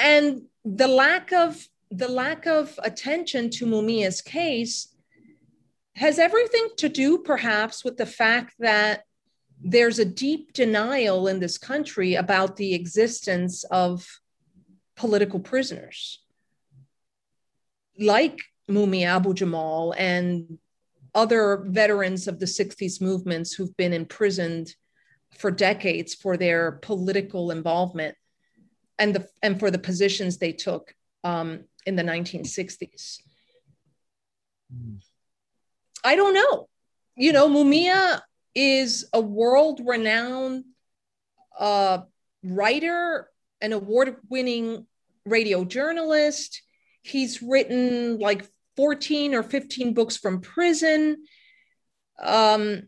and 0.00 0.42
the 0.64 0.88
lack 0.88 1.32
of 1.32 1.68
the 1.90 2.08
lack 2.08 2.46
of 2.46 2.78
attention 2.82 3.50
to 3.50 3.66
Mumia's 3.66 4.22
case 4.22 4.94
has 5.96 6.18
everything 6.18 6.68
to 6.76 6.88
do 6.88 7.18
perhaps 7.18 7.84
with 7.84 7.96
the 7.96 8.06
fact 8.06 8.54
that 8.60 9.02
there's 9.62 9.98
a 9.98 10.04
deep 10.04 10.52
denial 10.52 11.26
in 11.26 11.40
this 11.40 11.58
country 11.58 12.14
about 12.14 12.56
the 12.56 12.74
existence 12.74 13.64
of 13.64 14.06
political 14.96 15.40
prisoners. 15.40 16.22
Like 17.98 18.40
Mumia 18.70 19.16
Abu 19.16 19.34
Jamal 19.34 19.92
and 19.98 20.58
other 21.14 21.64
veterans 21.66 22.28
of 22.28 22.38
the 22.38 22.46
60s 22.46 23.02
movements 23.02 23.52
who've 23.52 23.76
been 23.76 23.92
imprisoned 23.92 24.74
for 25.36 25.50
decades 25.50 26.14
for 26.14 26.36
their 26.36 26.72
political 26.72 27.50
involvement 27.50 28.14
and 29.00 29.14
the 29.14 29.26
and 29.42 29.58
for 29.58 29.70
the 29.70 29.78
positions 29.78 30.36
they 30.36 30.52
took 30.52 30.94
um, 31.24 31.64
in 31.86 31.96
the 31.96 32.02
1960s. 32.04 33.18
Mm. 34.72 35.02
I 36.04 36.14
don't 36.14 36.34
know. 36.34 36.68
You 37.16 37.32
know, 37.32 37.48
Mumia 37.48 38.20
is 38.54 39.08
a 39.12 39.20
world-renowned 39.20 40.64
uh, 41.58 41.98
writer, 42.42 43.28
an 43.60 43.72
award-winning 43.72 44.86
radio 45.26 45.64
journalist. 45.64 46.62
He's 47.02 47.42
written 47.42 48.18
like 48.18 48.46
14 48.76 49.34
or 49.34 49.42
15 49.42 49.94
books 49.94 50.16
from 50.16 50.40
prison. 50.40 51.24
Um, 52.18 52.84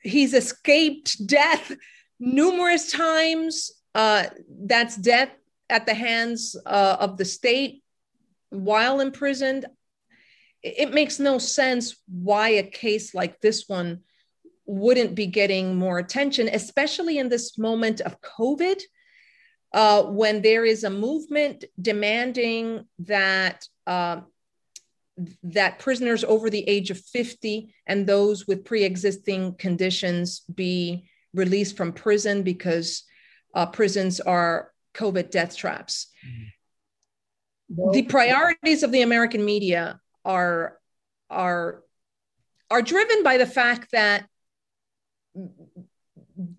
he's 0.00 0.34
escaped 0.34 1.24
death 1.26 1.72
numerous 2.18 2.90
times 2.90 3.70
uh, 3.94 4.24
that's 4.64 4.96
death 4.96 5.30
at 5.68 5.86
the 5.86 5.94
hands 5.94 6.56
uh, 6.66 6.96
of 7.00 7.16
the 7.16 7.24
state 7.24 7.82
while 8.50 9.00
imprisoned. 9.00 9.66
It 10.62 10.92
makes 10.92 11.18
no 11.18 11.38
sense 11.38 11.96
why 12.06 12.50
a 12.50 12.62
case 12.62 13.14
like 13.14 13.40
this 13.40 13.68
one 13.68 14.00
wouldn't 14.66 15.14
be 15.14 15.26
getting 15.26 15.76
more 15.76 15.98
attention, 15.98 16.48
especially 16.48 17.18
in 17.18 17.28
this 17.28 17.58
moment 17.58 18.00
of 18.00 18.20
COVID. 18.20 18.80
uh, 19.72 20.02
when 20.02 20.42
there 20.42 20.64
is 20.64 20.84
a 20.84 20.90
movement 20.90 21.64
demanding 21.80 22.84
that 22.98 23.66
uh, 23.86 24.20
that 25.42 25.78
prisoners 25.78 26.24
over 26.24 26.48
the 26.48 26.66
age 26.68 26.90
of 26.90 26.98
50 26.98 27.74
and 27.86 28.06
those 28.06 28.46
with 28.46 28.64
pre-existing 28.64 29.54
conditions 29.56 30.42
be 30.52 31.04
released 31.34 31.76
from 31.76 31.92
prison 31.92 32.42
because 32.42 33.04
uh, 33.54 33.66
prisons 33.66 34.20
are 34.20 34.72
COVID 34.94 35.30
death 35.30 35.56
traps. 35.56 36.06
Mm-hmm. 36.26 37.92
The 37.92 38.02
priorities 38.02 38.82
of 38.82 38.90
the 38.90 39.02
American 39.02 39.44
media 39.44 40.00
are 40.24 40.78
are 41.28 41.82
are 42.70 42.82
driven 42.82 43.22
by 43.22 43.36
the 43.36 43.46
fact 43.46 43.92
that 43.92 44.26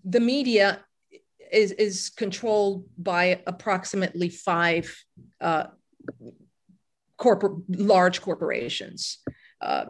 the 0.04 0.20
media 0.20 0.80
is 1.52 1.72
is 1.72 2.08
controlled 2.08 2.86
by 2.96 3.42
approximately 3.46 4.30
five 4.30 4.94
uh, 5.40 5.64
corporate 7.18 7.58
large 7.68 8.22
corporations, 8.22 9.18
uh, 9.60 9.84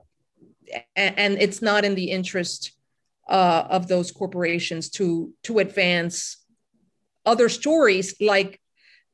and, 0.96 1.18
and, 1.18 1.38
it's 1.40 1.62
not 1.62 1.84
in 1.84 1.94
the 1.94 2.10
interest 2.10 2.72
uh, 3.28 3.64
of 3.70 3.86
those 3.86 4.10
corporations 4.10 4.90
to 4.90 5.32
to 5.44 5.60
advance 5.60 6.41
other 7.24 7.48
stories 7.48 8.14
like 8.20 8.60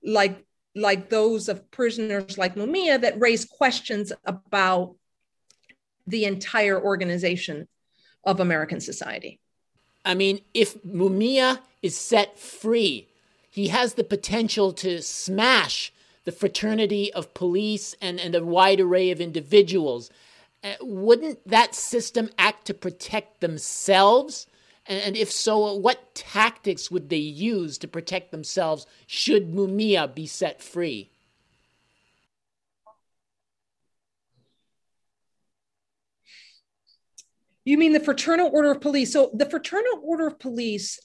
like 0.03 0.45
like 0.75 1.11
those 1.11 1.49
of 1.49 1.71
prisoners 1.71 2.39
like 2.39 2.55
Mumia 2.55 3.01
that 3.01 3.21
raise 3.21 3.45
questions 3.45 4.13
about 4.25 4.95
the 6.07 6.25
entire 6.25 6.81
organization 6.81 7.69
of 8.25 8.41
American 8.41 8.81
society. 8.81 9.41
I 10.05 10.15
mean, 10.15 10.41
if 10.55 10.83
Mumia 10.83 11.61
is 11.83 11.97
set 11.97 12.39
free, 12.39 13.09
he 13.51 13.69
has 13.69 13.95
the 13.95 14.05
potential 14.05 14.73
to 14.75 15.03
smash 15.03 15.93
the 16.25 16.33
fraternity 16.33 17.13
of 17.13 17.35
police 17.35 17.95
and, 18.01 18.21
and 18.21 18.35
a 18.35 18.45
wide 18.45 18.81
array 18.81 19.11
of 19.11 19.21
individuals. 19.21 20.11
Uh, 20.63 20.75
wouldn't 20.81 21.47
that 21.49 21.75
system 21.75 22.31
act 22.39 22.67
to 22.67 22.75
protect 22.75 23.41
themselves? 23.41 24.47
And, 24.89 25.19
if 25.19 25.31
so, 25.31 25.75
what 25.75 26.15
tactics 26.15 26.91
would 26.91 27.11
they 27.11 27.19
use 27.19 27.77
to 27.79 27.89
protect 27.89 28.31
themselves 28.31 28.87
should 29.07 29.53
Mumia 29.53 30.13
be 30.13 30.27
set 30.27 30.63
free? 30.63 31.11
You 37.67 37.77
mean 37.77 37.93
the 37.93 38.01
Fraternal 38.01 38.49
Order 38.51 38.71
of 38.71 38.81
Police? 38.81 39.13
So 39.13 39.31
the 39.35 39.45
Fraternal 39.45 40.01
Order 40.03 40.29
of 40.29 40.39
Police 40.39 40.99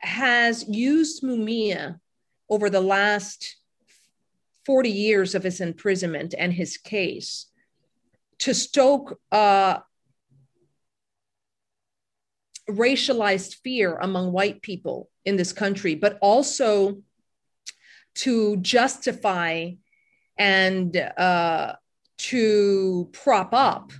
has 0.00 0.68
used 0.68 1.22
Mumia 1.22 2.00
over 2.50 2.68
the 2.68 2.80
last 2.80 3.58
40 4.66 4.90
years 4.90 5.36
of 5.36 5.44
his 5.44 5.60
imprisonment 5.60 6.34
and 6.36 6.52
his 6.52 6.78
case 6.78 7.46
to 8.38 8.54
stoke 8.54 9.20
uh, 9.30 9.78
racialized 12.70 13.56
fear 13.62 13.96
among 13.96 14.32
white 14.32 14.62
people 14.62 15.08
in 15.24 15.36
this 15.36 15.52
country, 15.52 15.94
but 15.94 16.18
also 16.20 16.98
to 18.14 18.56
justify 18.58 19.70
and 20.38 20.96
uh, 20.96 21.74
to 22.18 23.08
prop 23.12 23.52
up 23.52 23.92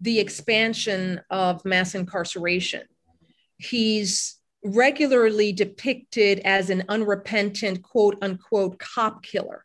the 0.00 0.20
expansion 0.20 1.20
of 1.30 1.64
mass 1.64 1.94
incarceration. 1.94 2.82
He's 3.56 4.38
regularly 4.62 5.52
depicted 5.52 6.40
as 6.40 6.70
an 6.70 6.84
unrepentant, 6.88 7.82
quote 7.82 8.18
unquote, 8.22 8.78
cop 8.78 9.22
killer. 9.22 9.64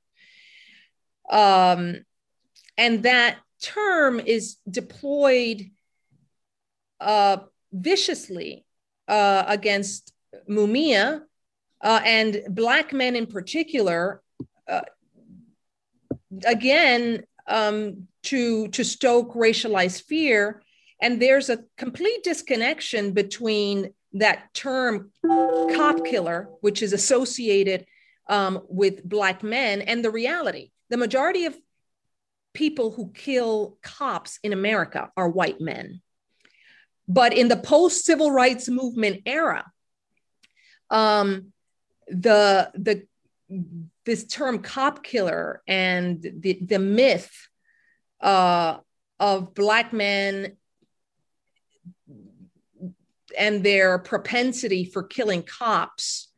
Um, 1.30 2.05
and 2.78 3.03
that 3.03 3.38
term 3.61 4.20
is 4.20 4.57
deployed 4.70 5.70
uh, 6.99 7.38
viciously 7.72 8.65
uh, 9.07 9.43
against 9.47 10.13
Mumia 10.49 11.22
uh, 11.82 12.01
and 12.03 12.41
Black 12.49 12.93
men 12.93 13.15
in 13.15 13.26
particular. 13.26 14.22
Uh, 14.67 14.82
again, 16.45 17.24
um, 17.47 18.07
to, 18.24 18.67
to 18.70 18.84
stoke 18.84 19.34
racialized 19.34 20.03
fear. 20.03 20.61
And 21.01 21.22
there's 21.22 21.49
a 21.49 21.63
complete 21.78 22.24
disconnection 22.24 23.13
between 23.13 23.93
that 24.13 24.53
term 24.53 25.11
cop 25.26 26.05
killer, 26.05 26.49
which 26.61 26.82
is 26.82 26.93
associated 26.93 27.86
um, 28.28 28.61
with 28.67 29.03
Black 29.03 29.43
men, 29.43 29.82
and 29.82 30.03
the 30.03 30.11
reality. 30.11 30.72
The 30.89 30.97
majority 30.97 31.45
of 31.45 31.57
people 32.53 32.91
who 32.91 33.11
kill 33.11 33.78
cops 33.82 34.39
in 34.43 34.53
America 34.53 35.11
are 35.15 35.30
white 35.30 35.61
men. 35.61 36.01
But 37.10 37.34
in 37.34 37.47
the 37.47 37.57
post 37.57 38.05
civil 38.05 38.32
rights 38.32 38.70
movement 38.70 39.24
era, 39.26 39.66
um, 40.89 41.51
the, 42.07 42.72
the, 42.76 43.03
this 44.05 44.26
term 44.26 44.60
cop 44.60 45.03
killer 45.03 45.62
and 45.68 46.22
the, 46.22 46.60
the 46.62 46.80
myth 46.80 47.32
uh, 48.22 48.78
of 49.20 49.53
Black 49.55 49.91
men 49.91 50.55
and 53.38 53.64
their 53.64 53.99
propensity 53.99 54.86
for 54.86 55.03
killing 55.03 55.43
cops 55.43 56.30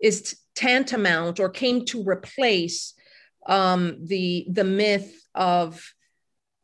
is 0.00 0.36
tantamount 0.54 1.40
or 1.40 1.48
came 1.48 1.84
to 1.86 2.02
replace 2.04 2.94
um, 3.46 3.98
the 4.04 4.46
the 4.50 4.64
myth 4.64 5.26
of 5.34 5.94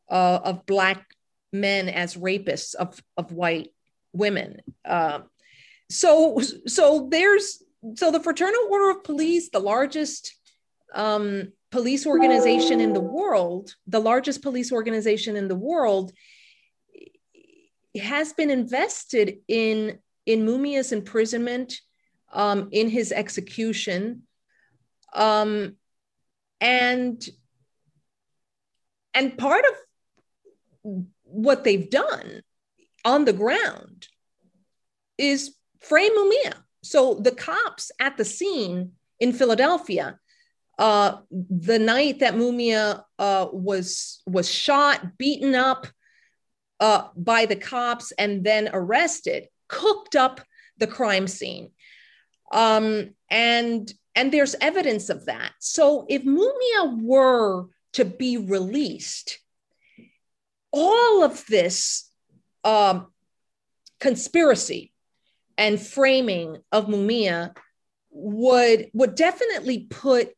uh, 0.09 0.39
of 0.43 0.65
black 0.65 1.05
men 1.51 1.89
as 1.89 2.15
rapists 2.15 2.75
of 2.75 3.01
of 3.17 3.31
white 3.31 3.69
women. 4.13 4.61
Uh, 4.85 5.19
so 5.89 6.39
so 6.67 7.07
there's 7.09 7.63
so 7.95 8.11
the 8.11 8.19
Fraternal 8.19 8.67
Order 8.69 8.89
of 8.91 9.03
Police, 9.03 9.49
the 9.49 9.59
largest 9.59 10.35
um, 10.93 11.51
police 11.71 12.05
organization 12.05 12.81
in 12.81 12.93
the 12.93 12.99
world, 12.99 13.75
the 13.87 13.99
largest 13.99 14.41
police 14.41 14.71
organization 14.71 15.35
in 15.35 15.47
the 15.47 15.55
world, 15.55 16.11
has 17.99 18.33
been 18.33 18.49
invested 18.49 19.37
in 19.47 19.99
in 20.25 20.45
Mumia's 20.45 20.91
imprisonment, 20.91 21.73
um, 22.33 22.69
in 22.71 22.89
his 22.89 23.11
execution, 23.11 24.23
um, 25.13 25.75
and 26.61 27.27
and 29.13 29.37
part 29.37 29.65
of 29.65 31.05
what 31.31 31.63
they've 31.63 31.89
done 31.89 32.41
on 33.05 33.25
the 33.25 33.33
ground 33.33 34.07
is 35.17 35.55
frame 35.79 36.11
Mumia. 36.11 36.53
So 36.83 37.15
the 37.15 37.31
cops 37.31 37.91
at 37.99 38.17
the 38.17 38.25
scene 38.25 38.93
in 39.19 39.33
Philadelphia, 39.33 40.17
uh, 40.77 41.17
the 41.31 41.79
night 41.79 42.19
that 42.19 42.35
Mumia 42.35 43.03
uh, 43.17 43.47
was 43.51 44.21
was 44.25 44.49
shot, 44.49 45.17
beaten 45.17 45.55
up, 45.55 45.87
uh, 46.79 47.09
by 47.15 47.45
the 47.45 47.55
cops 47.55 48.11
and 48.13 48.43
then 48.43 48.69
arrested, 48.71 49.47
cooked 49.67 50.15
up 50.15 50.41
the 50.77 50.87
crime 50.87 51.27
scene. 51.27 51.71
Um, 52.51 53.11
and 53.29 53.91
and 54.15 54.31
there's 54.31 54.55
evidence 54.59 55.09
of 55.09 55.25
that. 55.25 55.51
So 55.59 56.05
if 56.09 56.23
Mumia 56.23 57.01
were 57.01 57.67
to 57.93 58.05
be 58.05 58.37
released, 58.37 59.39
all 60.71 61.23
of 61.23 61.45
this 61.47 62.09
um, 62.63 63.07
conspiracy 63.99 64.91
and 65.57 65.79
framing 65.79 66.57
of 66.71 66.87
Mumia 66.87 67.55
would 68.11 68.89
would 68.93 69.15
definitely 69.15 69.87
put 69.89 70.29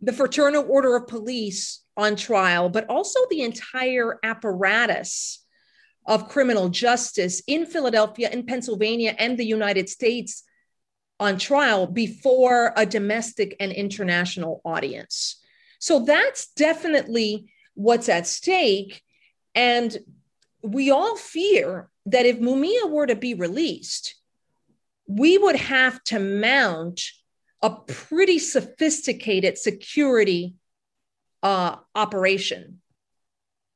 the 0.00 0.12
Fraternal 0.12 0.66
Order 0.68 0.96
of 0.96 1.06
Police 1.06 1.82
on 1.96 2.16
trial, 2.16 2.68
but 2.68 2.88
also 2.90 3.20
the 3.30 3.42
entire 3.42 4.18
apparatus 4.22 5.44
of 6.06 6.28
criminal 6.28 6.68
justice 6.68 7.42
in 7.46 7.66
Philadelphia, 7.66 8.30
in 8.30 8.44
Pennsylvania, 8.46 9.14
and 9.18 9.38
the 9.38 9.46
United 9.46 9.88
States 9.88 10.44
on 11.18 11.38
trial 11.38 11.86
before 11.86 12.72
a 12.76 12.84
domestic 12.84 13.56
and 13.58 13.72
international 13.72 14.60
audience. 14.64 15.42
So 15.78 16.04
that's 16.04 16.48
definitely 16.52 17.50
what's 17.74 18.08
at 18.08 18.26
stake. 18.26 19.02
And 19.56 19.96
we 20.62 20.90
all 20.90 21.16
fear 21.16 21.88
that 22.04 22.26
if 22.26 22.38
Mumia 22.38 22.88
were 22.88 23.06
to 23.06 23.16
be 23.16 23.34
released, 23.34 24.14
we 25.08 25.38
would 25.38 25.56
have 25.56 26.02
to 26.04 26.20
mount 26.20 27.02
a 27.62 27.70
pretty 27.70 28.38
sophisticated 28.38 29.56
security 29.56 30.54
uh, 31.42 31.76
operation 31.94 32.80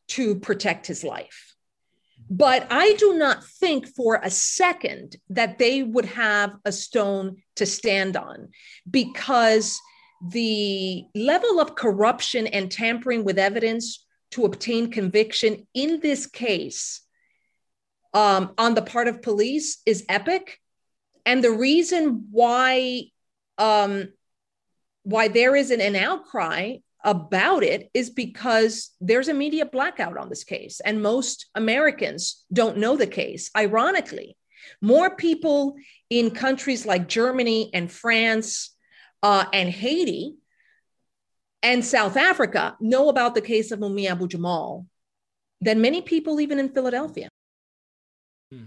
to 0.08 0.36
protect 0.36 0.86
his 0.86 1.02
life. 1.02 1.54
But 2.28 2.66
I 2.70 2.92
do 2.94 3.14
not 3.16 3.44
think 3.44 3.88
for 3.88 4.20
a 4.22 4.30
second 4.30 5.16
that 5.30 5.58
they 5.58 5.82
would 5.82 6.04
have 6.04 6.54
a 6.64 6.72
stone 6.72 7.42
to 7.56 7.66
stand 7.66 8.16
on 8.16 8.48
because 8.88 9.80
the 10.28 11.04
level 11.14 11.60
of 11.60 11.74
corruption 11.74 12.46
and 12.46 12.70
tampering 12.70 13.24
with 13.24 13.38
evidence 13.38 14.04
to 14.30 14.44
obtain 14.44 14.90
conviction 14.90 15.66
in 15.74 16.00
this 16.00 16.26
case 16.26 17.02
um, 18.14 18.52
on 18.58 18.74
the 18.74 18.82
part 18.82 19.08
of 19.08 19.22
police 19.22 19.78
is 19.86 20.04
epic. 20.08 20.58
And 21.26 21.44
the 21.44 21.52
reason 21.52 22.28
why 22.30 23.04
um, 23.58 24.08
why 25.02 25.28
there 25.28 25.54
isn't 25.54 25.80
an 25.80 25.96
outcry 25.96 26.76
about 27.04 27.62
it 27.62 27.90
is 27.94 28.10
because 28.10 28.90
there's 29.00 29.28
a 29.28 29.34
media 29.34 29.64
blackout 29.64 30.16
on 30.16 30.28
this 30.28 30.44
case, 30.44 30.80
and 30.80 31.02
most 31.02 31.48
Americans 31.54 32.44
don't 32.52 32.78
know 32.78 32.96
the 32.96 33.06
case. 33.06 33.50
Ironically, 33.56 34.36
more 34.82 35.14
people 35.14 35.76
in 36.08 36.30
countries 36.30 36.84
like 36.84 37.08
Germany 37.08 37.70
and 37.72 37.90
France 37.90 38.74
uh, 39.22 39.44
and 39.52 39.68
Haiti 39.68 40.36
and 41.62 41.84
South 41.84 42.16
Africa 42.16 42.76
know 42.80 43.08
about 43.08 43.34
the 43.34 43.40
case 43.40 43.70
of 43.70 43.80
Mumia 43.80 44.10
Abu 44.10 44.28
Jamal 44.28 44.86
than 45.60 45.80
many 45.80 46.00
people 46.00 46.40
even 46.40 46.58
in 46.58 46.70
Philadelphia. 46.70 47.28
Hmm. 48.50 48.66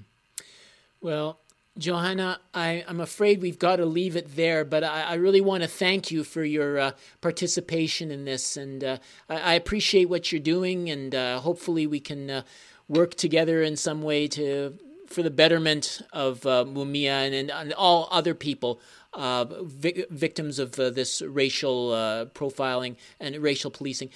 Well, 1.02 1.40
Johanna, 1.78 2.40
I, 2.54 2.86
am 2.88 3.00
afraid 3.00 3.42
we've 3.42 3.58
got 3.58 3.78
to 3.78 3.86
leave 3.86 4.16
it 4.16 4.36
there, 4.36 4.64
but 4.64 4.84
I, 4.84 5.02
I 5.02 5.14
really 5.16 5.42
want 5.42 5.64
to 5.64 5.70
thank 5.70 6.12
you 6.12 6.24
for 6.24 6.44
your 6.44 6.78
uh, 6.78 6.92
participation 7.20 8.12
in 8.12 8.26
this. 8.26 8.58
And 8.58 8.84
uh, 8.84 8.98
I, 9.28 9.40
I, 9.40 9.54
appreciate 9.56 10.08
what 10.08 10.32
you're 10.32 10.40
doing, 10.40 10.92
and 10.92 11.16
uh, 11.16 11.40
hopefully 11.40 11.88
we 11.88 12.00
can 12.00 12.30
uh, 12.30 12.42
work 12.88 13.16
together 13.16 13.64
in 13.64 13.76
some 13.76 14.04
way 14.04 14.28
to 14.30 14.78
for 15.08 15.22
the 15.22 15.32
betterment 15.32 16.02
of 16.12 16.46
uh, 16.46 16.66
Mumia 16.66 17.28
and, 17.28 17.52
and, 17.52 17.74
all 17.74 18.08
other 18.12 18.34
people, 18.34 18.80
uh, 19.16 19.46
vi- 19.62 20.06
victims 20.10 20.60
of 20.60 20.74
this 20.74 21.22
racial 21.22 21.90
profiling 22.34 22.96
and 23.20 23.36
racial 23.38 23.72
policing. 23.72 24.10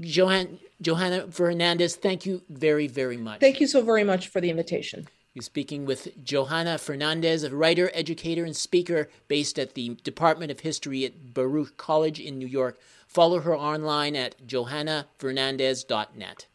Johan, 0.00 0.58
Johanna 0.80 1.26
Fernandez, 1.30 1.96
thank 1.96 2.26
you 2.26 2.42
very, 2.48 2.86
very 2.86 3.16
much. 3.16 3.40
Thank 3.40 3.60
you 3.60 3.66
so 3.66 3.82
very 3.82 4.04
much 4.04 4.28
for 4.28 4.40
the 4.40 4.50
invitation. 4.50 5.08
We're 5.36 5.42
speaking 5.42 5.84
with 5.84 6.24
Johanna 6.24 6.78
Fernandez, 6.78 7.44
a 7.44 7.54
writer, 7.54 7.90
educator, 7.92 8.44
and 8.44 8.56
speaker 8.56 9.10
based 9.28 9.58
at 9.58 9.74
the 9.74 9.90
Department 10.02 10.50
of 10.50 10.60
History 10.60 11.04
at 11.04 11.34
Baruch 11.34 11.76
College 11.76 12.18
in 12.18 12.38
New 12.38 12.46
York. 12.46 12.78
Follow 13.06 13.40
her 13.40 13.54
online 13.54 14.16
at 14.16 14.46
johannafernandez.net. 14.46 16.46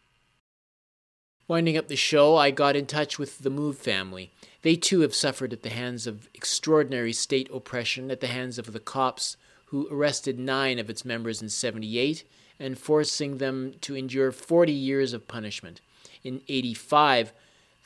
Winding 1.47 1.77
up 1.77 1.89
the 1.89 1.95
show, 1.95 2.37
I 2.37 2.49
got 2.49 2.75
in 2.75 2.87
touch 2.87 3.19
with 3.19 3.39
the 3.39 3.51
Move 3.51 3.77
family. 3.77 4.31
They 4.61 4.75
too 4.75 5.01
have 5.01 5.15
suffered 5.15 5.53
at 5.53 5.63
the 5.63 5.69
hands 5.69 6.05
of 6.05 6.29
extraordinary 6.33 7.13
state 7.13 7.49
oppression 7.51 8.11
at 8.11 8.19
the 8.19 8.27
hands 8.27 8.59
of 8.59 8.73
the 8.73 8.79
cops 8.79 9.37
who 9.65 9.87
arrested 9.91 10.37
nine 10.37 10.77
of 10.77 10.89
its 10.89 11.05
members 11.05 11.41
in 11.41 11.49
78 11.49 12.23
and 12.59 12.77
forcing 12.77 13.37
them 13.37 13.73
to 13.81 13.95
endure 13.95 14.31
40 14.31 14.71
years 14.71 15.13
of 15.13 15.27
punishment. 15.27 15.81
In 16.23 16.41
85, 16.47 17.33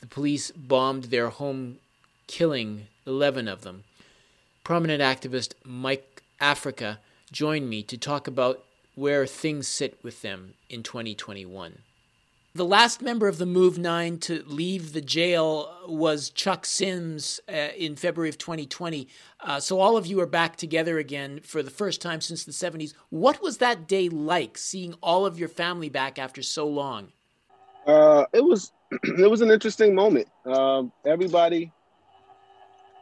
the 0.00 0.06
police 0.06 0.50
bombed 0.50 1.04
their 1.04 1.30
home, 1.30 1.78
killing 2.26 2.88
11 3.06 3.48
of 3.48 3.62
them. 3.62 3.84
Prominent 4.64 5.00
activist 5.00 5.54
Mike 5.64 6.22
Africa 6.40 6.98
joined 7.32 7.70
me 7.70 7.82
to 7.84 7.96
talk 7.96 8.26
about 8.26 8.64
where 8.94 9.26
things 9.26 9.66
sit 9.66 9.98
with 10.02 10.22
them 10.22 10.54
in 10.68 10.82
2021. 10.82 11.78
The 12.56 12.64
last 12.64 13.02
member 13.02 13.28
of 13.28 13.36
the 13.36 13.44
Move 13.44 13.76
Nine 13.76 14.16
to 14.20 14.42
leave 14.46 14.94
the 14.94 15.02
jail 15.02 15.76
was 15.86 16.30
Chuck 16.30 16.64
Sims 16.64 17.38
uh, 17.50 17.68
in 17.76 17.96
February 17.96 18.30
of 18.30 18.38
2020. 18.38 19.08
Uh, 19.40 19.60
so 19.60 19.78
all 19.78 19.98
of 19.98 20.06
you 20.06 20.18
are 20.20 20.26
back 20.26 20.56
together 20.56 20.96
again 20.96 21.40
for 21.42 21.62
the 21.62 21.68
first 21.70 22.00
time 22.00 22.22
since 22.22 22.44
the 22.44 22.52
70s. 22.52 22.94
What 23.10 23.42
was 23.42 23.58
that 23.58 23.86
day 23.86 24.08
like, 24.08 24.56
seeing 24.56 24.94
all 25.02 25.26
of 25.26 25.38
your 25.38 25.50
family 25.50 25.90
back 25.90 26.18
after 26.18 26.40
so 26.40 26.66
long? 26.66 27.12
Uh, 27.86 28.24
it 28.32 28.42
was 28.42 28.72
it 29.02 29.30
was 29.30 29.42
an 29.42 29.50
interesting 29.50 29.94
moment. 29.94 30.26
Um, 30.46 30.90
everybody 31.04 31.70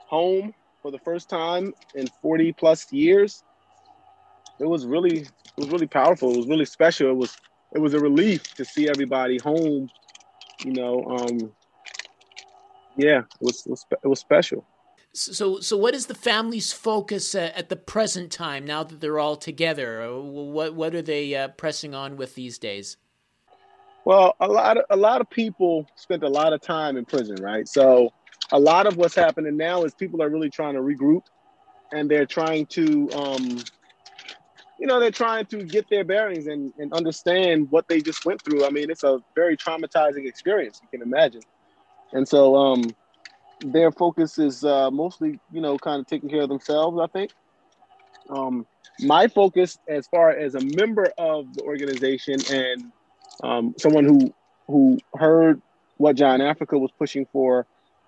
home 0.08 0.52
for 0.82 0.90
the 0.90 0.98
first 0.98 1.28
time 1.30 1.72
in 1.94 2.08
40 2.22 2.54
plus 2.54 2.92
years. 2.92 3.44
It 4.58 4.66
was 4.66 4.84
really 4.84 5.18
it 5.18 5.28
was 5.56 5.68
really 5.68 5.86
powerful. 5.86 6.32
It 6.32 6.38
was 6.38 6.48
really 6.48 6.64
special. 6.64 7.08
It 7.08 7.16
was 7.16 7.36
it 7.74 7.80
was 7.80 7.94
a 7.94 8.00
relief 8.00 8.54
to 8.54 8.64
see 8.64 8.88
everybody 8.88 9.38
home. 9.38 9.90
You 10.64 10.72
know, 10.72 11.04
um, 11.04 11.52
yeah, 12.96 13.20
it 13.20 13.26
was 13.40 13.66
it 13.66 13.70
was, 13.70 13.86
it 13.90 14.08
was 14.08 14.20
special. 14.20 14.64
So, 15.16 15.60
so 15.60 15.76
what 15.76 15.94
is 15.94 16.06
the 16.06 16.14
family's 16.14 16.72
focus 16.72 17.36
uh, 17.36 17.52
at 17.54 17.68
the 17.68 17.76
present 17.76 18.32
time 18.32 18.64
now 18.64 18.82
that 18.82 19.00
they're 19.00 19.20
all 19.20 19.36
together? 19.36 20.02
Uh, 20.02 20.18
what 20.18 20.74
what 20.74 20.94
are 20.94 21.02
they 21.02 21.34
uh, 21.34 21.48
pressing 21.48 21.94
on 21.94 22.16
with 22.16 22.34
these 22.34 22.58
days? 22.58 22.96
Well, 24.04 24.34
a 24.40 24.48
lot 24.48 24.76
of 24.76 24.84
a 24.90 24.96
lot 24.96 25.20
of 25.20 25.30
people 25.30 25.86
spent 25.96 26.22
a 26.24 26.28
lot 26.28 26.52
of 26.52 26.60
time 26.60 26.96
in 26.96 27.04
prison, 27.04 27.36
right? 27.40 27.66
So 27.68 28.12
a 28.52 28.58
lot 28.58 28.86
of 28.86 28.96
what's 28.96 29.14
happening 29.14 29.56
now 29.56 29.84
is 29.84 29.94
people 29.94 30.22
are 30.22 30.28
really 30.28 30.50
trying 30.50 30.74
to 30.74 30.80
regroup 30.80 31.22
and 31.92 32.10
they're 32.10 32.26
trying 32.26 32.66
to 32.66 33.08
um, 33.12 33.58
you 34.78 34.86
know, 34.86 34.98
they're 34.98 35.10
trying 35.10 35.46
to 35.46 35.64
get 35.64 35.88
their 35.88 36.04
bearings 36.04 36.46
and, 36.46 36.72
and 36.78 36.92
understand 36.92 37.70
what 37.70 37.86
they 37.88 38.00
just 38.00 38.24
went 38.24 38.42
through. 38.42 38.66
I 38.66 38.70
mean, 38.70 38.90
it's 38.90 39.04
a 39.04 39.20
very 39.34 39.56
traumatizing 39.56 40.26
experience, 40.26 40.80
you 40.82 40.88
can 40.98 41.06
imagine. 41.06 41.42
And 42.12 42.26
so 42.26 42.56
um, 42.56 42.94
their 43.60 43.92
focus 43.92 44.38
is 44.38 44.64
uh, 44.64 44.90
mostly, 44.90 45.38
you 45.52 45.60
know, 45.60 45.78
kind 45.78 46.00
of 46.00 46.06
taking 46.06 46.28
care 46.28 46.42
of 46.42 46.48
themselves, 46.48 46.98
I 47.00 47.06
think. 47.06 47.30
Um, 48.30 48.66
my 49.00 49.28
focus 49.28 49.78
as 49.88 50.06
far 50.08 50.30
as 50.30 50.54
a 50.54 50.60
member 50.60 51.12
of 51.18 51.52
the 51.54 51.62
organization 51.62 52.36
and 52.50 52.92
um, 53.42 53.74
someone 53.78 54.04
who 54.04 54.32
who 54.66 54.98
heard 55.14 55.60
what 55.98 56.16
John 56.16 56.40
Africa 56.40 56.78
was 56.78 56.90
pushing 56.98 57.26
for 57.32 57.66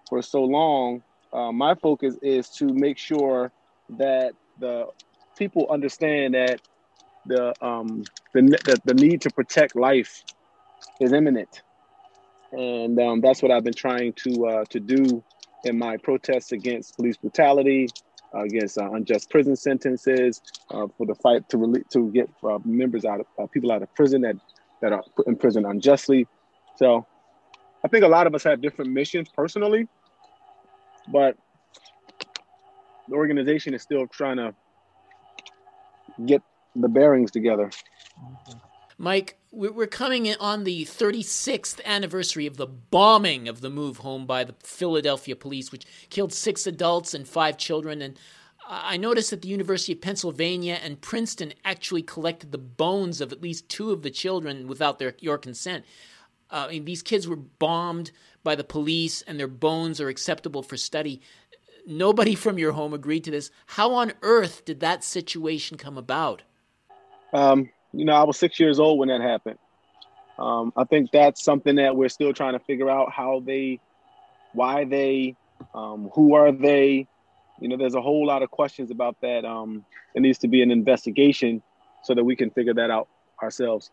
for 0.09 0.23
so 0.23 0.43
long. 0.43 1.03
Uh, 1.33 1.53
my 1.53 1.75
focus 1.75 2.17
is 2.23 2.49
to 2.51 2.67
make 2.67 2.97
sure 2.99 3.53
that 3.91 4.33
the 4.59 4.87
people 5.37 5.67
understand 5.71 6.35
that 6.35 6.61
the 7.27 7.55
um, 7.65 8.03
the, 8.33 8.43
the, 8.43 8.81
the 8.85 8.95
need 8.95 9.21
to 9.23 9.31
protect 9.31 9.77
life 9.77 10.23
is 11.01 11.13
imminent, 11.13 11.63
and 12.53 12.99
um, 13.01 13.21
that's 13.21 13.43
what 13.43 13.51
I've 13.51 13.65
been 13.65 13.75
trying 13.75 14.13
to 14.25 14.47
uh, 14.47 14.65
to 14.71 14.81
do 14.81 15.23
in 15.65 15.79
my 15.79 15.97
protests 15.97 16.53
against 16.53 16.97
police 16.97 17.17
brutality, 17.17 17.89
uh, 18.35 18.43
against 18.43 18.79
uh, 18.79 18.91
unjust 18.93 19.31
prison 19.31 19.57
sentences, 19.57 20.41
uh, 20.71 20.87
for 20.97 21.07
the 21.07 21.15
fight 21.17 21.49
to 21.51 21.57
rele- 21.57 21.89
to 21.91 22.11
get 22.13 22.31
uh, 22.45 22.59
members 22.65 23.05
out 23.05 23.21
of 23.21 23.27
uh, 23.39 23.47
people 23.53 23.73
out 23.73 23.83
of 23.83 23.95
prison 23.95 24.23
that 24.23 24.37
that 24.83 24.93
are 24.93 25.03
put 25.17 25.27
in 25.27 25.37
prison 25.37 25.65
unjustly. 25.67 26.27
So 26.77 27.07
I 27.85 27.89
think 27.89 28.05
a 28.05 28.09
lot 28.09 28.27
of 28.27 28.35
us 28.35 28.45
have 28.45 28.61
different 28.61 28.93
missions 28.93 29.29
personally, 29.35 29.89
but 31.09 31.37
the 33.09 33.15
organization 33.15 33.75
is 33.75 33.83
still 33.83 34.07
trying 34.09 34.37
to 34.37 34.55
get 36.25 36.43
the 36.75 36.89
bearings 36.89 37.31
together. 37.31 37.71
Mike, 38.99 39.39
we're 39.53 39.87
coming 39.87 40.35
on 40.37 40.65
the 40.65 40.85
36th 40.85 41.85
anniversary 41.85 42.47
of 42.47 42.57
the 42.57 42.67
bombing 42.67 43.47
of 43.47 43.61
the 43.61 43.69
move 43.69 43.99
home 43.99 44.27
by 44.27 44.43
the 44.45 44.55
Philadelphia 44.63 45.37
police, 45.37 45.71
which 45.71 45.87
killed 46.09 46.33
six 46.33 46.67
adults 46.67 47.13
and 47.13 47.29
five 47.29 47.59
children. 47.59 48.01
And 48.01 48.19
I 48.67 48.97
noticed 48.97 49.31
that 49.31 49.43
the 49.43 49.49
University 49.49 49.93
of 49.93 50.01
Pennsylvania 50.01 50.79
and 50.83 51.01
Princeton 51.01 51.53
actually 51.65 52.03
collected 52.03 52.53
the 52.53 52.59
bones 52.59 53.21
of 53.21 53.33
at 53.33 53.43
least 53.43 53.69
two 53.69 53.91
of 53.91 54.03
the 54.03 54.11
children 54.11 54.67
without 54.67 54.99
their 54.99 55.15
your 55.21 55.39
consent. 55.39 55.85
Uh, 56.51 56.67
I 56.69 56.73
mean, 56.73 56.85
these 56.85 57.03
kids 57.03 57.27
were 57.27 57.37
bombed 57.37 58.13
by 58.43 58.55
the 58.55 58.65
police, 58.65 59.23
and 59.23 59.39
their 59.39 59.49
bones 59.49 60.01
are 60.01 60.09
acceptable 60.09 60.63
for 60.63 60.77
study. 60.77 61.21
Nobody 61.87 62.35
from 62.35 62.59
your 62.59 62.73
home 62.73 62.93
agreed 62.93 63.23
to 63.25 63.31
this. 63.31 63.51
How 63.67 63.95
on 63.95 64.13
earth 64.23 64.65
did 64.65 64.81
that 64.81 65.05
situation 65.05 65.79
come 65.79 65.97
about? 65.97 66.43
Um, 67.33 67.71
you 67.93 68.05
know, 68.05 68.13
I 68.13 68.25
was 68.25 68.37
six 68.37 68.59
years 68.59 68.81
old 68.81 68.99
when 68.99 69.09
that 69.09 69.21
happened. 69.21 69.59
Um, 70.39 70.73
I 70.77 70.85
think 70.85 71.13
that's 71.13 71.43
something 71.43 71.77
that 71.77 71.97
we're 71.97 72.09
still 72.09 72.33
trying 72.33 72.55
to 72.55 72.59
figure 72.59 72.91
out 72.91 73.13
how 73.13 73.41
they, 73.47 73.81
why 74.53 74.85
they, 74.85 75.37
um, 75.75 76.11
who 76.13 76.35
are 76.35 76.51
they, 76.51 77.07
you 77.61 77.69
know, 77.69 77.77
there's 77.77 77.95
a 77.95 78.03
whole 78.03 78.27
lot 78.27 78.43
of 78.43 78.51
questions 78.51 78.91
about 78.91 79.21
that. 79.23 79.45
Um, 79.45 79.85
there 80.13 80.21
needs 80.21 80.39
to 80.39 80.49
be 80.49 80.63
an 80.63 80.71
investigation 80.71 81.63
so 82.03 82.15
that 82.15 82.25
we 82.25 82.37
can 82.37 82.51
figure 82.51 82.75
that 82.75 82.91
out 82.91 83.09
ourselves. 83.43 83.91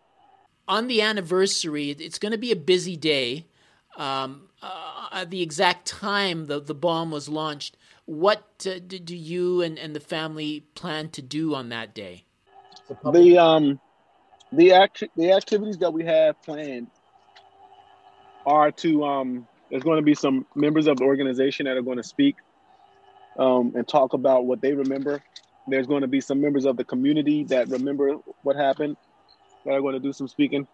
On 0.68 0.88
the 0.88 1.02
anniversary, 1.02 1.92
it's 1.92 2.20
going 2.20 2.32
to 2.32 2.38
be 2.38 2.52
a 2.52 2.56
busy 2.56 2.98
day. 2.98 3.46
Um, 3.98 4.50
uh, 4.62 5.26
the 5.26 5.42
exact 5.42 5.86
time 5.86 6.48
the, 6.48 6.60
the 6.60 6.74
bomb 6.74 7.12
was 7.12 7.30
launched, 7.30 7.78
what 8.06 8.66
uh, 8.68 8.80
do 8.80 9.16
you 9.16 9.62
and, 9.62 9.80
and 9.80 9.96
the 9.96 10.00
family 10.00 10.66
plan 10.76 11.10
to 11.10 11.22
do 11.22 11.56
on 11.56 11.70
that 11.70 11.94
day? 11.94 12.26
The 13.12 13.38
um, 13.38 13.80
the 14.52 14.74
act 14.74 15.04
the 15.16 15.32
activities 15.32 15.78
that 15.78 15.94
we 15.94 16.06
have 16.06 16.42
planned 16.44 16.88
are 18.46 18.72
to 18.72 19.04
um, 19.06 19.48
there's 19.70 19.84
going 19.84 19.98
to 19.98 20.04
be 20.04 20.14
some 20.14 20.46
members 20.56 20.88
of 20.88 20.98
the 20.98 21.04
organization 21.04 21.66
that 21.66 21.78
are 21.78 21.82
going 21.82 21.98
to 21.98 22.04
speak 22.04 22.36
um, 23.40 23.74
and 23.76 23.88
talk 23.88 24.14
about 24.14 24.46
what 24.46 24.62
they 24.62 24.74
remember. 24.74 25.24
There's 25.68 25.88
going 25.88 26.02
to 26.02 26.08
be 26.08 26.20
some 26.20 26.42
members 26.42 26.66
of 26.66 26.76
the 26.76 26.84
community 26.84 27.46
that 27.46 27.70
remember 27.70 28.16
what 28.44 28.58
happened 28.58 28.98
that 29.66 29.72
are 29.72 29.82
going 29.82 29.94
to 29.94 30.00
do 30.00 30.12
some 30.12 30.28
speaking. 30.28 30.68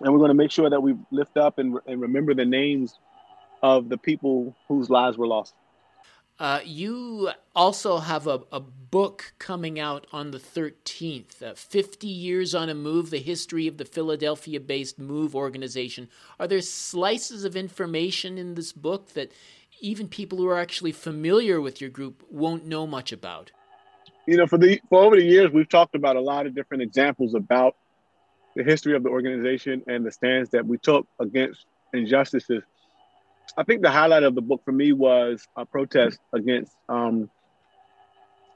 And 0.00 0.12
we're 0.12 0.18
going 0.18 0.30
to 0.30 0.34
make 0.34 0.50
sure 0.50 0.68
that 0.68 0.80
we 0.80 0.94
lift 1.10 1.36
up 1.36 1.58
and, 1.58 1.78
and 1.86 2.00
remember 2.00 2.34
the 2.34 2.44
names 2.44 2.98
of 3.62 3.88
the 3.88 3.98
people 3.98 4.54
whose 4.68 4.88
lives 4.90 5.18
were 5.18 5.26
lost. 5.26 5.54
Uh, 6.40 6.60
you 6.64 7.30
also 7.54 7.98
have 7.98 8.26
a, 8.26 8.40
a, 8.50 8.60
book 8.60 9.34
coming 9.38 9.78
out 9.78 10.06
on 10.10 10.32
the 10.32 10.38
13th 10.38 11.42
uh, 11.42 11.54
50 11.54 12.08
Years 12.08 12.56
on 12.56 12.68
a 12.68 12.74
Move, 12.74 13.10
the 13.10 13.18
history 13.18 13.68
of 13.68 13.76
the 13.76 13.84
Philadelphia 13.84 14.58
based 14.58 14.98
Move 14.98 15.36
organization. 15.36 16.08
Are 16.40 16.48
there 16.48 16.62
slices 16.62 17.44
of 17.44 17.54
information 17.54 18.38
in 18.38 18.54
this 18.54 18.72
book 18.72 19.10
that 19.12 19.30
even 19.80 20.08
people 20.08 20.38
who 20.38 20.48
are 20.48 20.58
actually 20.58 20.92
familiar 20.92 21.60
with 21.60 21.80
your 21.80 21.90
group 21.90 22.24
won't 22.30 22.66
know 22.66 22.86
much 22.86 23.12
about? 23.12 23.52
You 24.26 24.38
know, 24.38 24.46
for 24.46 24.58
the 24.58 24.80
for 24.88 25.04
over 25.04 25.16
the 25.16 25.24
years, 25.24 25.52
we've 25.52 25.68
talked 25.68 25.94
about 25.94 26.16
a 26.16 26.20
lot 26.20 26.46
of 26.46 26.54
different 26.54 26.82
examples 26.82 27.34
about 27.34 27.76
the 28.56 28.64
history 28.64 28.96
of 28.96 29.02
the 29.02 29.10
organization 29.10 29.84
and 29.86 30.04
the 30.04 30.10
stands 30.10 30.50
that 30.50 30.66
we 30.66 30.78
took 30.78 31.06
against 31.20 31.66
injustices 31.92 32.62
I 33.56 33.64
think 33.64 33.82
the 33.82 33.90
highlight 33.90 34.22
of 34.22 34.34
the 34.34 34.42
book 34.42 34.62
for 34.64 34.72
me 34.72 34.92
was 34.92 35.46
a 35.56 35.66
protest 35.66 36.18
against 36.32 36.72
um, 36.88 37.30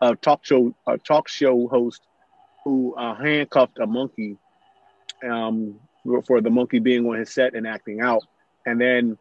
a 0.01 0.15
talk 0.17 0.45
show 0.45 0.75
a 0.87 0.99
talk 0.99 1.29
show 1.29 1.69
host 1.69 2.03
who 2.65 2.95
uh, 2.95 3.15
handcuffed 3.15 3.79
a 3.79 3.87
monkey 3.87 4.37
um, 5.29 5.79
for 6.27 6.41
the 6.41 6.51
monkey 6.51 6.79
being 6.79 7.07
on 7.07 7.19
his 7.19 7.31
set 7.31 7.55
and 7.55 7.67
acting 7.67 8.01
out, 8.01 8.23
and 8.67 8.81
then 8.81 9.19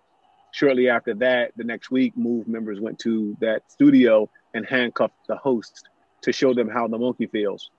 shortly 0.52 0.88
after 0.90 1.14
that, 1.16 1.52
the 1.58 1.64
next 1.64 1.92
week, 1.92 2.16
Move 2.16 2.48
members 2.48 2.80
went 2.80 3.00
to 3.00 3.36
that 3.42 3.70
studio 3.72 4.30
and 4.54 4.66
handcuffed 4.66 5.16
the 5.28 5.36
host 5.36 5.90
to 6.22 6.32
show 6.32 6.54
them 6.54 6.70
how 6.70 6.88
the 6.88 6.98
monkey 6.98 7.28
feels. 7.28 7.70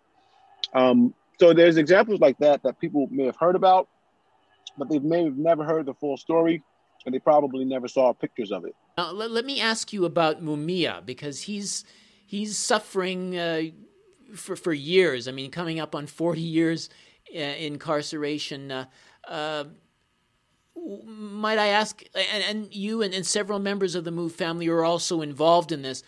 Um, 0.74 1.14
so 1.38 1.52
there's 1.52 1.76
examples 1.76 2.20
like 2.20 2.38
that 2.38 2.62
that 2.64 2.78
people 2.78 3.06
may 3.10 3.26
have 3.26 3.36
heard 3.36 3.56
about, 3.56 3.88
but 4.76 4.88
they 4.88 4.98
may 4.98 5.24
have 5.24 5.36
never 5.36 5.64
heard 5.64 5.86
the 5.86 5.94
full 5.94 6.16
story 6.16 6.62
and 7.04 7.14
they 7.14 7.18
probably 7.18 7.64
never 7.64 7.88
saw 7.88 8.12
pictures 8.12 8.52
of 8.52 8.64
it. 8.64 8.74
Now, 8.96 9.12
let, 9.12 9.30
let 9.30 9.44
me 9.44 9.60
ask 9.60 9.92
you 9.92 10.04
about 10.04 10.42
Mumia 10.42 11.04
because 11.04 11.42
he's 11.42 11.84
he's 12.26 12.56
suffering 12.56 13.36
uh, 13.36 13.62
for 14.34 14.56
for 14.56 14.72
years. 14.72 15.28
I 15.28 15.32
mean, 15.32 15.50
coming 15.50 15.80
up 15.80 15.94
on 15.94 16.06
forty 16.06 16.40
years 16.40 16.90
uh, 17.34 17.38
incarceration. 17.38 18.70
Uh, 18.70 18.84
uh, 19.28 19.64
might 21.06 21.58
I 21.58 21.68
ask, 21.68 22.02
and, 22.14 22.44
and 22.44 22.74
you 22.74 23.00
and, 23.00 23.14
and 23.14 23.24
several 23.24 23.58
members 23.58 23.94
of 23.94 24.04
the 24.04 24.10
Move 24.10 24.34
family 24.34 24.68
are 24.68 24.84
also 24.84 25.22
involved 25.22 25.72
in 25.72 25.82
this. 25.82 26.02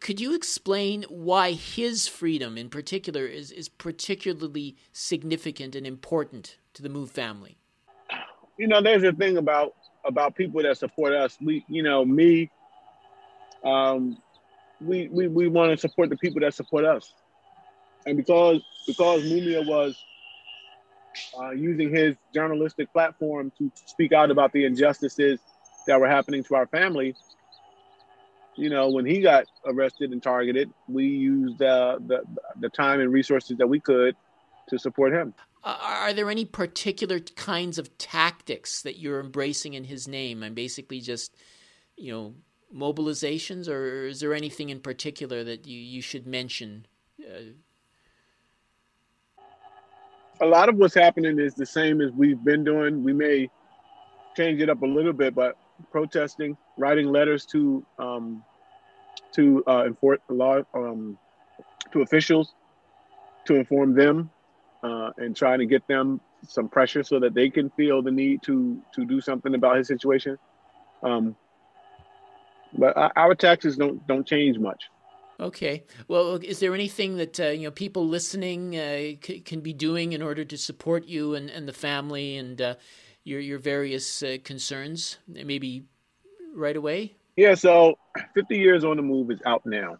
Could 0.00 0.20
you 0.20 0.34
explain 0.34 1.04
why 1.08 1.52
his 1.52 2.06
freedom, 2.06 2.58
in 2.58 2.68
particular, 2.68 3.26
is, 3.26 3.50
is 3.50 3.68
particularly 3.70 4.76
significant 4.92 5.74
and 5.74 5.86
important 5.86 6.58
to 6.74 6.82
the 6.82 6.90
Move 6.90 7.10
family? 7.10 7.56
You 8.58 8.68
know, 8.68 8.82
there's 8.82 9.02
a 9.02 9.12
thing 9.12 9.38
about 9.38 9.74
about 10.04 10.34
people 10.34 10.62
that 10.62 10.76
support 10.78 11.12
us. 11.12 11.36
We, 11.40 11.64
you 11.68 11.82
know, 11.82 12.04
me, 12.04 12.50
um, 13.64 14.16
we 14.80 15.08
we, 15.10 15.28
we 15.28 15.48
want 15.48 15.72
to 15.72 15.78
support 15.78 16.10
the 16.10 16.16
people 16.16 16.40
that 16.40 16.54
support 16.54 16.84
us, 16.84 17.12
and 18.06 18.16
because 18.16 18.62
because 18.86 19.22
Mumia 19.22 19.66
was 19.66 19.96
uh, 21.40 21.50
using 21.50 21.94
his 21.94 22.16
journalistic 22.32 22.92
platform 22.92 23.52
to 23.58 23.70
speak 23.86 24.12
out 24.12 24.30
about 24.30 24.52
the 24.52 24.64
injustices 24.64 25.40
that 25.86 26.00
were 26.00 26.08
happening 26.08 26.42
to 26.44 26.54
our 26.54 26.66
family. 26.66 27.14
You 28.56 28.70
know, 28.70 28.88
when 28.88 29.04
he 29.04 29.20
got 29.20 29.46
arrested 29.66 30.12
and 30.12 30.22
targeted, 30.22 30.70
we 30.88 31.06
used 31.06 31.60
uh, 31.60 31.98
the 32.06 32.22
the 32.60 32.68
time 32.68 33.00
and 33.00 33.12
resources 33.12 33.58
that 33.58 33.66
we 33.66 33.80
could 33.80 34.16
to 34.68 34.78
support 34.78 35.12
him. 35.12 35.34
Are 35.64 36.12
there 36.12 36.30
any 36.30 36.44
particular 36.44 37.20
kinds 37.20 37.78
of 37.78 37.96
tactics 37.96 38.82
that 38.82 38.98
you're 38.98 39.18
embracing 39.18 39.72
in 39.72 39.84
his 39.84 40.06
name? 40.06 40.42
I'm 40.42 40.52
basically 40.52 41.00
just, 41.00 41.34
you 41.96 42.12
know, 42.12 42.34
mobilizations, 42.74 43.66
or 43.66 44.06
is 44.06 44.20
there 44.20 44.34
anything 44.34 44.68
in 44.68 44.80
particular 44.80 45.42
that 45.44 45.66
you, 45.66 45.80
you 45.80 46.02
should 46.02 46.26
mention? 46.26 46.86
Uh, 47.18 47.54
a 50.42 50.46
lot 50.46 50.68
of 50.68 50.76
what's 50.76 50.94
happening 50.94 51.38
is 51.38 51.54
the 51.54 51.64
same 51.64 52.02
as 52.02 52.10
we've 52.12 52.44
been 52.44 52.62
doing. 52.62 53.02
We 53.02 53.14
may 53.14 53.48
change 54.36 54.60
it 54.60 54.68
up 54.68 54.82
a 54.82 54.86
little 54.86 55.14
bit, 55.14 55.34
but 55.34 55.56
protesting, 55.90 56.58
writing 56.76 57.06
letters 57.06 57.46
to 57.46 57.86
um, 57.98 58.44
to 59.32 59.64
uh, 59.66 59.84
enforce 59.86 60.20
law 60.28 60.60
um, 60.74 61.16
to 61.92 62.02
officials 62.02 62.54
to 63.46 63.54
inform 63.54 63.94
them 63.94 64.30
uh, 64.84 65.10
and 65.16 65.34
trying 65.34 65.58
to 65.58 65.66
get 65.66 65.86
them 65.88 66.20
some 66.46 66.68
pressure 66.68 67.02
so 67.02 67.18
that 67.18 67.32
they 67.34 67.48
can 67.48 67.70
feel 67.70 68.02
the 68.02 68.10
need 68.10 68.42
to 68.42 68.80
to 68.94 69.04
do 69.06 69.20
something 69.20 69.54
about 69.54 69.78
his 69.78 69.88
situation. 69.88 70.36
Um, 71.02 71.34
but 72.76 72.94
our 73.16 73.34
taxes 73.34 73.76
don't 73.76 74.06
don't 74.06 74.26
change 74.26 74.58
much. 74.58 74.82
Okay. 75.40 75.84
Well, 76.06 76.36
is 76.36 76.60
there 76.60 76.74
anything 76.74 77.16
that 77.16 77.40
uh, 77.40 77.46
you 77.46 77.64
know 77.64 77.70
people 77.70 78.06
listening 78.06 78.76
uh, 78.76 79.16
c- 79.24 79.40
can 79.44 79.60
be 79.60 79.72
doing 79.72 80.12
in 80.12 80.22
order 80.22 80.44
to 80.44 80.56
support 80.56 81.06
you 81.06 81.34
and, 81.34 81.50
and 81.50 81.66
the 81.66 81.72
family 81.72 82.36
and 82.36 82.60
uh, 82.60 82.74
your 83.24 83.40
your 83.40 83.58
various 83.58 84.22
uh, 84.22 84.36
concerns? 84.44 85.18
Maybe 85.26 85.84
right 86.54 86.76
away. 86.76 87.16
Yeah. 87.36 87.54
So, 87.54 87.98
fifty 88.34 88.58
years 88.58 88.84
on 88.84 88.96
the 88.96 89.02
move 89.02 89.30
is 89.30 89.40
out 89.46 89.64
now, 89.64 89.96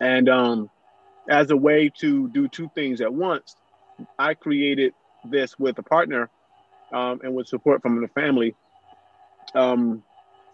and 0.00 0.28
um, 0.28 0.70
as 1.28 1.50
a 1.50 1.56
way 1.56 1.90
to 2.00 2.28
do 2.28 2.48
two 2.48 2.70
things 2.74 3.00
at 3.00 3.12
once, 3.12 3.56
I 4.18 4.34
created 4.34 4.92
this 5.24 5.58
with 5.58 5.78
a 5.78 5.82
partner 5.82 6.28
um, 6.92 7.20
and 7.22 7.34
with 7.34 7.46
support 7.46 7.82
from 7.82 8.00
the 8.00 8.08
family 8.08 8.54
um, 9.54 10.02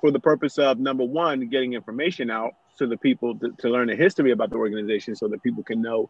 for 0.01 0.11
the 0.11 0.21
purpose 0.21 0.59
of 0.59 0.79
number 0.79 1.05
one, 1.05 1.49
getting 1.49 1.73
information 1.73 2.31
out 2.31 2.53
to 2.79 2.87
the 2.87 2.97
people 2.97 3.37
to, 3.39 3.51
to 3.59 3.69
learn 3.69 3.89
the 3.89 3.97
history 3.97 4.31
about 4.31 4.51
the 4.51 4.57
organization 4.57 5.17
so 5.17 5.29
that 5.29 5.43
people 5.43 5.63
can 5.63 5.83
know 5.83 6.09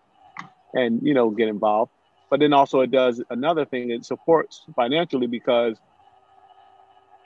and 0.75 1.01
you 1.03 1.15
know 1.15 1.31
get 1.31 1.49
involved. 1.49 1.93
But 2.31 2.41
then 2.41 2.53
also 2.53 2.81
it 2.81 2.91
does 2.91 3.23
another 3.31 3.65
thing, 3.65 3.91
it 3.91 4.05
supports 4.05 4.65
financially 4.77 5.27
because 5.27 5.79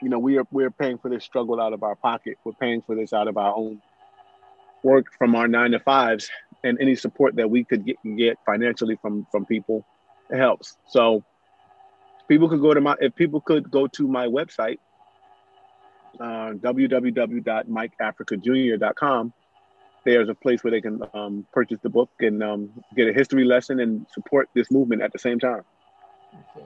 you 0.01 0.09
know 0.09 0.19
we 0.19 0.37
are 0.37 0.47
we're 0.51 0.71
paying 0.71 0.97
for 0.97 1.09
this 1.09 1.23
struggle 1.23 1.59
out 1.59 1.73
of 1.73 1.83
our 1.83 1.95
pocket. 1.95 2.37
We're 2.45 2.53
paying 2.53 2.81
for 2.81 2.95
this 2.95 3.11
out 3.11 3.27
of 3.27 3.37
our 3.37 3.53
own 3.55 3.81
work 4.83 5.07
from 5.17 5.35
our 5.35 5.47
nine 5.47 5.71
to 5.71 5.79
fives 5.79 6.29
and 6.63 6.79
any 6.79 6.95
support 6.95 7.35
that 7.35 7.49
we 7.49 7.63
could 7.63 7.83
get, 7.85 7.95
get 8.17 8.37
financially 8.45 8.97
from 9.01 9.25
from 9.31 9.45
people 9.45 9.83
it 10.29 10.37
helps 10.37 10.77
so 10.87 11.23
people 12.27 12.47
could 12.49 12.61
go 12.61 12.73
to 12.73 12.81
my 12.81 12.95
if 12.99 13.15
people 13.15 13.39
could 13.41 13.69
go 13.69 13.85
to 13.87 14.07
my 14.07 14.25
website 14.27 14.77
uh, 16.19 16.51
www.mikeafricajr.com 16.53 19.33
there's 20.05 20.27
a 20.27 20.35
place 20.35 20.61
where 20.63 20.71
they 20.71 20.81
can 20.81 21.01
um, 21.13 21.45
purchase 21.53 21.79
the 21.81 21.89
book 21.89 22.09
and 22.19 22.43
um, 22.43 22.69
get 22.95 23.07
a 23.07 23.13
history 23.13 23.45
lesson 23.45 23.79
and 23.79 24.05
support 24.13 24.49
this 24.53 24.69
movement 24.71 25.01
at 25.01 25.13
the 25.13 25.19
same 25.19 25.39
time 25.39 25.61
okay. 26.55 26.65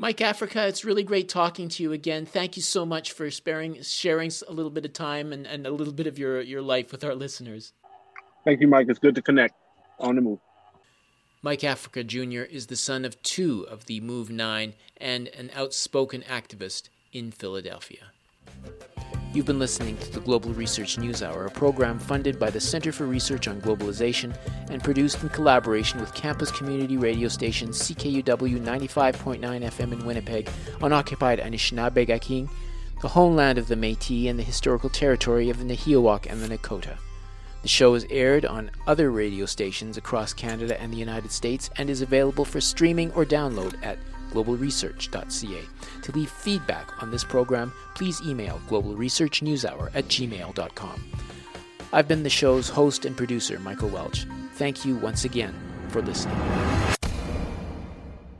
Mike 0.00 0.22
Africa, 0.22 0.66
it's 0.66 0.82
really 0.82 1.02
great 1.02 1.28
talking 1.28 1.68
to 1.68 1.82
you 1.82 1.92
again. 1.92 2.24
Thank 2.24 2.56
you 2.56 2.62
so 2.62 2.86
much 2.86 3.12
for 3.12 3.30
sparing, 3.30 3.82
sharing 3.82 4.30
a 4.48 4.50
little 4.50 4.70
bit 4.70 4.86
of 4.86 4.94
time 4.94 5.30
and, 5.30 5.46
and 5.46 5.66
a 5.66 5.70
little 5.70 5.92
bit 5.92 6.06
of 6.06 6.18
your, 6.18 6.40
your 6.40 6.62
life 6.62 6.90
with 6.90 7.04
our 7.04 7.14
listeners. 7.14 7.74
Thank 8.44 8.60
you, 8.60 8.68
Mike. 8.68 8.86
It's 8.88 8.98
good 8.98 9.14
to 9.14 9.22
connect 9.22 9.54
on 9.98 10.16
the 10.16 10.22
move. 10.22 10.38
Mike 11.42 11.64
Africa 11.64 12.04
Jr. 12.04 12.42
is 12.42 12.66
the 12.66 12.76
son 12.76 13.04
of 13.04 13.20
two 13.22 13.66
of 13.70 13.86
the 13.86 14.00
Move 14.00 14.30
Nine 14.30 14.74
and 14.98 15.28
an 15.28 15.50
outspoken 15.54 16.22
activist 16.22 16.90
in 17.12 17.30
Philadelphia. 17.30 18.12
You've 19.32 19.46
been 19.46 19.60
listening 19.60 19.96
to 19.98 20.10
the 20.10 20.20
Global 20.20 20.52
Research 20.52 20.98
News 20.98 21.22
Hour, 21.22 21.46
a 21.46 21.50
program 21.50 21.98
funded 21.98 22.38
by 22.38 22.50
the 22.50 22.60
Center 22.60 22.90
for 22.90 23.06
Research 23.06 23.46
on 23.46 23.60
Globalization 23.60 24.36
and 24.70 24.82
produced 24.82 25.22
in 25.22 25.28
collaboration 25.28 26.00
with 26.00 26.12
campus 26.14 26.50
community 26.50 26.96
radio 26.96 27.28
station 27.28 27.68
CKUW 27.68 28.60
95.9 28.60 29.40
FM 29.40 29.92
in 29.92 30.04
Winnipeg 30.04 30.50
on 30.82 30.92
occupied 30.92 31.38
Anishinaabeg 31.38 32.50
the 33.00 33.08
homeland 33.08 33.56
of 33.56 33.68
the 33.68 33.76
Métis 33.76 34.28
and 34.28 34.38
the 34.38 34.42
historical 34.42 34.90
territory 34.90 35.48
of 35.48 35.58
the 35.58 35.64
Nehiyawak 35.64 36.30
and 36.30 36.42
the 36.42 36.48
Nakota. 36.54 36.98
The 37.62 37.68
show 37.68 37.94
is 37.94 38.06
aired 38.08 38.46
on 38.46 38.70
other 38.86 39.10
radio 39.10 39.46
stations 39.46 39.96
across 39.96 40.32
Canada 40.32 40.80
and 40.80 40.92
the 40.92 40.96
United 40.96 41.30
States 41.30 41.68
and 41.76 41.90
is 41.90 42.00
available 42.00 42.44
for 42.44 42.60
streaming 42.60 43.12
or 43.12 43.24
download 43.24 43.74
at 43.84 43.98
globalresearch.ca. 44.32 45.62
To 46.02 46.12
leave 46.12 46.30
feedback 46.30 47.02
on 47.02 47.10
this 47.10 47.24
program, 47.24 47.72
please 47.94 48.20
email 48.22 48.60
globalresearchnewshour 48.68 49.90
at 49.94 50.04
gmail.com. 50.04 51.04
I've 51.92 52.08
been 52.08 52.22
the 52.22 52.30
show's 52.30 52.68
host 52.68 53.04
and 53.04 53.16
producer, 53.16 53.58
Michael 53.58 53.88
Welch. 53.88 54.26
Thank 54.54 54.84
you 54.84 54.94
once 54.96 55.24
again 55.24 55.54
for 55.88 56.00
listening. 56.00 56.36